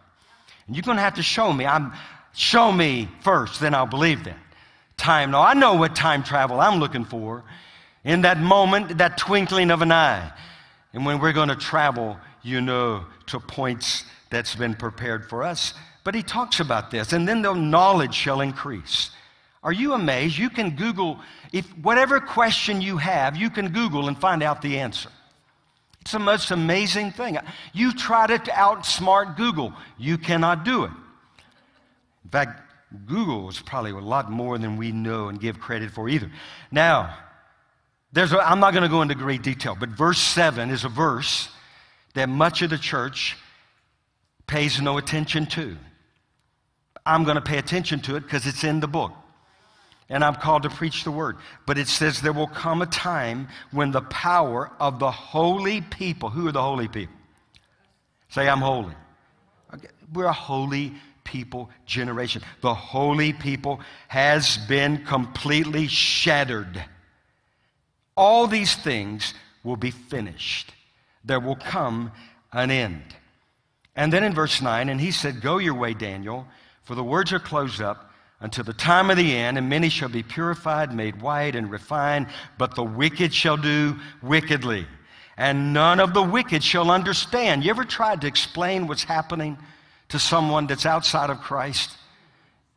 and 0.66 0.76
you're 0.76 0.82
going 0.82 0.96
to 0.96 1.02
have 1.02 1.14
to 1.14 1.22
show 1.22 1.52
me. 1.52 1.66
I'm. 1.66 1.92
Show 2.32 2.70
me 2.70 3.08
first, 3.22 3.60
then 3.60 3.74
I'll 3.74 3.86
believe 3.86 4.22
that 4.22 4.38
time. 5.00 5.32
Now, 5.32 5.42
I 5.42 5.54
know 5.54 5.74
what 5.74 5.96
time 5.96 6.22
travel 6.22 6.60
I'm 6.60 6.78
looking 6.78 7.04
for 7.04 7.42
in 8.04 8.22
that 8.22 8.38
moment, 8.38 8.98
that 8.98 9.18
twinkling 9.18 9.70
of 9.70 9.82
an 9.82 9.90
eye. 9.90 10.30
And 10.92 11.04
when 11.04 11.18
we're 11.18 11.32
going 11.32 11.48
to 11.48 11.56
travel, 11.56 12.18
you 12.42 12.60
know, 12.60 13.04
to 13.26 13.40
points 13.40 14.04
that's 14.30 14.54
been 14.54 14.74
prepared 14.74 15.28
for 15.28 15.42
us. 15.42 15.74
But 16.04 16.14
he 16.14 16.22
talks 16.22 16.60
about 16.60 16.90
this, 16.90 17.12
and 17.12 17.26
then 17.28 17.42
the 17.42 17.52
knowledge 17.52 18.14
shall 18.14 18.40
increase. 18.40 19.10
Are 19.62 19.72
you 19.72 19.92
amazed? 19.92 20.38
You 20.38 20.48
can 20.48 20.76
Google, 20.76 21.18
if 21.52 21.66
whatever 21.78 22.20
question 22.20 22.80
you 22.80 22.96
have, 22.96 23.36
you 23.36 23.50
can 23.50 23.72
Google 23.72 24.08
and 24.08 24.18
find 24.18 24.42
out 24.42 24.62
the 24.62 24.78
answer. 24.78 25.10
It's 26.00 26.12
the 26.12 26.18
most 26.18 26.50
amazing 26.50 27.12
thing. 27.12 27.38
You 27.74 27.92
try 27.92 28.26
to 28.26 28.38
outsmart 28.38 29.36
Google, 29.36 29.74
you 29.98 30.16
cannot 30.16 30.64
do 30.64 30.84
it. 30.84 30.90
In 32.24 32.30
fact, 32.30 32.69
Google 33.06 33.48
is 33.48 33.60
probably 33.60 33.92
a 33.92 33.98
lot 33.98 34.30
more 34.30 34.58
than 34.58 34.76
we 34.76 34.92
know 34.92 35.28
and 35.28 35.40
give 35.40 35.60
credit 35.60 35.90
for 35.90 36.08
either. 36.08 36.30
Now, 36.70 37.16
there's 38.12 38.32
a, 38.32 38.38
I'm 38.38 38.60
not 38.60 38.72
going 38.72 38.82
to 38.82 38.88
go 38.88 39.02
into 39.02 39.14
great 39.14 39.42
detail, 39.42 39.76
but 39.78 39.90
verse 39.90 40.18
7 40.18 40.70
is 40.70 40.84
a 40.84 40.88
verse 40.88 41.48
that 42.14 42.28
much 42.28 42.62
of 42.62 42.70
the 42.70 42.78
church 42.78 43.36
pays 44.46 44.80
no 44.80 44.98
attention 44.98 45.46
to. 45.46 45.76
I'm 47.06 47.24
going 47.24 47.36
to 47.36 47.40
pay 47.42 47.58
attention 47.58 48.00
to 48.00 48.16
it 48.16 48.20
because 48.20 48.46
it's 48.46 48.64
in 48.64 48.80
the 48.80 48.88
book. 48.88 49.12
And 50.08 50.24
I'm 50.24 50.34
called 50.34 50.64
to 50.64 50.70
preach 50.70 51.04
the 51.04 51.12
word. 51.12 51.36
But 51.66 51.78
it 51.78 51.86
says 51.86 52.20
there 52.20 52.32
will 52.32 52.48
come 52.48 52.82
a 52.82 52.86
time 52.86 53.46
when 53.70 53.92
the 53.92 54.00
power 54.02 54.72
of 54.80 54.98
the 54.98 55.10
holy 55.10 55.80
people, 55.80 56.30
who 56.30 56.48
are 56.48 56.52
the 56.52 56.62
holy 56.62 56.88
people? 56.88 57.14
Say, 58.28 58.48
I'm 58.48 58.58
holy. 58.58 58.94
Okay. 59.72 59.88
We're 60.12 60.24
a 60.24 60.32
holy 60.32 60.94
people 61.30 61.70
generation. 61.86 62.42
The 62.60 62.74
holy 62.74 63.32
people 63.32 63.80
has 64.08 64.58
been 64.68 65.04
completely 65.04 65.86
shattered. 65.86 66.84
All 68.16 68.48
these 68.48 68.74
things 68.74 69.32
will 69.62 69.76
be 69.76 69.92
finished. 69.92 70.72
There 71.24 71.38
will 71.38 71.54
come 71.54 72.10
an 72.52 72.72
end. 72.72 73.14
And 73.94 74.12
then 74.12 74.24
in 74.24 74.34
verse 74.34 74.60
9, 74.60 74.88
and 74.88 75.00
he 75.00 75.12
said, 75.12 75.40
Go 75.40 75.58
your 75.58 75.74
way, 75.74 75.94
Daniel, 75.94 76.46
for 76.82 76.96
the 76.96 77.04
words 77.04 77.32
are 77.32 77.38
closed 77.38 77.80
up 77.80 78.10
until 78.40 78.64
the 78.64 78.72
time 78.72 79.10
of 79.10 79.16
the 79.16 79.36
end, 79.36 79.56
and 79.56 79.68
many 79.68 79.88
shall 79.88 80.08
be 80.08 80.22
purified, 80.22 80.92
made 80.92 81.22
white, 81.22 81.54
and 81.54 81.70
refined, 81.70 82.26
but 82.58 82.74
the 82.74 82.82
wicked 82.82 83.32
shall 83.32 83.56
do 83.56 83.96
wickedly. 84.22 84.86
And 85.36 85.72
none 85.72 86.00
of 86.00 86.12
the 86.12 86.22
wicked 86.22 86.64
shall 86.64 86.90
understand. 86.90 87.62
You 87.64 87.70
ever 87.70 87.84
tried 87.84 88.22
to 88.22 88.26
explain 88.26 88.88
what's 88.88 89.04
happening 89.04 89.58
to 90.10 90.18
someone 90.18 90.66
that's 90.66 90.86
outside 90.86 91.30
of 91.30 91.40
Christ? 91.40 91.96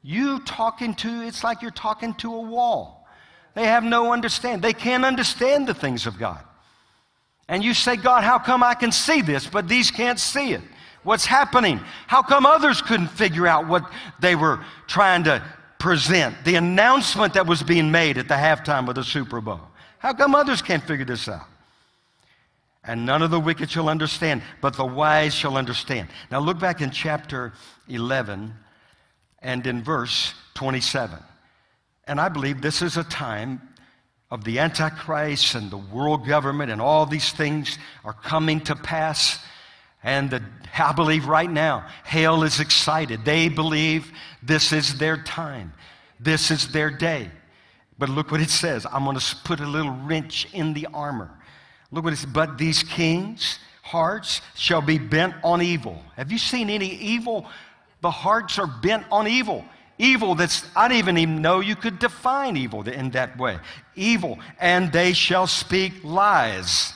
You 0.02 0.40
talking 0.40 0.96
to, 0.96 1.22
it's 1.22 1.44
like 1.44 1.62
you're 1.62 1.72
talking 1.72 2.14
to 2.16 2.34
a 2.34 2.42
wall. 2.42 3.08
They 3.56 3.66
have 3.66 3.84
no 3.84 4.12
understand. 4.12 4.62
They 4.62 4.74
can't 4.74 5.06
understand 5.06 5.68
the 5.68 5.74
things 5.74 6.08
of 6.08 6.18
God. 6.18 6.44
And 7.48 7.64
you 7.64 7.74
say, 7.74 7.96
God, 7.96 8.24
how 8.24 8.40
come 8.40 8.64
I 8.64 8.74
can 8.74 8.92
see 8.92 9.22
this, 9.22 9.46
but 9.48 9.68
these 9.68 9.92
can't 9.92 10.20
see 10.20 10.54
it? 10.54 10.62
What's 11.04 11.26
happening? 11.26 11.80
How 12.08 12.22
come 12.22 12.46
others 12.46 12.82
couldn't 12.82 13.10
figure 13.10 13.46
out 13.46 13.68
what 13.68 13.90
they 14.20 14.36
were 14.36 14.64
trying 14.88 15.26
to 15.26 15.44
present? 15.78 16.36
The 16.46 16.56
announcement 16.56 17.34
that 17.34 17.46
was 17.46 17.62
being 17.62 17.92
made 17.92 18.18
at 18.18 18.28
the 18.28 18.36
halftime 18.36 18.88
of 18.88 18.96
the 18.96 19.04
Super 19.04 19.42
Bowl. 19.42 19.60
How 20.00 20.14
come 20.14 20.34
others 20.34 20.62
can't 20.62 20.84
figure 20.84 21.06
this 21.06 21.28
out? 21.28 21.46
And 22.86 23.06
none 23.06 23.22
of 23.22 23.32
the 23.32 23.40
wicked 23.40 23.72
shall 23.72 23.88
understand, 23.88 24.42
but 24.62 24.76
the 24.76 24.86
wise 24.86 25.34
shall 25.34 25.58
understand. 25.58 26.10
Now 26.30 26.40
look 26.40 26.60
back 26.60 26.82
in 26.82 26.92
chapter 26.92 27.54
11 27.88 28.54
and 29.42 29.68
in 29.68 29.84
verse 29.84 30.34
27. 30.56 31.18
And 32.08 32.20
I 32.20 32.28
believe 32.28 32.62
this 32.62 32.82
is 32.82 32.98
a 32.98 33.04
time 33.06 33.62
of 34.30 34.44
the 34.44 34.60
Antichrist 34.60 35.56
and 35.56 35.70
the 35.72 35.78
world 35.78 36.28
government 36.28 36.72
and 36.72 36.82
all 36.82 37.06
these 37.06 37.32
things 37.32 37.78
are 38.04 38.14
coming 38.14 38.60
to 38.62 38.76
pass. 38.76 39.40
And 40.04 40.30
the, 40.30 40.44
I 40.78 40.92
believe 40.92 41.28
right 41.28 41.50
now, 41.50 41.88
hell 42.04 42.44
is 42.44 42.60
excited. 42.60 43.24
They 43.24 43.48
believe 43.48 44.12
this 44.42 44.74
is 44.74 44.98
their 44.98 45.18
time, 45.24 45.72
this 46.20 46.52
is 46.52 46.70
their 46.70 46.90
day. 46.90 47.30
But 47.98 48.10
look 48.10 48.32
what 48.32 48.42
it 48.42 48.50
says. 48.50 48.86
I'm 48.92 49.06
going 49.06 49.18
to 49.18 49.36
put 49.46 49.60
a 49.60 49.68
little 49.68 49.92
wrench 49.92 50.48
in 50.52 50.74
the 50.74 50.88
armor. 50.94 51.30
Look 51.94 52.04
what 52.04 52.14
it 52.14 52.18
says. 52.18 52.30
But 52.32 52.58
these 52.58 52.82
kings' 52.84 53.60
hearts 53.84 54.42
shall 54.56 54.82
be 54.82 54.98
bent 54.98 55.36
on 55.44 55.62
evil. 55.62 56.04
Have 56.16 56.32
you 56.32 56.40
seen 56.40 56.70
any 56.70 56.90
evil? 56.90 57.46
The 58.02 58.12
hearts 58.12 58.58
are 58.58 58.68
bent 58.68 59.06
on 59.12 59.28
evil. 59.28 59.64
Evil 60.00 60.34
that's, 60.34 60.66
I 60.76 60.88
didn't 60.88 61.20
even 61.20 61.42
know 61.42 61.60
you 61.60 61.76
could 61.76 62.00
define 62.00 62.58
evil 62.58 62.82
in 62.88 63.12
that 63.12 63.38
way. 63.38 63.60
Evil, 63.96 64.40
and 64.60 64.92
they 64.92 65.14
shall 65.14 65.46
speak 65.46 65.94
lies. 66.04 66.94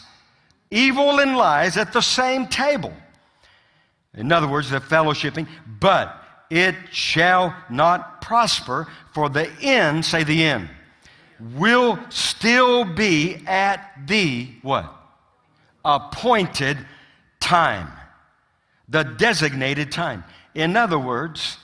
Evil 0.71 1.19
and 1.19 1.37
lies 1.37 1.77
at 1.77 1.93
the 1.93 2.01
same 2.01 2.47
table. 2.47 2.91
In 4.15 4.31
other 4.31 4.47
words, 4.47 4.71
they're 4.71 4.79
fellowshipping, 4.79 5.47
but 5.79 6.23
it 6.49 6.75
shall 6.91 7.55
not 7.69 8.21
prosper, 8.21 8.87
for 9.13 9.29
the 9.29 9.47
end, 9.61 10.03
say 10.03 10.23
the 10.23 10.43
end, 10.43 10.67
will 11.39 11.99
still 12.09 12.85
be 12.85 13.43
at 13.45 14.07
the 14.07 14.49
what? 14.61 14.93
appointed 15.87 16.77
time. 17.39 17.87
The 18.89 19.03
designated 19.03 19.91
time. 19.91 20.23
In 20.53 20.77
other 20.77 20.99
words, 20.99 21.57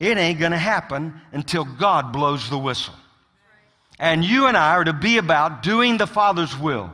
it 0.00 0.16
ain't 0.16 0.38
going 0.38 0.52
to 0.52 0.58
happen 0.58 1.20
until 1.32 1.64
God 1.64 2.12
blows 2.12 2.48
the 2.48 2.58
whistle. 2.58 2.94
And 3.98 4.24
you 4.24 4.46
and 4.46 4.56
I 4.56 4.72
are 4.72 4.84
to 4.84 4.92
be 4.92 5.18
about 5.18 5.62
doing 5.62 5.96
the 5.96 6.06
Father's 6.06 6.56
will. 6.58 6.92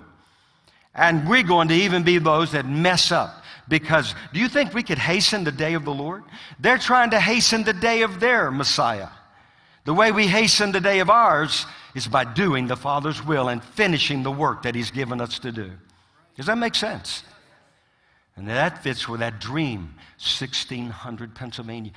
And 0.94 1.28
we're 1.28 1.42
going 1.42 1.68
to 1.68 1.74
even 1.74 2.02
be 2.02 2.18
those 2.18 2.52
that 2.52 2.66
mess 2.66 3.12
up. 3.12 3.42
Because 3.68 4.14
do 4.34 4.40
you 4.40 4.48
think 4.48 4.74
we 4.74 4.82
could 4.82 4.98
hasten 4.98 5.44
the 5.44 5.52
day 5.52 5.74
of 5.74 5.84
the 5.84 5.94
Lord? 5.94 6.24
They're 6.58 6.78
trying 6.78 7.10
to 7.10 7.20
hasten 7.20 7.62
the 7.64 7.72
day 7.72 8.02
of 8.02 8.20
their 8.20 8.50
Messiah. 8.50 9.08
The 9.84 9.94
way 9.94 10.12
we 10.12 10.26
hasten 10.26 10.72
the 10.72 10.80
day 10.80 10.98
of 10.98 11.08
ours 11.08 11.64
is 11.94 12.08
by 12.08 12.24
doing 12.24 12.66
the 12.66 12.76
Father's 12.76 13.24
will 13.24 13.48
and 13.48 13.62
finishing 13.62 14.22
the 14.22 14.30
work 14.30 14.62
that 14.62 14.74
He's 14.74 14.90
given 14.90 15.20
us 15.20 15.38
to 15.40 15.52
do. 15.52 15.70
Does 16.36 16.46
that 16.46 16.58
make 16.58 16.74
sense? 16.74 17.24
And 18.36 18.48
that 18.48 18.82
fits 18.82 19.08
with 19.08 19.20
that 19.20 19.40
dream, 19.40 19.94
1600 20.18 21.34
Pennsylvania, 21.34 21.92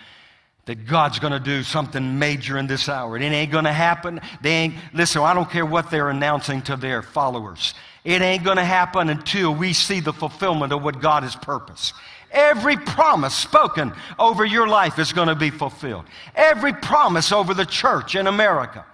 that 0.66 0.86
God's 0.86 1.20
going 1.20 1.34
to 1.34 1.40
do 1.40 1.64
something 1.64 2.20
major 2.20 2.58
in 2.58 2.68
this 2.68 2.88
hour. 2.90 3.18
It 3.18 3.22
ain't 3.22 3.52
going 3.52 3.66
to 3.66 3.74
happen. 3.74 4.22
They 4.42 4.52
ain't, 4.52 4.76
listen, 4.94 5.22
I 5.22 5.34
don't 5.34 5.50
care 5.50 5.66
what 5.66 5.92
they're 5.92 6.10
announcing 6.10 6.62
to 6.64 6.76
their 6.76 7.02
followers. 7.02 7.74
It 8.04 8.22
ain't 8.22 8.44
going 8.44 8.58
to 8.58 8.66
happen 8.66 9.10
until 9.10 9.54
we 9.54 9.74
see 9.74 10.00
the 10.00 10.14
fulfillment 10.14 10.74
of 10.74 10.84
what 10.84 11.02
God 11.02 11.24
has 11.24 11.36
purposed. 11.36 11.94
Every 12.32 12.78
promise 12.78 13.36
spoken 13.36 13.94
over 14.18 14.44
your 14.44 14.68
life 14.68 15.00
is 15.00 15.14
going 15.14 15.28
to 15.28 15.36
be 15.36 15.52
fulfilled. 15.52 16.06
Every 16.36 16.74
promise 16.74 17.32
over 17.32 17.54
the 17.54 17.66
church 17.66 18.16
in 18.16 18.28
America. 18.28 18.86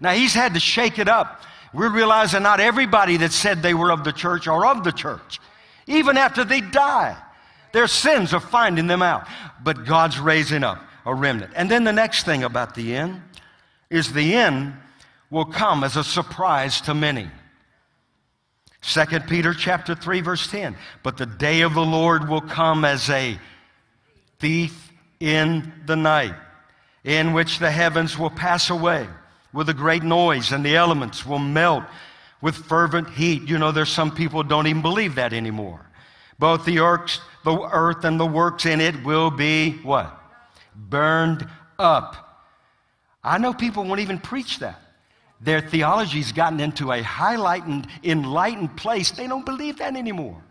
Now, 0.00 0.12
he's 0.12 0.34
had 0.34 0.54
to 0.54 0.60
shake 0.60 0.98
it 0.98 1.08
up. 1.08 1.42
We're 1.72 1.92
realizing 1.92 2.42
not 2.42 2.60
everybody 2.60 3.16
that 3.18 3.32
said 3.32 3.62
they 3.62 3.74
were 3.74 3.90
of 3.90 4.04
the 4.04 4.12
church 4.12 4.46
are 4.46 4.66
of 4.66 4.84
the 4.84 4.92
church. 4.92 5.40
Even 5.86 6.16
after 6.16 6.44
they 6.44 6.60
die, 6.60 7.16
their 7.72 7.86
sins 7.86 8.32
are 8.32 8.40
finding 8.40 8.86
them 8.86 9.02
out. 9.02 9.26
But 9.62 9.84
God's 9.84 10.18
raising 10.18 10.64
up 10.64 10.82
a 11.04 11.14
remnant. 11.14 11.52
And 11.56 11.70
then 11.70 11.84
the 11.84 11.92
next 11.92 12.24
thing 12.24 12.44
about 12.44 12.74
the 12.74 12.94
end 12.94 13.22
is 13.90 14.12
the 14.12 14.34
end 14.34 14.74
will 15.30 15.44
come 15.44 15.84
as 15.84 15.96
a 15.96 16.04
surprise 16.04 16.80
to 16.82 16.94
many. 16.94 17.28
2 18.82 19.04
Peter 19.28 19.52
chapter 19.52 19.94
3 19.94 20.20
verse 20.20 20.46
10. 20.50 20.76
But 21.02 21.16
the 21.16 21.26
day 21.26 21.62
of 21.62 21.74
the 21.74 21.84
Lord 21.84 22.28
will 22.28 22.40
come 22.40 22.84
as 22.84 23.10
a 23.10 23.38
thief 24.38 24.92
in 25.20 25.72
the 25.86 25.96
night, 25.96 26.34
in 27.02 27.32
which 27.32 27.58
the 27.58 27.70
heavens 27.70 28.16
will 28.16 28.30
pass 28.30 28.70
away 28.70 29.06
with 29.52 29.68
a 29.68 29.74
great 29.74 30.02
noise 30.02 30.52
and 30.52 30.64
the 30.64 30.76
elements 30.76 31.24
will 31.24 31.38
melt 31.38 31.84
with 32.40 32.54
fervent 32.54 33.10
heat. 33.10 33.48
You 33.48 33.58
know, 33.58 33.72
there's 33.72 33.88
some 33.88 34.14
people 34.14 34.42
don't 34.42 34.66
even 34.66 34.82
believe 34.82 35.14
that 35.16 35.32
anymore. 35.32 35.80
Both 36.38 36.64
the 36.64 36.78
earth, 36.78 37.20
and 38.04 38.20
the 38.20 38.26
works 38.26 38.66
in 38.66 38.80
it 38.80 39.04
will 39.04 39.30
be 39.30 39.72
what? 39.78 40.16
Burned 40.76 41.48
up. 41.78 42.44
I 43.24 43.38
know 43.38 43.52
people 43.52 43.84
won't 43.84 44.00
even 44.00 44.18
preach 44.18 44.60
that. 44.60 44.80
Their 45.40 45.60
theology's 45.60 46.30
gotten 46.32 46.60
into 46.60 46.92
a 46.92 47.02
highlighted, 47.02 47.88
enlightened 48.04 48.76
place. 48.76 49.10
They 49.10 49.26
don't 49.26 49.44
believe 49.44 49.78
that 49.78 49.96
anymore. 49.96 50.42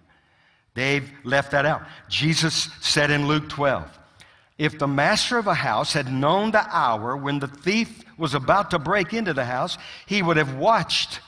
They've 0.73 1.09
left 1.23 1.51
that 1.51 1.65
out. 1.65 1.83
Jesus 2.09 2.69
said 2.81 3.09
in 3.09 3.27
Luke 3.27 3.47
12, 3.49 3.97
if 4.57 4.79
the 4.79 4.87
master 4.87 5.37
of 5.37 5.47
a 5.47 5.53
house 5.53 5.93
had 5.93 6.11
known 6.11 6.51
the 6.51 6.65
hour 6.75 7.15
when 7.15 7.39
the 7.39 7.47
thief 7.47 8.03
was 8.17 8.33
about 8.33 8.71
to 8.71 8.79
break 8.79 9.13
into 9.13 9.33
the 9.33 9.45
house, 9.45 9.77
he 10.07 10.21
would 10.21 10.37
have 10.37 10.55
watched 10.55 11.19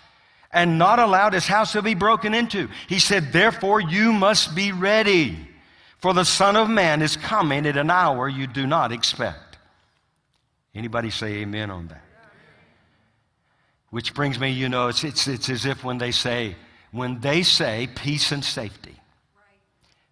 and 0.52 0.80
not 0.80 0.98
allowed 0.98 1.34
his 1.34 1.46
house 1.46 1.74
to 1.74 1.82
be 1.82 1.94
broken 1.94 2.34
into. 2.34 2.70
He 2.88 3.00
said, 3.00 3.32
Therefore, 3.32 3.80
you 3.80 4.12
must 4.12 4.56
be 4.56 4.72
ready, 4.72 5.38
for 6.00 6.14
the 6.14 6.26
Son 6.26 6.56
of 6.56 6.70
Man 6.70 7.04
is 7.04 7.18
coming 7.18 7.68
at 7.68 7.78
an 7.78 7.92
hour 7.92 8.28
you 8.28 8.48
do 8.48 8.66
not 8.66 8.92
expect. 8.92 9.58
Anybody 10.74 11.12
say 11.12 11.36
amen 11.38 11.70
on 11.70 11.88
that? 11.90 12.04
Which 13.92 14.14
brings 14.14 14.40
me, 14.40 14.52
you 14.52 14.70
know, 14.70 14.88
it's, 14.88 15.04
it's, 15.04 15.28
it's 15.28 15.50
as 15.50 15.66
if 15.66 15.84
when 15.84 15.98
they 15.98 16.12
say, 16.12 16.56
when 16.92 17.20
they 17.20 17.44
say 17.44 17.88
peace 17.96 18.32
and 18.32 18.44
safety, 18.44 18.96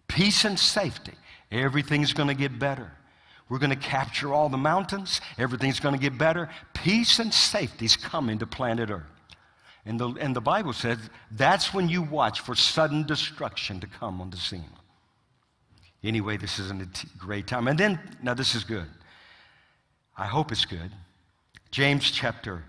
peace 0.06 0.44
and 0.44 0.58
safety, 0.58 1.14
everything's 1.50 2.12
going 2.12 2.28
to 2.28 2.34
get 2.34 2.58
better. 2.58 2.92
We're 3.48 3.58
going 3.58 3.70
to 3.70 3.76
capture 3.76 4.32
all 4.34 4.48
the 4.48 4.58
mountains. 4.58 5.20
Everything's 5.38 5.80
going 5.80 5.94
to 5.94 6.00
get 6.00 6.18
better. 6.18 6.50
Peace 6.74 7.18
and 7.18 7.32
safety 7.32 7.86
is 7.86 7.96
coming 7.96 8.38
to 8.38 8.46
planet 8.46 8.90
Earth. 8.90 9.04
And 9.86 9.98
the, 9.98 10.08
and 10.20 10.36
the 10.36 10.40
Bible 10.40 10.74
says 10.74 10.98
that's 11.30 11.72
when 11.72 11.88
you 11.88 12.02
watch 12.02 12.40
for 12.40 12.54
sudden 12.54 13.06
destruction 13.06 13.80
to 13.80 13.86
come 13.86 14.20
on 14.20 14.28
the 14.28 14.36
scene. 14.36 14.70
Anyway, 16.04 16.36
this 16.36 16.58
is 16.58 16.70
a 16.70 16.86
great 17.16 17.46
time. 17.46 17.68
And 17.68 17.78
then, 17.78 17.98
now 18.22 18.34
this 18.34 18.54
is 18.54 18.64
good. 18.64 18.86
I 20.16 20.26
hope 20.26 20.52
it's 20.52 20.64
good. 20.64 20.90
James 21.70 22.10
chapter, 22.10 22.64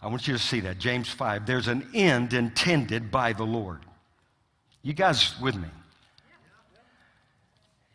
I 0.00 0.06
want 0.06 0.26
you 0.26 0.34
to 0.34 0.38
see 0.38 0.60
that. 0.60 0.78
James 0.78 1.08
5. 1.08 1.46
There's 1.46 1.68
an 1.68 1.88
end 1.94 2.32
intended 2.32 3.10
by 3.10 3.32
the 3.32 3.44
Lord. 3.44 3.80
You 4.82 4.92
guys 4.92 5.38
with 5.40 5.56
me? 5.56 5.68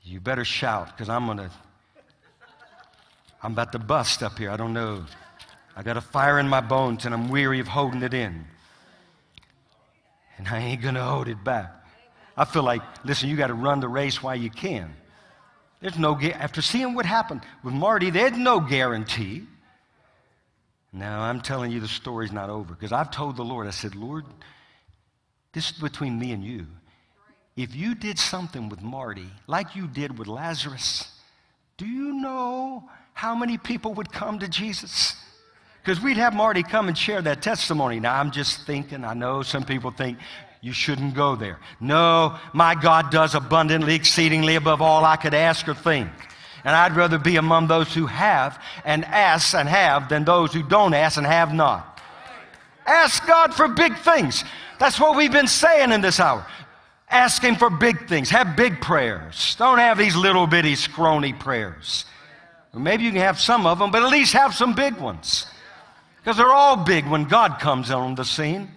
You 0.03 0.19
better 0.19 0.45
shout 0.45 0.87
because 0.95 1.09
I'm 1.09 1.25
going 1.25 1.37
to 1.37 1.51
I'm 3.41 3.53
about 3.53 3.71
to 3.73 3.79
bust 3.79 4.23
up 4.23 4.37
here. 4.37 4.49
I 4.49 4.57
don't 4.57 4.73
know. 4.73 5.05
I 5.75 5.83
got 5.83 5.97
a 5.97 6.01
fire 6.01 6.39
in 6.39 6.47
my 6.47 6.61
bones 6.61 7.05
and 7.05 7.13
I'm 7.13 7.29
weary 7.29 7.59
of 7.59 7.67
holding 7.67 8.01
it 8.01 8.13
in. 8.13 8.45
And 10.37 10.47
I 10.47 10.59
ain't 10.59 10.81
going 10.81 10.95
to 10.95 11.03
hold 11.03 11.27
it 11.27 11.43
back. 11.43 11.73
I 12.35 12.45
feel 12.45 12.63
like, 12.63 12.81
listen, 13.03 13.29
you 13.29 13.35
got 13.35 13.47
to 13.47 13.53
run 13.53 13.79
the 13.79 13.87
race 13.87 14.21
while 14.21 14.35
you 14.35 14.49
can. 14.49 14.95
There's 15.79 15.97
no, 15.97 16.19
after 16.19 16.61
seeing 16.61 16.95
what 16.95 17.05
happened 17.05 17.41
with 17.63 17.73
Marty, 17.73 18.09
there's 18.09 18.37
no 18.37 18.59
guarantee. 18.59 19.43
Now, 20.91 21.21
I'm 21.21 21.41
telling 21.41 21.71
you 21.71 21.79
the 21.79 21.87
story's 21.87 22.31
not 22.31 22.49
over 22.49 22.73
because 22.73 22.91
I've 22.91 23.11
told 23.11 23.37
the 23.37 23.43
Lord, 23.43 23.67
I 23.67 23.71
said, 23.71 23.95
Lord, 23.95 24.25
this 25.53 25.71
is 25.71 25.77
between 25.77 26.17
me 26.17 26.31
and 26.31 26.43
you. 26.43 26.67
If 27.55 27.75
you 27.75 27.95
did 27.95 28.19
something 28.19 28.69
with 28.69 28.81
Marty 28.81 29.27
like 29.47 29.75
you 29.75 29.87
did 29.87 30.17
with 30.17 30.27
Lazarus, 30.27 31.11
do 31.77 31.85
you 31.85 32.13
know 32.13 32.89
how 33.17 33.33
many 33.33 33.57
people 33.57 33.95
would 33.95 34.11
come 34.11 34.37
to 34.37 34.47
Jesus? 34.47 35.15
Because 35.81 35.99
we'd 35.99 36.17
have 36.17 36.35
Marty 36.35 36.61
come 36.61 36.87
and 36.87 36.95
share 36.95 37.19
that 37.23 37.41
testimony. 37.41 37.99
Now, 37.99 38.13
I'm 38.19 38.29
just 38.29 38.67
thinking, 38.67 39.03
I 39.03 39.15
know 39.15 39.41
some 39.41 39.63
people 39.63 39.89
think 39.89 40.19
you 40.61 40.71
shouldn't 40.71 41.15
go 41.15 41.35
there. 41.35 41.57
No, 41.79 42.37
my 42.53 42.75
God 42.75 43.09
does 43.09 43.33
abundantly, 43.33 43.95
exceedingly 43.95 44.53
above 44.53 44.83
all 44.83 45.03
I 45.03 45.15
could 45.15 45.33
ask 45.33 45.67
or 45.67 45.73
think. 45.73 46.11
And 46.63 46.75
I'd 46.75 46.95
rather 46.95 47.17
be 47.17 47.37
among 47.37 47.65
those 47.65 47.91
who 47.91 48.05
have 48.05 48.61
and 48.85 49.03
ask 49.05 49.55
and 49.55 49.67
have 49.67 50.09
than 50.09 50.23
those 50.23 50.53
who 50.53 50.61
don't 50.61 50.93
ask 50.93 51.17
and 51.17 51.25
have 51.25 51.51
not. 51.51 51.99
Ask 52.85 53.25
God 53.25 53.51
for 53.51 53.67
big 53.67 53.97
things. 53.97 54.43
That's 54.77 54.99
what 54.99 55.17
we've 55.17 55.31
been 55.31 55.47
saying 55.47 55.91
in 55.91 56.01
this 56.01 56.19
hour. 56.19 56.45
Ask 57.09 57.41
Him 57.41 57.55
for 57.55 57.71
big 57.71 58.07
things. 58.07 58.29
Have 58.29 58.55
big 58.55 58.79
prayers. 58.79 59.55
Don't 59.57 59.79
have 59.79 59.97
these 59.97 60.15
little 60.15 60.45
bitty 60.45 60.75
scrawny 60.75 61.33
prayers. 61.33 62.05
Maybe 62.77 63.03
you 63.03 63.11
can 63.11 63.21
have 63.21 63.39
some 63.39 63.65
of 63.65 63.79
them, 63.79 63.91
but 63.91 64.03
at 64.03 64.09
least 64.09 64.33
have 64.33 64.53
some 64.53 64.73
big 64.73 64.97
ones. 64.97 65.45
Because 66.17 66.37
they're 66.37 66.51
all 66.51 66.77
big 66.77 67.07
when 67.07 67.25
God 67.25 67.59
comes 67.59 67.91
on 67.91 68.15
the 68.15 68.25
scene. 68.25 68.71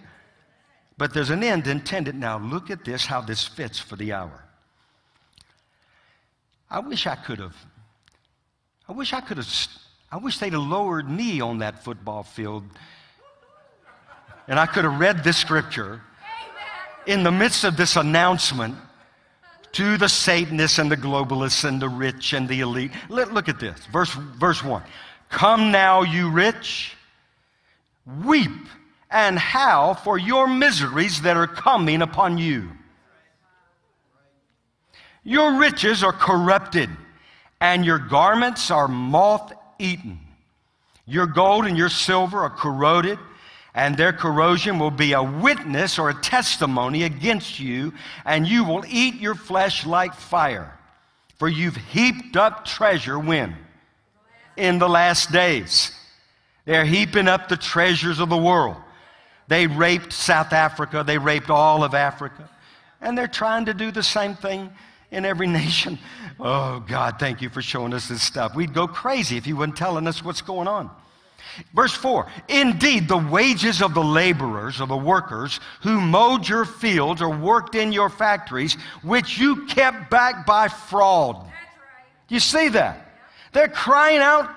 But 0.97 1.13
there's 1.13 1.29
an 1.29 1.43
end 1.43 1.67
intended. 1.67 2.15
Now, 2.15 2.37
look 2.37 2.69
at 2.69 2.85
this, 2.85 3.05
how 3.05 3.21
this 3.21 3.45
fits 3.45 3.79
for 3.79 3.95
the 3.95 4.13
hour. 4.13 4.43
I 6.69 6.79
wish 6.79 7.05
I 7.07 7.15
could 7.15 7.39
have, 7.39 7.55
I 8.87 8.93
wish 8.93 9.11
I 9.11 9.19
could 9.19 9.37
have, 9.37 9.47
I 10.11 10.17
wish 10.17 10.37
they'd 10.37 10.53
have 10.53 10.61
lowered 10.61 11.09
me 11.09 11.41
on 11.41 11.57
that 11.59 11.83
football 11.83 12.23
field 12.23 12.63
and 14.47 14.59
I 14.59 14.65
could 14.65 14.83
have 14.83 14.99
read 14.99 15.23
this 15.23 15.37
scripture 15.37 16.01
in 17.05 17.23
the 17.23 17.31
midst 17.31 17.63
of 17.63 17.77
this 17.77 17.95
announcement 17.95 18.75
to 19.73 19.97
the 19.97 20.09
Satanists 20.09 20.79
and 20.79 20.91
the 20.91 20.97
globalists 20.97 21.63
and 21.63 21.81
the 21.81 21.89
rich 21.89 22.33
and 22.33 22.47
the 22.47 22.59
elite. 22.61 22.91
Let, 23.09 23.33
look 23.33 23.49
at 23.49 23.59
this. 23.59 23.85
Verse, 23.87 24.11
verse 24.13 24.63
1. 24.63 24.83
Come 25.29 25.71
now, 25.71 26.01
you 26.01 26.29
rich, 26.29 26.95
weep 28.25 28.51
and 29.09 29.37
howl 29.37 29.93
for 29.93 30.17
your 30.17 30.47
miseries 30.47 31.21
that 31.21 31.37
are 31.37 31.47
coming 31.47 32.01
upon 32.01 32.37
you. 32.37 32.69
Your 35.23 35.59
riches 35.59 36.03
are 36.03 36.13
corrupted, 36.13 36.89
and 37.59 37.85
your 37.85 37.99
garments 37.99 38.71
are 38.71 38.87
moth 38.87 39.53
eaten. 39.77 40.19
Your 41.05 41.27
gold 41.27 41.65
and 41.65 41.77
your 41.77 41.89
silver 41.89 42.39
are 42.39 42.49
corroded, 42.49 43.19
and 43.73 43.95
their 43.95 44.11
corrosion 44.11 44.79
will 44.79 44.91
be 44.91 45.13
a 45.13 45.23
witness 45.23 45.97
or 45.97 46.09
a 46.09 46.21
testimony 46.21 47.03
against 47.03 47.59
you, 47.59 47.93
and 48.25 48.47
you 48.47 48.63
will 48.63 48.83
eat 48.87 49.15
your 49.15 49.35
flesh 49.35 49.85
like 49.85 50.13
fire. 50.13 50.77
For 51.37 51.47
you've 51.47 51.77
heaped 51.77 52.35
up 52.35 52.65
treasure 52.65 53.17
when? 53.17 53.55
In 54.57 54.77
the 54.77 54.89
last 54.89 55.31
days. 55.31 55.91
They're 56.65 56.85
heaping 56.85 57.27
up 57.27 57.47
the 57.47 57.57
treasures 57.57 58.19
of 58.19 58.29
the 58.29 58.37
world. 58.37 58.77
They 59.47 59.67
raped 59.67 60.13
South 60.13 60.53
Africa, 60.53 61.03
they 61.05 61.17
raped 61.17 61.49
all 61.49 61.83
of 61.83 61.93
Africa. 61.93 62.49
And 62.99 63.17
they're 63.17 63.27
trying 63.27 63.65
to 63.65 63.73
do 63.73 63.91
the 63.91 64.03
same 64.03 64.35
thing 64.35 64.69
in 65.11 65.25
every 65.25 65.47
nation. 65.61 65.97
Oh, 66.39 66.79
God, 66.81 67.19
thank 67.19 67.41
you 67.41 67.49
for 67.49 67.61
showing 67.61 67.93
us 67.93 68.07
this 68.07 68.21
stuff. 68.21 68.53
We'd 68.53 68.73
go 68.73 68.87
crazy 68.87 69.37
if 69.37 69.47
you 69.47 69.57
weren't 69.57 69.77
telling 69.77 70.07
us 70.07 70.23
what's 70.23 70.41
going 70.41 70.67
on. 70.67 70.89
Verse 71.73 71.93
4 71.93 72.27
Indeed, 72.47 73.07
the 73.07 73.17
wages 73.17 73.81
of 73.81 73.93
the 73.93 74.03
laborers 74.03 74.81
or 74.81 74.87
the 74.87 74.97
workers 74.97 75.59
who 75.81 75.99
mowed 75.99 76.47
your 76.47 76.65
fields 76.65 77.21
or 77.21 77.29
worked 77.29 77.75
in 77.75 77.91
your 77.91 78.09
factories, 78.09 78.75
which 79.03 79.37
you 79.37 79.65
kept 79.67 80.09
back 80.09 80.45
by 80.45 80.67
fraud. 80.67 81.45
You 82.29 82.39
see 82.39 82.69
that? 82.69 83.07
They're 83.51 83.67
crying 83.67 84.19
out, 84.19 84.49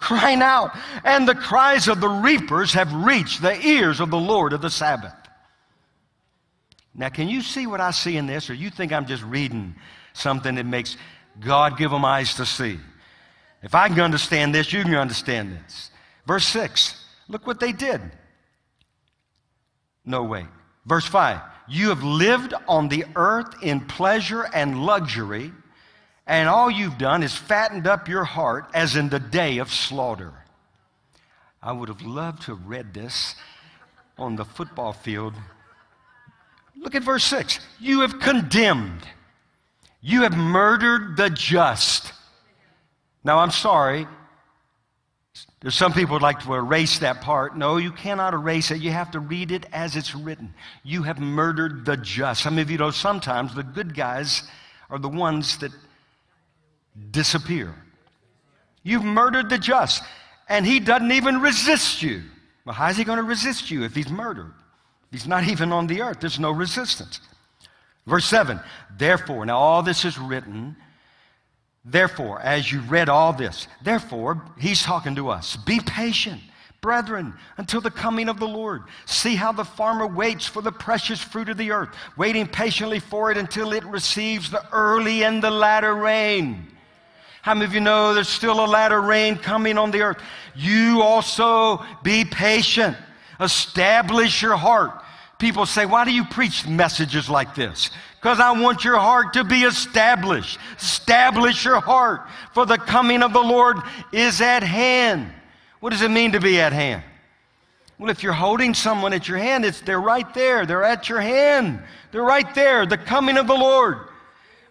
crying 0.00 0.42
out, 0.42 0.76
and 1.04 1.28
the 1.28 1.34
cries 1.34 1.88
of 1.88 2.00
the 2.00 2.08
reapers 2.08 2.72
have 2.74 2.92
reached 2.92 3.42
the 3.42 3.64
ears 3.64 4.00
of 4.00 4.10
the 4.10 4.18
Lord 4.18 4.52
of 4.52 4.60
the 4.60 4.70
Sabbath. 4.70 5.14
Now, 6.94 7.08
can 7.08 7.28
you 7.28 7.40
see 7.40 7.66
what 7.66 7.80
I 7.80 7.92
see 7.92 8.16
in 8.16 8.26
this, 8.26 8.50
or 8.50 8.54
you 8.54 8.68
think 8.68 8.92
I'm 8.92 9.06
just 9.06 9.22
reading 9.22 9.76
something 10.12 10.56
that 10.56 10.66
makes 10.66 10.96
God 11.38 11.78
give 11.78 11.92
them 11.92 12.04
eyes 12.04 12.34
to 12.34 12.44
see? 12.44 12.78
If 13.62 13.74
I 13.74 13.88
can 13.88 14.00
understand 14.00 14.54
this, 14.54 14.72
you 14.72 14.82
can 14.82 14.94
understand 14.94 15.52
this. 15.52 15.90
Verse 16.30 16.46
6, 16.46 16.94
look 17.26 17.44
what 17.44 17.58
they 17.58 17.72
did. 17.72 18.00
No, 20.04 20.22
wait. 20.22 20.46
Verse 20.86 21.04
5, 21.04 21.40
you 21.66 21.88
have 21.88 22.04
lived 22.04 22.54
on 22.68 22.88
the 22.88 23.04
earth 23.16 23.52
in 23.64 23.80
pleasure 23.80 24.46
and 24.54 24.84
luxury, 24.84 25.50
and 26.28 26.48
all 26.48 26.70
you've 26.70 26.98
done 26.98 27.24
is 27.24 27.34
fattened 27.34 27.88
up 27.88 28.06
your 28.06 28.22
heart 28.22 28.66
as 28.74 28.94
in 28.94 29.08
the 29.08 29.18
day 29.18 29.58
of 29.58 29.72
slaughter. 29.72 30.32
I 31.60 31.72
would 31.72 31.88
have 31.88 32.02
loved 32.02 32.42
to 32.42 32.54
have 32.54 32.64
read 32.64 32.94
this 32.94 33.34
on 34.16 34.36
the 34.36 34.44
football 34.44 34.92
field. 34.92 35.34
Look 36.76 36.94
at 36.94 37.02
verse 37.02 37.24
6. 37.24 37.58
You 37.80 38.02
have 38.02 38.20
condemned, 38.20 39.02
you 40.00 40.22
have 40.22 40.36
murdered 40.36 41.16
the 41.16 41.28
just. 41.28 42.12
Now, 43.24 43.40
I'm 43.40 43.50
sorry. 43.50 44.06
There's 45.60 45.74
some 45.74 45.92
people 45.92 46.14
would 46.14 46.22
like 46.22 46.40
to 46.40 46.54
erase 46.54 47.00
that 47.00 47.20
part. 47.20 47.56
No, 47.56 47.76
you 47.76 47.92
cannot 47.92 48.32
erase 48.32 48.70
it. 48.70 48.80
You 48.80 48.92
have 48.92 49.10
to 49.10 49.20
read 49.20 49.50
it 49.50 49.66
as 49.72 49.94
it's 49.94 50.14
written. 50.14 50.54
You 50.84 51.02
have 51.02 51.18
murdered 51.18 51.84
the 51.84 51.98
just. 51.98 52.42
Some 52.42 52.58
of 52.58 52.70
you 52.70 52.78
know 52.78 52.90
sometimes 52.90 53.54
the 53.54 53.62
good 53.62 53.94
guys 53.94 54.42
are 54.88 54.98
the 54.98 55.08
ones 55.08 55.58
that 55.58 55.72
disappear. 57.10 57.74
You've 58.82 59.04
murdered 59.04 59.50
the 59.50 59.58
just, 59.58 60.02
and 60.48 60.64
he 60.64 60.80
doesn't 60.80 61.12
even 61.12 61.42
resist 61.42 62.02
you. 62.02 62.22
Well, 62.64 62.74
how's 62.74 62.96
he 62.96 63.04
going 63.04 63.18
to 63.18 63.22
resist 63.22 63.70
you 63.70 63.84
if 63.84 63.94
he's 63.94 64.10
murdered? 64.10 64.52
He's 65.10 65.26
not 65.26 65.46
even 65.46 65.72
on 65.72 65.86
the 65.86 66.00
earth. 66.00 66.20
There's 66.20 66.40
no 66.40 66.52
resistance. 66.52 67.20
Verse 68.06 68.24
7 68.24 68.60
Therefore, 68.96 69.44
now 69.44 69.58
all 69.58 69.82
this 69.82 70.06
is 70.06 70.18
written. 70.18 70.76
Therefore, 71.84 72.40
as 72.40 72.70
you 72.70 72.80
read 72.82 73.08
all 73.08 73.32
this, 73.32 73.66
therefore, 73.82 74.42
he's 74.58 74.82
talking 74.82 75.14
to 75.16 75.30
us. 75.30 75.56
Be 75.56 75.80
patient, 75.80 76.40
brethren, 76.82 77.32
until 77.56 77.80
the 77.80 77.90
coming 77.90 78.28
of 78.28 78.38
the 78.38 78.48
Lord. 78.48 78.82
See 79.06 79.34
how 79.34 79.52
the 79.52 79.64
farmer 79.64 80.06
waits 80.06 80.46
for 80.46 80.60
the 80.60 80.72
precious 80.72 81.20
fruit 81.20 81.48
of 81.48 81.56
the 81.56 81.70
earth, 81.70 81.88
waiting 82.18 82.46
patiently 82.46 83.00
for 83.00 83.30
it 83.30 83.38
until 83.38 83.72
it 83.72 83.84
receives 83.84 84.50
the 84.50 84.62
early 84.72 85.24
and 85.24 85.42
the 85.42 85.50
latter 85.50 85.94
rain. 85.94 86.66
How 87.42 87.54
many 87.54 87.64
of 87.64 87.72
you 87.72 87.80
know 87.80 88.12
there's 88.12 88.28
still 88.28 88.62
a 88.62 88.66
latter 88.66 89.00
rain 89.00 89.36
coming 89.36 89.78
on 89.78 89.90
the 89.90 90.02
earth? 90.02 90.20
You 90.54 91.00
also 91.00 91.82
be 92.02 92.26
patient. 92.26 92.94
Establish 93.40 94.42
your 94.42 94.56
heart. 94.56 95.02
People 95.40 95.64
say, 95.66 95.86
Why 95.86 96.04
do 96.04 96.12
you 96.12 96.24
preach 96.24 96.68
messages 96.68 97.28
like 97.28 97.54
this? 97.54 97.90
Because 98.20 98.38
I 98.38 98.52
want 98.52 98.84
your 98.84 98.98
heart 98.98 99.32
to 99.32 99.42
be 99.42 99.62
established. 99.62 100.58
Establish 100.78 101.64
your 101.64 101.80
heart, 101.80 102.28
for 102.52 102.66
the 102.66 102.76
coming 102.76 103.22
of 103.22 103.32
the 103.32 103.40
Lord 103.40 103.78
is 104.12 104.42
at 104.42 104.62
hand. 104.62 105.32
What 105.80 105.90
does 105.90 106.02
it 106.02 106.10
mean 106.10 106.32
to 106.32 106.40
be 106.40 106.60
at 106.60 106.74
hand? 106.74 107.02
Well, 107.98 108.10
if 108.10 108.22
you're 108.22 108.34
holding 108.34 108.74
someone 108.74 109.14
at 109.14 109.28
your 109.28 109.38
hand, 109.38 109.64
it's, 109.64 109.80
they're 109.80 110.00
right 110.00 110.32
there. 110.34 110.66
They're 110.66 110.84
at 110.84 111.08
your 111.08 111.20
hand. 111.20 111.82
They're 112.12 112.22
right 112.22 112.54
there. 112.54 112.84
The 112.84 112.98
coming 112.98 113.38
of 113.38 113.46
the 113.46 113.54
Lord. 113.54 113.98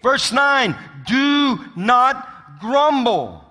Verse 0.04 0.32
9 0.32 0.76
Do 1.08 1.60
not 1.76 2.60
grumble. 2.60 3.44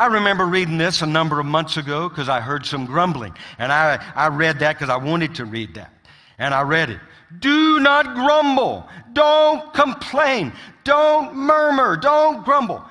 I 0.00 0.06
remember 0.06 0.46
reading 0.46 0.78
this 0.78 1.02
a 1.02 1.06
number 1.06 1.38
of 1.38 1.44
months 1.44 1.76
ago 1.76 2.08
because 2.08 2.30
I 2.30 2.40
heard 2.40 2.64
some 2.64 2.86
grumbling. 2.86 3.36
And 3.58 3.70
I, 3.70 4.02
I 4.16 4.28
read 4.28 4.60
that 4.60 4.76
because 4.76 4.88
I 4.88 4.96
wanted 4.96 5.34
to 5.34 5.44
read 5.44 5.74
that. 5.74 5.92
And 6.38 6.54
I 6.54 6.62
read 6.62 6.88
it. 6.88 7.00
Do 7.38 7.78
not 7.80 8.14
grumble. 8.14 8.88
Don't 9.12 9.74
complain. 9.74 10.54
Don't 10.84 11.34
murmur. 11.34 11.98
Don't 11.98 12.46
grumble 12.46 12.82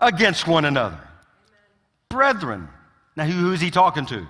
against 0.00 0.48
one 0.48 0.64
another. 0.64 0.98
Brethren. 2.08 2.68
Now, 3.14 3.26
who, 3.26 3.32
who's 3.32 3.60
he 3.60 3.70
talking 3.70 4.06
to? 4.06 4.26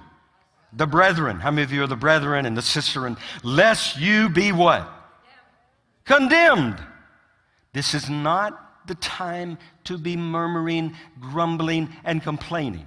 The 0.75 0.87
brethren. 0.87 1.41
How 1.41 1.51
many 1.51 1.63
of 1.63 1.73
you 1.73 1.85
are 1.85 1.87
the 1.87 1.97
brethren 1.97 2.45
and 2.45 2.55
the 2.55 2.61
sister? 2.61 3.07
And 3.07 3.17
lest 3.43 3.99
you 3.99 4.29
be 4.29 4.53
what? 4.53 4.87
Condemned. 6.05 6.77
This 7.73 7.95
is 7.95 8.11
not 8.11 8.70
the 8.87 8.95
time 8.97 9.59
to 9.85 9.99
be 9.99 10.17
murmuring, 10.17 10.95
grumbling, 11.21 11.89
and 12.05 12.23
complaining. 12.23 12.87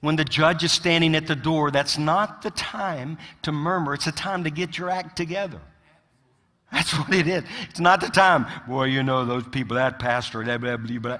When 0.00 0.16
the 0.16 0.24
judge 0.24 0.64
is 0.64 0.72
standing 0.72 1.14
at 1.14 1.26
the 1.26 1.36
door, 1.36 1.70
that's 1.70 1.96
not 1.96 2.42
the 2.42 2.50
time 2.50 3.18
to 3.42 3.52
murmur. 3.52 3.94
It's 3.94 4.08
a 4.08 4.12
time 4.12 4.44
to 4.44 4.50
get 4.50 4.76
your 4.76 4.90
act 4.90 5.16
together. 5.16 5.60
That's 6.72 6.92
what 6.98 7.14
it 7.14 7.28
is. 7.28 7.44
It's 7.70 7.80
not 7.80 8.00
the 8.00 8.08
time, 8.08 8.46
boy, 8.66 8.84
you 8.84 9.02
know, 9.02 9.24
those 9.24 9.46
people, 9.46 9.76
that 9.76 9.98
pastor, 9.98 10.44
that, 10.44 10.60
blah, 10.60 10.76
blah, 10.76 10.98
blah. 10.98 11.18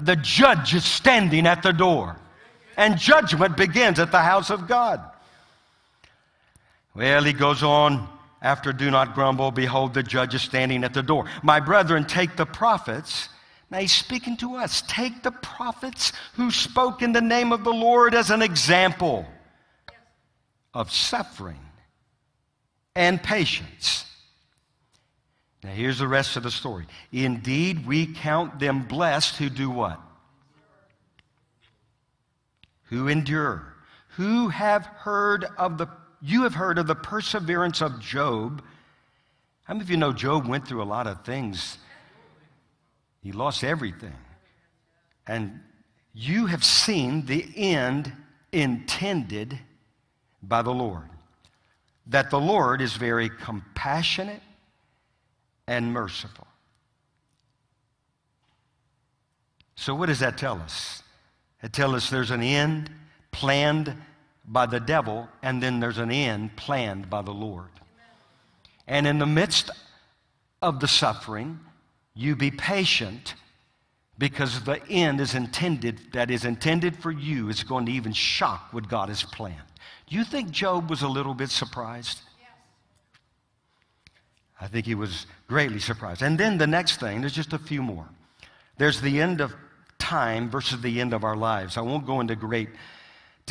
The 0.00 0.16
judge 0.16 0.74
is 0.74 0.84
standing 0.84 1.46
at 1.46 1.62
the 1.62 1.72
door, 1.72 2.16
and 2.76 2.98
judgment 2.98 3.56
begins 3.56 3.98
at 3.98 4.10
the 4.10 4.20
house 4.20 4.50
of 4.50 4.66
God. 4.66 5.00
Well, 6.94 7.24
he 7.24 7.32
goes 7.32 7.62
on 7.62 8.08
after 8.42 8.72
do 8.72 8.90
not 8.90 9.14
grumble, 9.14 9.52
behold, 9.52 9.94
the 9.94 10.02
judge 10.02 10.34
is 10.34 10.42
standing 10.42 10.82
at 10.84 10.94
the 10.94 11.02
door. 11.02 11.26
My 11.42 11.60
brethren, 11.60 12.04
take 12.04 12.36
the 12.36 12.44
prophets. 12.44 13.28
Now 13.70 13.78
he's 13.78 13.92
speaking 13.92 14.36
to 14.38 14.56
us. 14.56 14.82
Take 14.82 15.22
the 15.22 15.30
prophets 15.30 16.12
who 16.34 16.50
spoke 16.50 17.02
in 17.02 17.12
the 17.12 17.20
name 17.20 17.52
of 17.52 17.64
the 17.64 17.72
Lord 17.72 18.14
as 18.14 18.30
an 18.30 18.42
example 18.42 19.26
of 20.74 20.92
suffering 20.92 21.60
and 22.96 23.22
patience. 23.22 24.06
Now 25.62 25.70
here's 25.70 25.98
the 25.98 26.08
rest 26.08 26.36
of 26.36 26.42
the 26.42 26.50
story. 26.50 26.86
Indeed, 27.12 27.86
we 27.86 28.06
count 28.06 28.58
them 28.58 28.82
blessed 28.82 29.36
who 29.36 29.48
do 29.48 29.70
what? 29.70 30.00
Who 32.84 33.06
endure. 33.06 33.72
Who 34.16 34.48
have 34.48 34.84
heard 34.84 35.46
of 35.56 35.78
the 35.78 35.86
you 36.22 36.44
have 36.44 36.54
heard 36.54 36.78
of 36.78 36.86
the 36.86 36.94
perseverance 36.94 37.80
of 37.80 38.00
Job. 38.00 38.62
How 39.64 39.74
many 39.74 39.84
of 39.84 39.90
you 39.90 39.96
know 39.96 40.12
Job 40.12 40.46
went 40.46 40.66
through 40.66 40.82
a 40.82 40.84
lot 40.84 41.06
of 41.06 41.24
things? 41.24 41.78
He 43.22 43.32
lost 43.32 43.64
everything. 43.64 44.14
And 45.26 45.60
you 46.14 46.46
have 46.46 46.64
seen 46.64 47.26
the 47.26 47.46
end 47.56 48.12
intended 48.52 49.58
by 50.42 50.62
the 50.62 50.70
Lord. 50.70 51.08
That 52.06 52.30
the 52.30 52.40
Lord 52.40 52.80
is 52.80 52.94
very 52.94 53.28
compassionate 53.28 54.42
and 55.66 55.92
merciful. 55.92 56.46
So, 59.76 59.94
what 59.94 60.06
does 60.06 60.20
that 60.20 60.36
tell 60.36 60.60
us? 60.60 61.02
It 61.62 61.72
tells 61.72 61.94
us 61.94 62.10
there's 62.10 62.30
an 62.30 62.42
end 62.42 62.90
planned 63.30 63.96
by 64.46 64.66
the 64.66 64.80
devil, 64.80 65.28
and 65.42 65.62
then 65.62 65.80
there's 65.80 65.98
an 65.98 66.10
end 66.10 66.56
planned 66.56 67.08
by 67.08 67.22
the 67.22 67.32
Lord. 67.32 67.68
And 68.86 69.06
in 69.06 69.18
the 69.18 69.26
midst 69.26 69.70
of 70.60 70.80
the 70.80 70.88
suffering, 70.88 71.60
you 72.14 72.36
be 72.36 72.50
patient 72.50 73.34
because 74.18 74.62
the 74.64 74.80
end 74.88 75.20
is 75.20 75.34
intended, 75.34 76.00
that 76.12 76.30
is 76.30 76.44
intended 76.44 76.96
for 76.96 77.10
you, 77.10 77.48
is 77.48 77.64
going 77.64 77.86
to 77.86 77.92
even 77.92 78.12
shock 78.12 78.68
what 78.72 78.88
God 78.88 79.08
has 79.08 79.22
planned. 79.22 79.56
Do 80.06 80.16
you 80.16 80.24
think 80.24 80.50
Job 80.50 80.90
was 80.90 81.02
a 81.02 81.08
little 81.08 81.34
bit 81.34 81.50
surprised? 81.50 82.20
I 84.60 84.68
think 84.68 84.86
he 84.86 84.94
was 84.94 85.26
greatly 85.48 85.80
surprised. 85.80 86.22
And 86.22 86.38
then 86.38 86.58
the 86.58 86.66
next 86.66 87.00
thing, 87.00 87.20
there's 87.20 87.32
just 87.32 87.52
a 87.52 87.58
few 87.58 87.82
more. 87.82 88.08
There's 88.78 89.00
the 89.00 89.20
end 89.20 89.40
of 89.40 89.54
time 89.98 90.50
versus 90.50 90.80
the 90.80 91.00
end 91.00 91.12
of 91.12 91.24
our 91.24 91.36
lives. 91.36 91.76
I 91.76 91.80
won't 91.80 92.06
go 92.06 92.20
into 92.20 92.36
great 92.36 92.68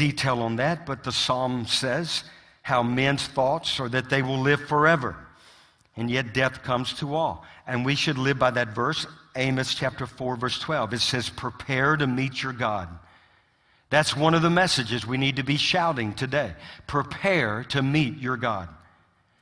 detail 0.02 0.40
on 0.40 0.56
that, 0.56 0.88
but 0.88 1.04
the 1.04 1.12
psalm 1.12 1.68
says 1.68 2.24
how 2.64 2.82
men's 2.82 3.28
thoughts 3.28 3.80
are 3.80 3.88
that 3.88 4.10
they 4.10 4.24
will 4.24 4.40
live 4.40 4.60
forever. 4.62 5.16
And 5.96 6.10
yet 6.10 6.34
death 6.34 6.64
comes 6.64 6.94
to 6.94 7.14
all. 7.14 7.46
And 7.68 7.86
we 7.86 7.94
should 7.94 8.18
live 8.18 8.40
by 8.40 8.50
that 8.50 8.70
verse, 8.70 9.06
Amos 9.36 9.76
chapter 9.76 10.08
4, 10.08 10.38
verse 10.38 10.58
12. 10.58 10.94
It 10.96 11.02
says, 11.02 11.30
Prepare 11.30 11.98
to 11.98 12.08
meet 12.08 12.42
your 12.42 12.52
God. 12.52 12.90
That's 13.92 14.18
one 14.18 14.34
of 14.34 14.42
the 14.42 14.50
messages 14.50 15.06
we 15.06 15.18
need 15.18 15.36
to 15.36 15.44
be 15.44 15.58
shouting 15.58 16.14
today. 16.14 16.56
Prepare 16.88 17.64
to 17.66 17.84
meet 17.84 18.18
your 18.18 18.38
God. 18.38 18.70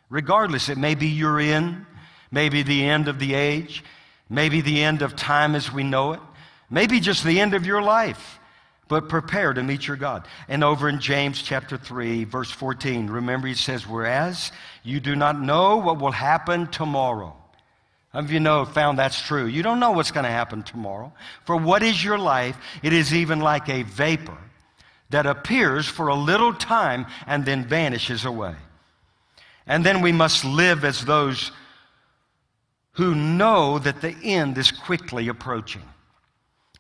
Regardless, 0.10 0.68
it 0.68 0.78
may 0.78 0.94
be 0.94 1.08
you're 1.08 1.40
in 1.40 1.86
maybe 2.32 2.64
the 2.64 2.84
end 2.84 3.08
of 3.08 3.18
the 3.18 3.34
age, 3.34 3.82
maybe 4.30 4.60
the 4.60 4.84
end 4.84 5.04
of 5.04 5.16
time 5.16 5.56
as 5.56 5.72
we 5.72 5.84
know 5.84 6.12
it, 6.12 6.20
maybe 6.70 7.00
just 7.00 7.24
the 7.24 7.40
end 7.40 7.54
of 7.54 7.66
your 7.66 7.82
life. 7.82 8.39
But 8.90 9.08
prepare 9.08 9.54
to 9.54 9.64
meet 9.64 9.88
your 9.88 9.98
God. 9.98 10.28
And 10.48 10.64
over 10.64 10.90
in 10.90 11.00
James 11.00 11.42
chapter 11.42 11.78
3, 11.78 12.24
verse 12.26 12.52
14, 12.52 13.08
remember 13.08 13.48
he 13.48 13.54
says, 13.54 13.88
Whereas 13.88 14.52
you 14.84 15.00
do 15.00 15.16
not 15.16 15.40
know 15.40 15.78
what 15.78 16.00
will 16.00 16.12
happen 16.12 16.68
tomorrow. 16.68 17.36
Some 18.12 18.26
of 18.26 18.32
you 18.32 18.40
know 18.40 18.66
found 18.66 18.98
that's 18.98 19.22
true? 19.22 19.46
You 19.46 19.62
don't 19.62 19.80
know 19.80 19.92
what's 19.92 20.10
going 20.10 20.24
to 20.24 20.32
happen 20.32 20.64
tomorrow. 20.64 21.14
For 21.46 21.56
what 21.56 21.84
is 21.84 22.04
your 22.04 22.18
life? 22.18 22.58
It 22.82 22.92
is 22.92 23.14
even 23.14 23.40
like 23.40 23.70
a 23.70 23.84
vapor 23.84 24.38
that 25.12 25.28
appears 25.28 25.86
for 25.86 26.08
a 26.08 26.16
little 26.16 26.54
time 26.54 27.06
and 27.28 27.46
then 27.46 27.66
vanishes 27.66 28.26
away. 28.26 28.56
And 29.68 29.86
then 29.86 30.02
we 30.02 30.12
must 30.12 30.44
live 30.44 30.84
as 30.84 31.06
those 31.06 31.52
who 32.94 33.14
know 33.14 33.78
that 33.78 34.02
the 34.02 34.16
end 34.24 34.58
is 34.58 34.72
quickly 34.72 35.28
approaching. 35.28 35.84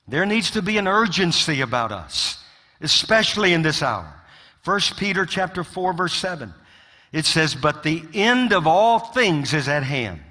There 0.09 0.25
needs 0.25 0.51
to 0.51 0.61
be 0.63 0.77
an 0.77 0.87
urgency 0.87 1.61
about 1.61 1.91
us, 1.91 2.43
especially 2.81 3.53
in 3.53 3.61
this 3.61 3.83
hour. 3.83 4.11
1 4.63 4.79
Peter 4.97 5.25
chapter 5.25 5.63
4 5.63 5.93
verse 5.93 6.15
7. 6.15 6.53
It 7.11 7.25
says, 7.25 7.53
"But 7.53 7.83
the 7.83 8.03
end 8.13 8.51
of 8.51 8.65
all 8.65 8.99
things 8.99 9.53
is 9.53 9.67
at 9.67 9.83
hand." 9.83 10.21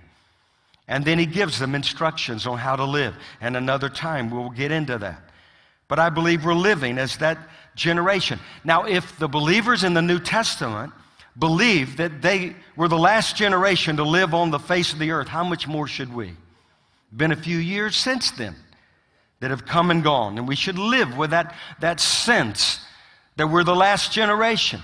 And 0.89 1.05
then 1.05 1.19
he 1.19 1.27
gives 1.27 1.59
them 1.59 1.75
instructions 1.75 2.47
on 2.47 2.59
how 2.59 2.75
to 2.75 2.85
live. 2.85 3.15
And 3.41 3.57
another 3.57 3.89
time 3.89 4.31
we'll 4.31 4.51
get 4.51 4.73
into 4.73 4.99
that. 4.99 5.21
But 5.87 5.99
I 5.99 6.09
believe 6.09 6.45
we're 6.45 6.55
living 6.55 6.99
as 6.99 7.17
that 7.19 7.39
generation. 7.77 8.41
Now, 8.65 8.85
if 8.85 9.17
the 9.19 9.29
believers 9.29 9.85
in 9.85 9.95
the 9.95 10.03
New 10.03 10.19
Testament 10.19 10.93
believe 11.39 11.99
that 11.99 12.21
they 12.21 12.57
were 12.75 12.89
the 12.89 12.99
last 12.99 13.37
generation 13.37 13.97
to 13.97 14.05
live 14.05 14.35
on 14.35 14.51
the 14.51 14.59
face 14.59 14.93
of 14.93 14.99
the 14.99 15.13
earth, 15.13 15.29
how 15.29 15.45
much 15.45 15.69
more 15.69 15.87
should 15.87 16.13
we? 16.13 16.37
Been 17.17 17.33
a 17.33 17.37
few 17.37 17.59
years 17.59 17.97
since 17.97 18.31
then 18.33 18.57
that 19.41 19.51
have 19.51 19.65
come 19.65 19.91
and 19.91 20.03
gone. 20.03 20.39
And 20.39 20.49
we 20.49 20.57
should 20.57 20.79
live 20.79 21.17
with 21.17 21.31
that, 21.31 21.55
that 21.81 22.01
sense 22.01 22.81
that 23.37 23.47
we're 23.47 23.65
the 23.65 23.77
last 23.77 24.13
generation. 24.13 24.81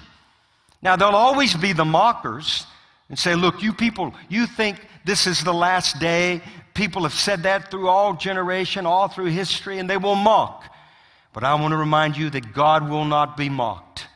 Now, 0.82 0.96
there'll 0.96 1.14
always 1.14 1.54
be 1.54 1.72
the 1.72 1.84
mockers 1.84 2.66
and 3.08 3.18
say, 3.18 3.34
look, 3.34 3.62
you 3.62 3.72
people, 3.72 4.14
you 4.28 4.46
think 4.46 4.80
this 5.04 5.26
is 5.26 5.42
the 5.42 5.54
last 5.54 5.98
day. 5.98 6.40
People 6.72 7.02
have 7.02 7.14
said 7.14 7.42
that 7.42 7.70
through 7.70 7.88
all 7.88 8.14
generation, 8.14 8.86
all 8.86 9.08
through 9.08 9.26
history, 9.26 9.78
and 9.78 9.88
they 9.88 9.96
will 9.96 10.14
mock. 10.14 10.64
But 11.32 11.42
I 11.42 11.54
want 11.54 11.72
to 11.72 11.76
remind 11.76 12.16
you 12.16 12.30
that 12.30 12.52
God 12.52 12.88
will 12.88 13.04
not 13.04 13.36
be 13.36 13.48
mocked. 13.48 14.06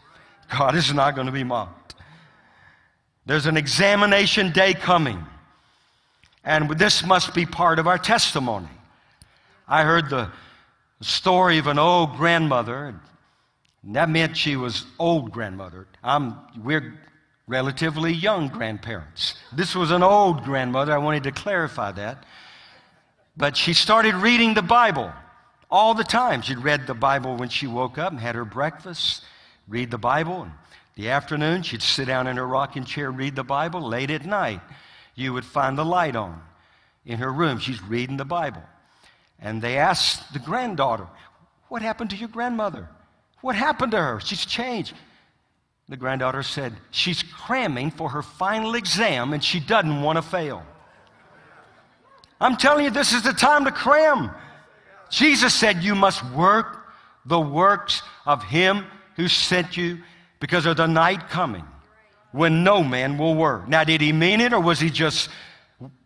God 0.57 0.75
is 0.75 0.95
not 0.95 1.15
going 1.15 1.27
to 1.27 1.33
be 1.33 1.45
mocked. 1.45 1.95
There's 3.27 3.47
an 3.47 3.57
examination 3.57 4.53
day 4.53 4.73
coming. 4.73 5.25
And 6.45 6.71
this 6.79 7.05
must 7.05 7.35
be 7.35 7.45
part 7.45 7.79
of 7.79 7.87
our 7.87 7.99
testimony. 7.99 8.69
I 9.69 9.83
heard 9.85 10.09
the 10.09 10.31
story 11.03 11.59
of 11.59 11.67
an 11.67 11.79
old 11.79 12.17
grandmother, 12.17 12.87
and 13.83 13.95
that 13.95 14.09
meant 14.09 14.37
she 14.37 14.57
was 14.57 14.87
old 14.99 15.31
grandmother. 15.31 15.87
I'm, 16.03 16.37
we're 16.63 16.99
relatively 17.47 18.13
young 18.13 18.49
grandparents. 18.49 19.35
This 19.53 19.75
was 19.75 19.91
an 19.91 20.03
old 20.03 20.43
grandmother. 20.45 20.95
I 20.95 20.99
wanted 20.99 21.25
to 21.25 21.33
clarify 21.33 21.93
that. 21.93 22.25
But 23.37 23.57
she 23.57 23.75
started 23.75 24.15
reading 24.15 24.55
the 24.55 24.63
Bible 24.63 25.13
all 25.71 25.95
the 25.95 26.05
time. 26.05 26.41
She'd 26.41 26.59
read 26.59 26.87
the 26.87 26.95
Bible 26.95 27.37
when 27.37 27.51
she 27.51 27.67
woke 27.67 27.99
up 27.99 28.11
and 28.11 28.21
had 28.21 28.35
her 28.35 28.47
breakfast, 28.47 29.23
read 29.69 29.91
the 29.91 29.99
Bible. 29.99 30.43
And 30.43 30.53
the 30.97 31.11
afternoon, 31.11 31.63
she'd 31.63 31.83
sit 31.83 32.07
down 32.07 32.27
in 32.27 32.39
her 32.39 32.47
rocking 32.47 32.85
chair, 32.85 33.11
read 33.11 33.37
the 33.37 33.45
Bible. 33.45 33.81
Late 33.81 34.11
at 34.11 34.25
night, 34.25 34.61
you 35.15 35.35
would 35.35 35.45
find 35.45 35.77
the 35.77 35.85
light 35.85 36.17
on 36.17 36.41
in 37.05 37.19
her 37.19 37.33
room. 37.33 37.59
She's 37.59 37.83
reading 37.83 38.17
the 38.17 38.25
Bible. 38.25 38.63
And 39.41 39.63
they 39.63 39.79
asked 39.79 40.33
the 40.33 40.39
granddaughter, 40.39 41.07
What 41.69 41.83
happened 41.83 42.11
to 42.11 42.17
your 42.17 42.29
grandmother? 42.29 42.89
What 43.41 43.55
happened 43.55 43.93
to 43.93 43.99
her? 43.99 44.21
She's 44.21 44.45
changed. 44.45 44.95
The 45.89 45.97
granddaughter 45.97 46.43
said, 46.43 46.75
She's 46.91 47.23
cramming 47.23 47.91
for 47.91 48.11
her 48.11 48.23
final 48.23 48.75
exam 48.75 49.33
and 49.33 49.43
she 49.43 49.61
doesn't 49.61 50.03
want 50.03 50.17
to 50.17 50.23
fail. 50.23 50.63
I'm 52.41 52.57
telling 52.57 52.85
you, 52.85 52.91
this 52.91 53.13
is 53.13 53.23
the 53.23 53.33
time 53.33 53.65
to 53.65 53.73
cram. 53.73 54.31
Jesus 55.11 55.55
said, 55.55 55.83
You 55.83 55.95
must 55.95 56.25
work 56.33 56.85
the 57.25 57.41
works 57.41 58.03
of 58.27 58.43
Him 58.45 58.85
who 59.17 59.29
sent 59.29 59.77
you 59.77 59.99
because 60.41 60.67
of 60.67 60.77
the 60.77 60.87
night 60.87 61.29
coming 61.29 61.65
when 62.33 62.63
no 62.63 62.85
man 62.85 63.19
will 63.19 63.35
work. 63.35 63.67
Now, 63.69 63.85
did 63.85 64.01
He 64.01 64.13
mean 64.13 64.41
it 64.41 64.53
or 64.53 64.61
was 64.61 64.79
He 64.79 64.91
just, 64.91 65.31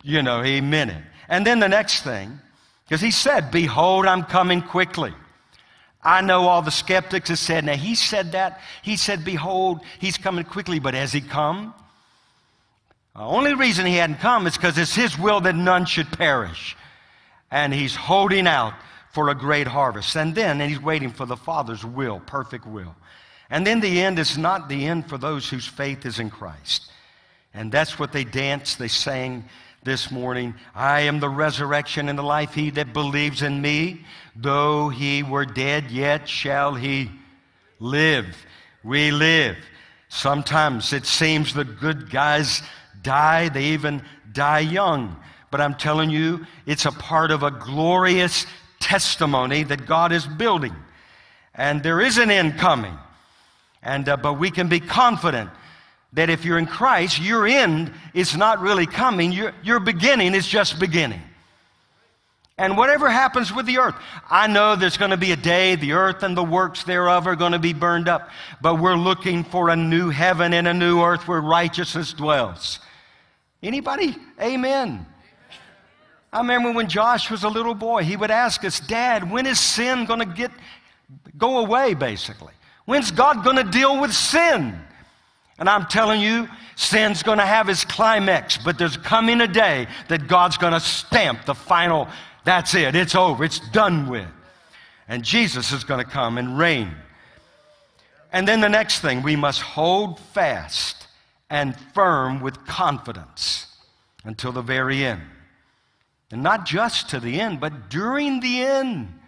you 0.03 0.23
know, 0.23 0.43
He 0.43 0.61
meant 0.61 0.93
it? 0.93 1.03
And 1.29 1.47
then 1.47 1.61
the 1.61 1.69
next 1.69 2.03
thing, 2.03 2.39
because 2.85 3.01
He 3.01 3.11
said, 3.11 3.51
Behold, 3.51 4.07
I'm 4.07 4.25
coming 4.25 4.63
quickly. 4.63 5.15
I 6.03 6.21
know 6.21 6.49
all 6.49 6.63
the 6.63 6.71
skeptics 6.71 7.29
have 7.29 7.39
said, 7.39 7.65
now 7.65 7.77
he 7.77 7.95
said 7.95 8.33
that. 8.33 8.61
He 8.83 8.97
said, 8.97 9.25
Behold, 9.25 9.81
he's 10.01 10.19
coming 10.19 10.45
quickly, 10.45 10.81
but 10.81 10.95
has 10.95 11.13
he 11.13 11.21
come? 11.21 11.75
The 13.15 13.21
only 13.21 13.55
reason 13.55 13.87
he 13.87 13.97
hadn't 13.97 14.19
come 14.19 14.47
is 14.47 14.57
because 14.57 14.79
it's 14.79 14.95
his 14.95 15.19
will 15.19 15.41
that 15.43 15.55
none 15.55 15.85
should 15.85 16.11
perish. 16.11 16.77
And 17.51 17.73
he's 17.73 17.95
holding 17.95 18.47
out 18.47 18.75
for 19.13 19.29
a 19.29 19.35
great 19.35 19.67
harvest. 19.69 20.17
And 20.17 20.35
then 20.35 20.61
and 20.61 20.71
he's 20.71 20.81
waiting 20.81 21.11
for 21.11 21.27
the 21.27 21.37
Father's 21.37 21.85
will, 21.85 22.21
perfect 22.21 22.67
will. 22.67 22.97
And 23.51 23.67
then 23.67 23.81
the 23.81 24.01
end 24.01 24.19
is 24.19 24.39
not 24.39 24.69
the 24.69 24.87
end 24.87 25.09
for 25.09 25.19
those 25.19 25.49
whose 25.49 25.67
faith 25.67 26.07
is 26.07 26.19
in 26.19 26.31
Christ. 26.31 26.91
And 27.53 27.71
that's 27.71 27.99
what 27.99 28.13
they 28.13 28.25
danced, 28.25 28.79
they 28.79 28.89
sang 28.89 29.45
this 29.85 30.11
morning. 30.11 30.55
I 30.75 31.01
am 31.03 31.21
the 31.21 31.29
resurrection 31.29 32.09
and 32.09 32.19
the 32.19 32.23
life. 32.23 32.55
He 32.55 32.71
that 32.71 32.93
believes 32.93 33.43
in 33.43 33.61
me, 33.61 34.05
though 34.37 34.89
he 34.89 35.23
were 35.23 35.45
dead, 35.45 35.91
yet 35.91 36.29
shall 36.29 36.75
he 36.75 37.11
live. 37.81 38.37
We 38.85 39.11
live. 39.11 39.57
Sometimes 40.09 40.93
it 40.93 41.07
seems 41.07 41.55
the 41.55 41.65
good 41.65 42.11
guys 42.11 42.63
die, 43.03 43.49
they 43.49 43.65
even 43.65 44.03
die 44.33 44.61
young. 44.61 45.17
But 45.51 45.61
I'm 45.61 45.75
telling 45.75 46.11
you, 46.11 46.47
it's 46.67 46.87
a 46.87 46.93
part 46.93 47.31
of 47.31 47.43
a 47.43 47.51
glorious 47.51 48.47
testimony 48.81 49.65
that 49.65 49.87
God 49.87 50.13
is 50.13 50.27
building. 50.27 50.75
And 51.55 51.83
there 51.83 52.01
is 52.01 52.19
an 52.19 52.31
end 52.31 52.59
coming. 52.59 52.97
And, 53.83 54.09
uh, 54.09 54.17
but 54.17 54.35
we 54.35 54.51
can 54.51 54.69
be 54.69 54.81
confident 54.81 55.51
that 56.13 56.31
if 56.31 56.45
you're 56.45 56.59
in 56.59 56.67
Christ, 56.67 57.21
your 57.21 57.47
end 57.47 57.93
is 58.15 58.37
not 58.37 58.61
really 58.61 58.87
coming, 58.87 59.33
your, 59.33 59.55
your 59.63 59.81
beginning 59.81 60.35
is 60.35 60.47
just 60.47 60.79
beginning. 60.79 61.23
And 62.59 62.77
whatever 62.77 63.09
happens 63.11 63.53
with 63.53 63.67
the 63.67 63.79
earth, 63.79 63.95
I 64.31 64.47
know 64.47 64.77
there's 64.77 64.99
going 64.99 65.11
to 65.11 65.17
be 65.17 65.33
a 65.33 65.37
day 65.37 65.75
the 65.75 65.93
earth 65.93 66.23
and 66.23 66.37
the 66.37 66.45
works 66.45 66.85
thereof 66.85 67.27
are 67.27 67.35
going 67.35 67.53
to 67.53 67.59
be 67.59 67.73
burned 67.73 68.09
up, 68.09 68.31
but 68.61 68.79
we're 68.79 68.97
looking 68.97 69.43
for 69.43 69.71
a 69.71 69.77
new 69.77 70.11
heaven 70.11 70.53
and 70.53 70.69
a 70.69 70.75
new 70.75 71.03
earth 71.03 71.27
where 71.27 71.41
righteousness 71.41 72.13
dwells. 72.13 72.79
Anybody? 73.63 74.17
Amen. 74.41 75.07
I 76.33 76.39
remember 76.39 76.73
when 76.73 76.89
Josh 76.89 77.31
was 77.31 77.43
a 77.45 77.49
little 77.49 77.75
boy, 77.75 78.05
he 78.05 78.17
would 78.17 78.31
ask 78.31 78.65
us, 78.65 78.81
Dad, 78.81 79.31
when 79.31 79.47
is 79.47 79.59
sin 79.59 80.05
going 80.05 80.21
to 80.21 80.27
get 80.27 80.51
go 81.37 81.59
away 81.59 81.95
basically? 81.95 82.53
When's 82.85 83.11
God 83.11 83.45
going 83.45 83.57
to 83.57 83.65
deal 83.65 84.01
with 84.01 84.13
sin? 84.13 84.79
And 85.59 85.69
I'm 85.69 85.87
telling 85.87 86.21
you, 86.21 86.49
sin's 86.77 87.23
going 87.23 87.39
to 87.39 87.47
have 87.47 87.69
its 87.69 87.85
climax, 87.85 88.59
but 88.59 88.79
there's 88.79 88.97
coming 88.97 89.41
a 89.41 89.47
day 89.47 89.87
that 90.09 90.27
God's 90.27 90.57
going 90.57 90.73
to 90.73 90.81
stamp 90.81 91.45
the 91.45 91.55
final, 91.55 92.09
that's 92.45 92.75
it, 92.75 92.95
it's 92.95 93.15
over, 93.15 93.45
it's 93.45 93.61
done 93.71 94.09
with. 94.09 94.29
And 95.09 95.23
Jesus 95.23 95.73
is 95.73 95.85
going 95.85 96.05
to 96.05 96.11
come 96.11 96.39
and 96.39 96.59
reign. 96.59 96.91
And 98.33 98.49
then 98.49 98.61
the 98.61 98.69
next 98.69 99.01
thing, 99.01 99.23
we 99.23 99.37
must 99.37 99.61
hold 99.61 100.19
fast 100.19 101.07
and 101.51 101.77
firm 101.95 102.41
with 102.41 102.65
confidence 102.67 103.67
until 104.25 104.53
the 104.53 104.63
very 104.63 105.05
end. 105.05 105.21
And 106.31 106.43
not 106.43 106.65
just 106.65 107.11
to 107.11 107.21
the 107.21 107.41
end, 107.41 107.61
but 107.61 107.91
during 107.91 108.41
the 108.41 108.63
end. 108.63 109.19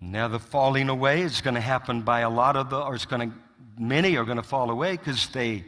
Now, 0.00 0.26
the 0.26 0.40
falling 0.40 0.88
away 0.88 1.22
is 1.22 1.40
going 1.40 1.54
to 1.54 1.60
happen 1.60 2.02
by 2.02 2.20
a 2.20 2.30
lot 2.30 2.56
of 2.56 2.70
the, 2.70 2.80
or 2.80 2.96
it's 2.96 3.06
going 3.06 3.30
to 3.30 3.36
many 3.78 4.16
are 4.16 4.24
going 4.24 4.36
to 4.36 4.42
fall 4.42 4.70
away 4.70 4.96
because 4.96 5.28
they, 5.28 5.64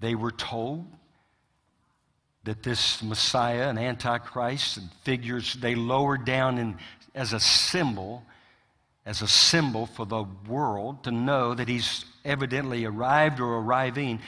they 0.00 0.14
were 0.14 0.30
told 0.30 0.86
that 2.44 2.62
this 2.62 3.02
Messiah 3.02 3.68
and 3.68 3.78
Antichrist 3.78 4.78
and 4.78 4.90
figures 5.02 5.54
they 5.54 5.74
lowered 5.74 6.24
down 6.24 6.58
in, 6.58 6.76
as 7.14 7.32
a 7.32 7.40
symbol, 7.40 8.22
as 9.04 9.22
a 9.22 9.28
symbol 9.28 9.86
for 9.86 10.06
the 10.06 10.24
world 10.48 11.04
to 11.04 11.10
know 11.10 11.54
that 11.54 11.68
he's 11.68 12.04
evidently 12.24 12.84
arrived 12.84 13.40
or 13.40 13.58
arriving. 13.58 14.20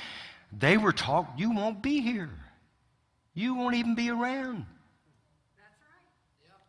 They 0.57 0.77
were 0.77 0.93
taught, 0.93 1.33
you 1.39 1.55
won't 1.55 1.83
be 1.83 2.01
here. 2.01 2.31
You 3.35 3.55
won't 3.55 3.75
even 3.75 3.95
be 3.95 4.11
around. 4.11 4.67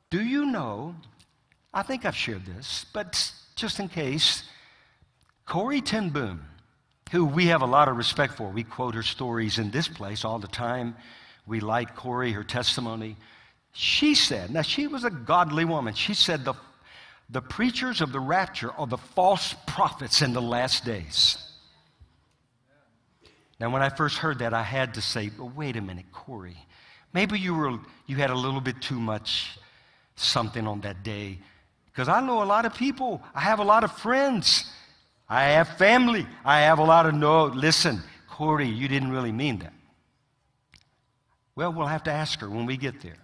Do 0.10 0.24
you 0.24 0.46
know? 0.46 0.96
I 1.74 1.82
think 1.82 2.06
I've 2.06 2.16
shared 2.16 2.46
this, 2.46 2.86
but 2.94 3.32
just 3.56 3.80
in 3.80 3.90
case, 3.90 4.44
Corrie 5.46 5.82
ten 5.82 6.10
Boom 6.10 6.46
who 7.14 7.26
we 7.26 7.46
have 7.46 7.62
a 7.62 7.68
lot 7.68 7.88
of 7.88 7.96
respect 7.96 8.34
for. 8.34 8.50
We 8.50 8.64
quote 8.64 8.96
her 8.96 9.04
stories 9.04 9.60
in 9.60 9.70
this 9.70 9.88
place 9.88 10.26
all 10.26 10.40
the 10.40 10.48
time. 10.48 10.96
We 11.46 11.60
like 11.60 11.96
Corrie, 11.96 12.32
her 12.32 12.44
testimony. 12.44 13.18
She 13.72 14.16
said, 14.16 14.50
now 14.50 14.64
she 14.64 14.88
was 14.88 15.04
a 15.04 15.12
godly 15.12 15.64
woman. 15.64 15.94
She 15.94 16.16
said, 16.16 16.44
the, 16.44 16.56
the 17.30 17.42
preachers 17.42 18.02
of 18.02 18.12
the 18.12 18.20
rapture 18.20 18.72
are 18.72 18.88
the 18.88 18.98
false 18.98 19.54
prophets 19.68 20.24
in 20.24 20.34
the 20.34 20.42
last 20.42 20.86
days. 20.86 21.38
Now, 23.60 23.70
when 23.70 23.84
I 23.84 23.90
first 23.90 24.18
heard 24.18 24.40
that, 24.40 24.56
I 24.56 24.64
had 24.64 24.96
to 24.96 25.02
say, 25.02 25.30
well, 25.38 25.52
wait 25.56 25.76
a 25.76 25.82
minute, 25.82 26.06
Corrie. 26.12 26.58
Maybe 27.14 27.40
you, 27.40 27.54
were, 27.54 27.78
you 28.08 28.16
had 28.16 28.32
a 28.32 28.36
little 28.36 28.60
bit 28.60 28.82
too 28.82 29.00
much 29.00 29.60
something 30.16 30.66
on 30.66 30.82
that 30.82 31.04
day. 31.04 31.38
Because 31.92 32.10
I 32.10 32.22
know 32.22 32.42
a 32.42 32.46
lot 32.46 32.66
of 32.66 32.74
people. 32.74 33.22
I 33.36 33.42
have 33.42 33.60
a 33.60 33.64
lot 33.64 33.84
of 33.84 33.92
friends. 33.92 34.66
I 35.34 35.46
have 35.46 35.68
family. 35.80 36.28
I 36.46 36.60
have 36.60 36.78
a 36.78 36.84
lot 36.84 37.08
of 37.08 37.16
no. 37.16 37.46
Listen, 37.46 38.04
Corrie, 38.30 38.70
you 38.70 38.88
didn't 38.88 39.10
really 39.10 39.32
mean 39.32 39.58
that. 39.60 39.74
Well, 41.56 41.74
we'll 41.74 41.88
have 41.88 42.04
to 42.04 42.12
ask 42.12 42.40
her 42.42 42.50
when 42.52 42.68
we 42.68 42.78
get 42.78 43.02
there. 43.02 43.18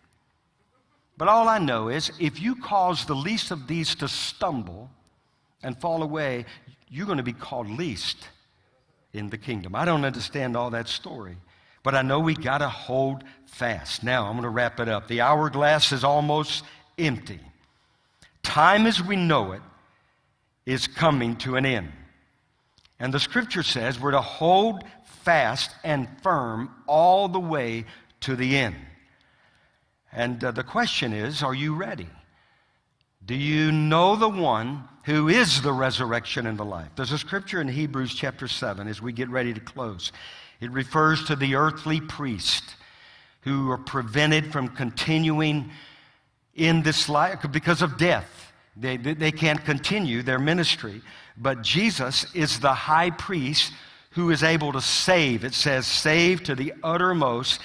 But 1.17 1.27
all 1.27 1.47
I 1.47 1.59
know 1.59 1.89
is 1.89 2.11
if 2.19 2.41
you 2.41 2.55
cause 2.55 3.05
the 3.05 3.13
least 3.13 3.51
of 3.51 3.67
these 3.67 3.93
to 3.93 4.07
stumble 4.07 4.89
and 5.61 5.79
fall 5.79 6.01
away, 6.01 6.45
you're 6.89 7.05
going 7.05 7.19
to 7.19 7.23
be 7.23 7.31
called 7.31 7.69
least 7.69 8.27
in 9.13 9.29
the 9.29 9.37
kingdom. 9.37 9.75
I 9.75 9.85
don't 9.85 10.03
understand 10.03 10.57
all 10.57 10.71
that 10.71 10.87
story, 10.87 11.37
but 11.83 11.93
I 11.93 12.01
know 12.01 12.19
we 12.19 12.33
got 12.33 12.57
to 12.57 12.69
hold 12.69 13.23
fast. 13.45 14.03
Now, 14.03 14.25
I'm 14.25 14.31
going 14.31 14.43
to 14.43 14.49
wrap 14.49 14.79
it 14.79 14.89
up. 14.89 15.07
The 15.07 15.21
hourglass 15.21 15.91
is 15.91 16.03
almost 16.03 16.63
empty. 16.97 17.39
Time 18.41 18.87
as 18.87 18.99
we 18.99 19.15
know 19.15 19.51
it 19.51 19.61
is 20.65 20.87
coming 20.87 21.35
to 21.35 21.55
an 21.55 21.67
end. 21.67 21.91
And 22.99 23.13
the 23.13 23.19
scripture 23.19 23.63
says 23.63 23.99
we're 23.99 24.11
to 24.11 24.21
hold 24.21 24.83
fast 25.23 25.71
and 25.83 26.07
firm 26.21 26.71
all 26.87 27.27
the 27.27 27.39
way 27.39 27.85
to 28.21 28.35
the 28.35 28.57
end. 28.57 28.75
And 30.11 30.43
uh, 30.43 30.51
the 30.51 30.63
question 30.63 31.13
is 31.13 31.43
are 31.43 31.53
you 31.53 31.75
ready? 31.75 32.07
Do 33.25 33.35
you 33.35 33.71
know 33.71 34.15
the 34.15 34.29
one 34.29 34.85
who 35.03 35.27
is 35.27 35.61
the 35.61 35.73
resurrection 35.73 36.47
and 36.47 36.57
the 36.57 36.65
life? 36.65 36.89
There's 36.95 37.11
a 37.11 37.17
scripture 37.17 37.61
in 37.61 37.67
Hebrews 37.67 38.15
chapter 38.15 38.47
7 38.47 38.87
as 38.87 39.01
we 39.01 39.13
get 39.13 39.29
ready 39.29 39.53
to 39.53 39.59
close. 39.59 40.11
It 40.59 40.71
refers 40.71 41.25
to 41.25 41.35
the 41.35 41.55
earthly 41.55 42.01
priest 42.01 42.75
who 43.41 43.69
are 43.71 43.77
prevented 43.77 44.51
from 44.51 44.67
continuing 44.69 45.69
in 46.55 46.81
this 46.81 47.07
life 47.07 47.39
because 47.51 47.81
of 47.81 47.97
death. 47.97 48.51
They, 48.75 48.97
they 48.97 49.31
can't 49.31 49.63
continue 49.63 50.23
their 50.23 50.39
ministry. 50.39 51.01
But 51.39 51.61
Jesus 51.61 52.25
is 52.35 52.59
the 52.59 52.73
high 52.73 53.11
priest 53.11 53.71
who 54.11 54.29
is 54.29 54.43
able 54.43 54.73
to 54.73 54.81
save. 54.81 55.45
It 55.45 55.53
says, 55.53 55.87
save 55.87 56.43
to 56.43 56.55
the 56.55 56.73
uttermost 56.83 57.61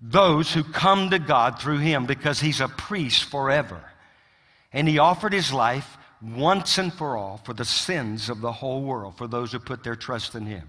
those 0.00 0.52
who 0.52 0.64
come 0.64 1.10
to 1.10 1.18
God 1.18 1.58
through 1.58 1.78
him 1.78 2.06
because 2.06 2.40
he's 2.40 2.60
a 2.60 2.68
priest 2.68 3.24
forever. 3.24 3.82
And 4.72 4.88
he 4.88 4.98
offered 4.98 5.32
his 5.32 5.52
life 5.52 5.96
once 6.20 6.76
and 6.78 6.92
for 6.92 7.16
all 7.16 7.38
for 7.38 7.54
the 7.54 7.64
sins 7.64 8.28
of 8.28 8.40
the 8.40 8.52
whole 8.52 8.82
world, 8.82 9.16
for 9.16 9.26
those 9.26 9.52
who 9.52 9.58
put 9.58 9.84
their 9.84 9.96
trust 9.96 10.34
in 10.34 10.46
him. 10.46 10.68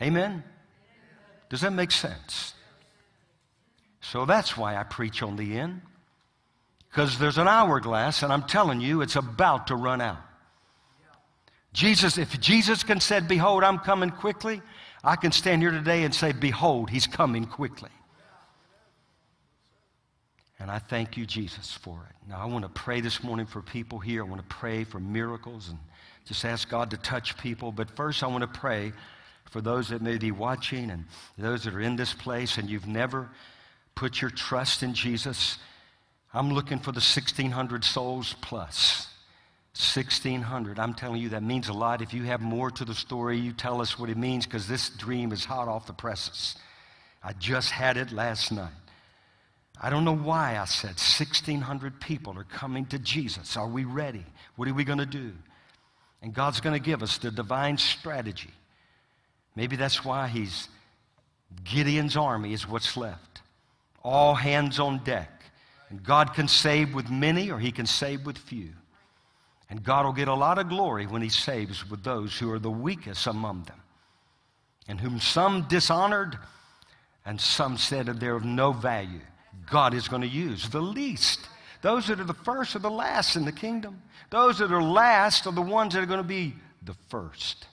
Amen? 0.00 0.44
Does 1.48 1.62
that 1.62 1.72
make 1.72 1.90
sense? 1.90 2.54
So 4.00 4.24
that's 4.24 4.56
why 4.56 4.76
I 4.76 4.84
preach 4.84 5.22
on 5.22 5.36
the 5.36 5.58
end. 5.58 5.80
Because 6.88 7.18
there's 7.18 7.38
an 7.38 7.48
hourglass, 7.48 8.22
and 8.22 8.32
I'm 8.32 8.44
telling 8.44 8.80
you, 8.80 9.00
it's 9.02 9.16
about 9.16 9.66
to 9.68 9.76
run 9.76 10.00
out. 10.00 10.25
Jesus, 11.76 12.16
if 12.16 12.40
Jesus 12.40 12.82
can 12.82 13.00
say, 13.00 13.20
Behold, 13.20 13.62
I'm 13.62 13.78
coming 13.78 14.08
quickly, 14.08 14.62
I 15.04 15.14
can 15.14 15.30
stand 15.30 15.60
here 15.60 15.70
today 15.70 16.04
and 16.04 16.14
say, 16.14 16.32
Behold, 16.32 16.88
he's 16.88 17.06
coming 17.06 17.44
quickly. 17.44 17.90
And 20.58 20.70
I 20.70 20.78
thank 20.78 21.18
you, 21.18 21.26
Jesus, 21.26 21.72
for 21.72 22.08
it. 22.08 22.30
Now, 22.30 22.40
I 22.40 22.46
want 22.46 22.64
to 22.64 22.70
pray 22.70 23.02
this 23.02 23.22
morning 23.22 23.44
for 23.44 23.60
people 23.60 23.98
here. 23.98 24.24
I 24.24 24.26
want 24.26 24.40
to 24.40 24.56
pray 24.56 24.84
for 24.84 24.98
miracles 24.98 25.68
and 25.68 25.78
just 26.24 26.46
ask 26.46 26.66
God 26.66 26.90
to 26.92 26.96
touch 26.96 27.36
people. 27.36 27.72
But 27.72 27.90
first, 27.90 28.22
I 28.22 28.26
want 28.28 28.40
to 28.40 28.58
pray 28.58 28.94
for 29.50 29.60
those 29.60 29.90
that 29.90 30.00
may 30.00 30.16
be 30.16 30.30
watching 30.30 30.90
and 30.90 31.04
those 31.36 31.64
that 31.64 31.74
are 31.74 31.82
in 31.82 31.96
this 31.96 32.14
place 32.14 32.56
and 32.56 32.70
you've 32.70 32.88
never 32.88 33.28
put 33.94 34.22
your 34.22 34.30
trust 34.30 34.82
in 34.82 34.94
Jesus. 34.94 35.58
I'm 36.32 36.50
looking 36.50 36.78
for 36.78 36.92
the 36.92 37.00
1,600 37.00 37.84
souls 37.84 38.34
plus. 38.40 39.08
1,600. 39.78 40.78
I'm 40.78 40.94
telling 40.94 41.20
you, 41.20 41.28
that 41.30 41.42
means 41.42 41.68
a 41.68 41.72
lot. 41.72 42.00
If 42.00 42.14
you 42.14 42.22
have 42.24 42.40
more 42.40 42.70
to 42.70 42.84
the 42.84 42.94
story, 42.94 43.38
you 43.38 43.52
tell 43.52 43.82
us 43.82 43.98
what 43.98 44.08
it 44.08 44.16
means 44.16 44.46
because 44.46 44.66
this 44.66 44.88
dream 44.88 45.32
is 45.32 45.44
hot 45.44 45.68
off 45.68 45.86
the 45.86 45.92
presses. 45.92 46.56
I 47.22 47.34
just 47.34 47.70
had 47.70 47.96
it 47.98 48.10
last 48.10 48.52
night. 48.52 48.72
I 49.80 49.90
don't 49.90 50.04
know 50.06 50.16
why 50.16 50.58
I 50.58 50.64
said 50.64 50.90
1,600 50.90 52.00
people 52.00 52.38
are 52.38 52.44
coming 52.44 52.86
to 52.86 52.98
Jesus. 52.98 53.56
Are 53.56 53.68
we 53.68 53.84
ready? 53.84 54.24
What 54.56 54.66
are 54.68 54.74
we 54.74 54.84
going 54.84 54.98
to 54.98 55.06
do? 55.06 55.32
And 56.22 56.32
God's 56.32 56.60
going 56.60 56.74
to 56.74 56.84
give 56.84 57.02
us 57.02 57.18
the 57.18 57.30
divine 57.30 57.76
strategy. 57.76 58.54
Maybe 59.54 59.76
that's 59.76 60.04
why 60.04 60.28
He's 60.28 60.68
Gideon's 61.64 62.16
army 62.16 62.54
is 62.54 62.66
what's 62.66 62.96
left. 62.96 63.42
All 64.02 64.34
hands 64.34 64.78
on 64.78 65.04
deck. 65.04 65.30
And 65.90 66.02
God 66.02 66.32
can 66.32 66.48
save 66.48 66.94
with 66.94 67.10
many 67.10 67.50
or 67.50 67.58
He 67.58 67.72
can 67.72 67.86
save 67.86 68.24
with 68.24 68.38
few. 68.38 68.70
And 69.68 69.82
God 69.82 70.04
will 70.04 70.12
get 70.12 70.28
a 70.28 70.34
lot 70.34 70.58
of 70.58 70.68
glory 70.68 71.06
when 71.06 71.22
He 71.22 71.28
saves 71.28 71.88
with 71.90 72.04
those 72.04 72.38
who 72.38 72.50
are 72.52 72.58
the 72.58 72.70
weakest 72.70 73.26
among 73.26 73.64
them, 73.64 73.80
and 74.86 75.00
whom 75.00 75.18
some 75.18 75.66
dishonored 75.68 76.38
and 77.24 77.40
some 77.40 77.76
said 77.76 78.06
that 78.06 78.20
they're 78.20 78.36
of 78.36 78.44
no 78.44 78.72
value. 78.72 79.20
God 79.68 79.94
is 79.94 80.06
going 80.06 80.22
to 80.22 80.28
use 80.28 80.68
the 80.68 80.80
least. 80.80 81.40
Those 81.82 82.06
that 82.06 82.20
are 82.20 82.24
the 82.24 82.34
first 82.34 82.76
are 82.76 82.80
the 82.80 82.90
last 82.90 83.34
in 83.34 83.44
the 83.44 83.52
kingdom. 83.52 84.00
Those 84.30 84.58
that 84.58 84.72
are 84.72 84.82
last 84.82 85.46
are 85.46 85.52
the 85.52 85.62
ones 85.62 85.94
that 85.94 86.02
are 86.02 86.06
going 86.06 86.22
to 86.22 86.24
be 86.24 86.54
the 86.82 86.94
first. 87.08 87.66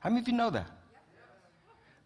How 0.00 0.08
many 0.08 0.22
of 0.22 0.28
you 0.28 0.34
know 0.34 0.50
that? 0.50 0.66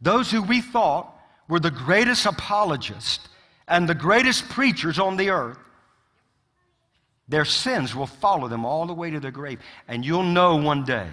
Those 0.01 0.31
who 0.31 0.43
we 0.43 0.61
thought 0.61 1.15
were 1.49 1.61
the 1.61 1.71
greatest 1.71 2.27
apologists 2.27 3.29
and 3.67 3.89
the 3.89 3.95
greatest 3.95 4.49
preachers 4.49 4.99
on 4.99 5.17
the 5.17 5.31
earth 5.31 5.59
their 7.29 7.45
sins 7.45 7.95
will 7.95 8.07
follow 8.07 8.49
them 8.49 8.65
all 8.65 8.87
the 8.87 8.95
way 8.95 9.11
to 9.11 9.21
their 9.21 9.31
grave. 9.31 9.61
And 9.87 10.05
you'll 10.05 10.23
know 10.23 10.57
one 10.57 10.85
day. 10.85 11.07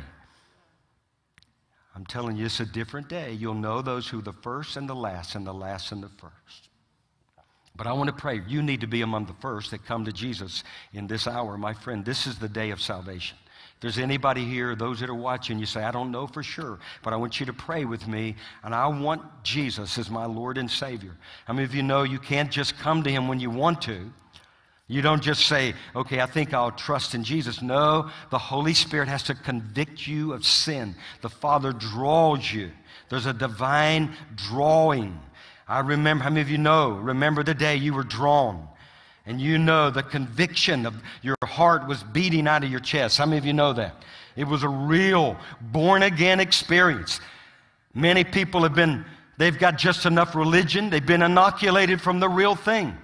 I'm 1.96 2.06
telling 2.06 2.36
you, 2.36 2.46
it's 2.46 2.60
a 2.60 2.66
different 2.66 3.08
day. 3.08 3.34
You'll 3.34 3.54
know 3.54 3.82
those 3.82 4.08
who 4.08 4.22
the 4.22 4.34
first 4.34 4.76
and 4.76 4.88
the 4.88 4.96
last, 4.96 5.36
and 5.36 5.48
the 5.48 5.54
last 5.54 5.92
and 5.92 6.04
the 6.04 6.10
first. 6.10 6.70
But 7.76 7.88
I 7.88 7.94
want 7.94 8.08
to 8.08 8.16
pray. 8.16 8.42
You 8.48 8.62
need 8.62 8.82
to 8.82 8.88
be 8.88 9.02
among 9.02 9.26
the 9.26 9.34
first 9.42 9.72
that 9.72 9.86
come 9.86 10.06
to 10.06 10.12
Jesus 10.12 10.64
in 10.94 11.08
this 11.08 11.28
hour, 11.28 11.58
my 11.58 11.74
friend. 11.74 12.06
This 12.06 12.28
is 12.28 12.38
the 12.38 12.50
day 12.50 12.72
of 12.72 12.82
salvation. 12.82 13.38
If 13.76 13.82
there's 13.82 13.98
anybody 13.98 14.46
here, 14.46 14.76
those 14.76 15.02
that 15.02 15.10
are 15.10 15.14
watching, 15.14 15.60
you 15.60 15.66
say, 15.66 15.84
I 15.84 15.92
don't 15.92 16.12
know 16.12 16.28
for 16.28 16.44
sure, 16.44 16.80
but 17.04 17.12
I 17.12 17.18
want 17.18 17.40
you 17.42 17.46
to 17.46 17.54
pray 17.54 17.84
with 17.84 18.08
me, 18.08 18.36
and 18.64 18.74
I 18.74 18.88
want 18.88 19.22
Jesus 19.44 19.98
as 19.98 20.10
my 20.10 20.26
Lord 20.26 20.58
and 20.58 20.72
Savior. 20.72 21.12
How 21.46 21.54
many 21.54 21.66
of 21.66 21.76
you 21.76 21.84
know 21.84 22.04
you 22.04 22.20
can't 22.20 22.52
just 22.52 22.78
come 22.78 23.04
to 23.04 23.12
Him 23.12 23.28
when 23.28 23.42
you 23.42 23.50
want 23.50 23.82
to? 23.84 24.12
You 24.88 25.02
don't 25.02 25.24
just 25.24 25.48
say, 25.48 25.74
okay, 25.96 26.22
I 26.22 26.28
think 26.28 26.54
I'll 26.54 26.72
trust 26.72 27.16
in 27.16 27.24
Jesus. 27.24 27.62
No, 27.62 28.10
the 28.30 28.38
Holy 28.38 28.76
Spirit 28.76 29.08
has 29.08 29.24
to 29.24 29.36
convict 29.36 30.06
you 30.06 30.34
of 30.34 30.46
sin. 30.46 30.96
The 31.22 31.30
Father 31.30 31.74
draws 31.74 32.54
you. 32.54 32.70
There's 33.10 33.26
a 33.26 33.34
divine 33.34 34.16
drawing. 34.36 35.20
I 35.68 35.80
remember, 35.80 36.24
how 36.24 36.30
many 36.30 36.42
of 36.42 36.50
you 36.50 36.60
know, 36.60 36.92
remember 36.92 37.44
the 37.44 37.56
day 37.56 37.76
you 37.76 37.94
were 37.94 38.04
drawn? 38.04 38.68
And 39.26 39.42
you 39.42 39.58
know 39.58 39.90
the 39.90 40.04
conviction 40.04 40.86
of 40.86 40.94
your 41.24 41.36
heart 41.42 41.88
was 41.88 42.04
beating 42.04 42.48
out 42.48 42.64
of 42.64 42.70
your 42.70 42.80
chest. 42.80 43.18
How 43.18 43.26
many 43.26 43.40
of 43.40 43.46
you 43.46 43.54
know 43.54 43.74
that? 43.74 44.04
It 44.36 44.44
was 44.44 44.62
a 44.62 44.70
real 44.70 45.36
born 45.62 46.04
again 46.04 46.40
experience. 46.40 47.20
Many 47.96 48.24
people 48.24 48.62
have 48.62 48.76
been, 48.76 49.04
they've 49.40 49.58
got 49.58 49.80
just 49.80 50.06
enough 50.06 50.36
religion, 50.36 50.92
they've 50.92 51.04
been 51.04 51.24
inoculated 51.24 52.02
from 52.02 52.20
the 52.20 52.30
real 52.30 52.54
thing. 52.56 52.96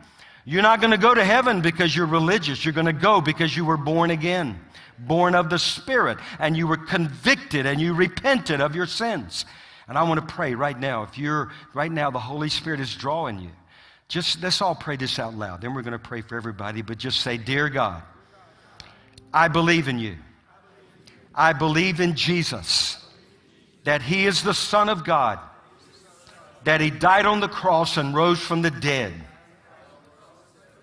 You're 0.45 0.63
not 0.63 0.81
going 0.81 0.91
to 0.91 0.97
go 0.97 1.13
to 1.13 1.23
heaven 1.23 1.61
because 1.61 1.95
you're 1.95 2.07
religious. 2.07 2.65
You're 2.65 2.73
going 2.73 2.87
to 2.87 2.93
go 2.93 3.21
because 3.21 3.55
you 3.55 3.63
were 3.63 3.77
born 3.77 4.09
again, 4.09 4.59
born 4.97 5.35
of 5.35 5.49
the 5.49 5.59
Spirit, 5.59 6.17
and 6.39 6.57
you 6.57 6.67
were 6.67 6.77
convicted 6.77 7.65
and 7.65 7.79
you 7.79 7.93
repented 7.93 8.59
of 8.59 8.75
your 8.75 8.87
sins. 8.87 9.45
And 9.87 9.97
I 9.97 10.03
want 10.03 10.19
to 10.19 10.33
pray 10.33 10.55
right 10.55 10.79
now. 10.79 11.03
If 11.03 11.17
you're, 11.17 11.51
right 11.73 11.91
now, 11.91 12.09
the 12.09 12.19
Holy 12.19 12.49
Spirit 12.49 12.79
is 12.79 12.95
drawing 12.95 13.39
you. 13.39 13.49
Just 14.07 14.41
let's 14.41 14.61
all 14.61 14.75
pray 14.75 14.97
this 14.97 15.19
out 15.19 15.35
loud. 15.35 15.61
Then 15.61 15.73
we're 15.73 15.83
going 15.83 15.93
to 15.93 15.99
pray 15.99 16.21
for 16.21 16.35
everybody, 16.35 16.81
but 16.81 16.97
just 16.97 17.21
say, 17.21 17.37
Dear 17.37 17.69
God, 17.69 18.01
I 19.33 19.47
believe 19.47 19.87
in 19.87 19.99
you. 19.99 20.17
I 21.33 21.53
believe 21.53 22.01
in 22.01 22.15
Jesus, 22.15 22.97
that 23.85 24.01
He 24.01 24.25
is 24.25 24.43
the 24.43 24.53
Son 24.53 24.89
of 24.89 25.05
God, 25.05 25.39
that 26.65 26.81
He 26.81 26.89
died 26.89 27.25
on 27.25 27.39
the 27.39 27.47
cross 27.47 27.95
and 27.95 28.13
rose 28.13 28.41
from 28.41 28.61
the 28.61 28.71
dead 28.71 29.13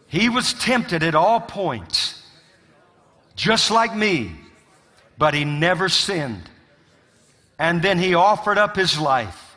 he 0.09 0.29
was 0.29 0.55
tempted 0.55 1.03
at 1.03 1.15
all 1.15 1.39
points, 1.39 2.23
just 3.37 3.71
like 3.71 3.95
me, 3.95 4.33
but 5.19 5.35
he 5.35 5.45
never 5.45 5.89
sinned. 5.89 6.49
And 7.59 7.83
then 7.83 7.99
he 7.99 8.15
offered 8.15 8.57
up 8.57 8.75
his 8.75 8.99
life 8.99 9.57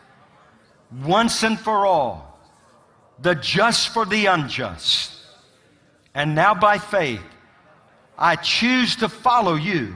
once 1.03 1.43
and 1.43 1.59
for 1.59 1.85
all, 1.85 2.37
the 3.19 3.33
just 3.35 3.89
for 3.89 4.05
the 4.05 4.25
unjust. 4.25 5.13
And 6.13 6.35
now 6.35 6.53
by 6.53 6.77
faith, 6.77 7.23
I 8.17 8.35
choose 8.35 8.97
to 8.97 9.07
follow 9.07 9.55
you. 9.55 9.95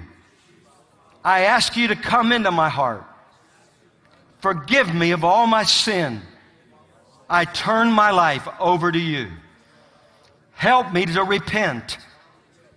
I 1.24 1.42
ask 1.42 1.76
you 1.76 1.90
to 1.90 1.96
come 1.96 2.32
into 2.32 2.52
my 2.52 2.70
heart. 2.70 3.04
Forgive 4.40 4.94
me 4.94 5.12
of 5.12 5.26
all 5.26 5.48
my 5.48 5.64
sin. 5.64 6.22
I 7.30 7.46
turn 7.46 7.92
my 7.92 8.12
life 8.12 8.48
over 8.60 8.92
to 8.92 9.00
you. 9.00 9.32
Help 10.56 10.92
me 10.92 11.06
to 11.06 11.24
repent. 11.24 11.98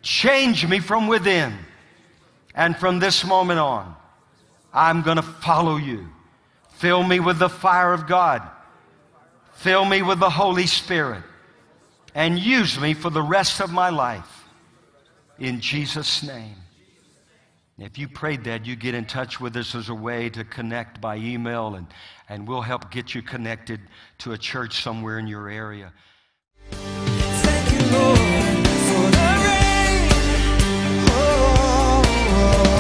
Change 0.03 0.67
me 0.67 0.81
from 0.81 1.07
within. 1.07 1.55
And 2.55 2.77
from 2.77 2.99
this 2.99 3.25
moment 3.25 3.61
on, 3.61 3.95
I'm 4.73 5.03
going 5.03 5.17
to 5.17 5.23
follow 5.23 5.77
you. 5.77 6.09
Fill 6.75 7.03
me 7.03 7.21
with 7.21 7.39
the 7.39 7.49
fire 7.49 7.93
of 7.93 8.07
God. 8.07 8.43
Fill 9.55 9.85
me 9.85 10.03
with 10.03 10.21
the 10.21 10.31
Holy 10.31 10.67
Spirit. 10.67 11.23
And 12.15 12.39
use 12.39 12.79
me 12.81 12.95
for 12.95 13.11
the 13.11 13.23
rest 13.23 13.61
of 13.61 13.71
my 13.71 13.91
life. 13.91 14.45
In 15.39 15.61
Jesus' 15.61 16.23
name. 16.23 16.57
If 17.79 17.97
you 17.97 18.09
prayed 18.09 18.43
that, 18.45 18.67
you 18.67 18.75
get 18.75 18.95
in 18.95 19.05
touch 19.05 19.41
with 19.41 19.57
us. 19.57 19.77
as 19.77 19.89
a 19.89 19.95
way 19.95 20.29
to 20.31 20.43
connect 20.43 21.01
by 21.01 21.17
email, 21.17 21.77
and, 21.77 21.87
and 22.29 22.47
we'll 22.47 22.61
help 22.61 22.91
get 22.91 23.15
you 23.15 23.23
connected 23.23 23.81
to 24.19 24.33
a 24.33 24.39
church 24.39 24.83
somewhere 24.83 25.21
in 25.21 25.29
your 25.29 25.49
area 25.49 25.93
for 27.91 29.07
the 29.17 29.31
rain. 29.47 30.11
Oh, 31.09 32.03
oh, 32.37 32.75
oh. 32.75 32.78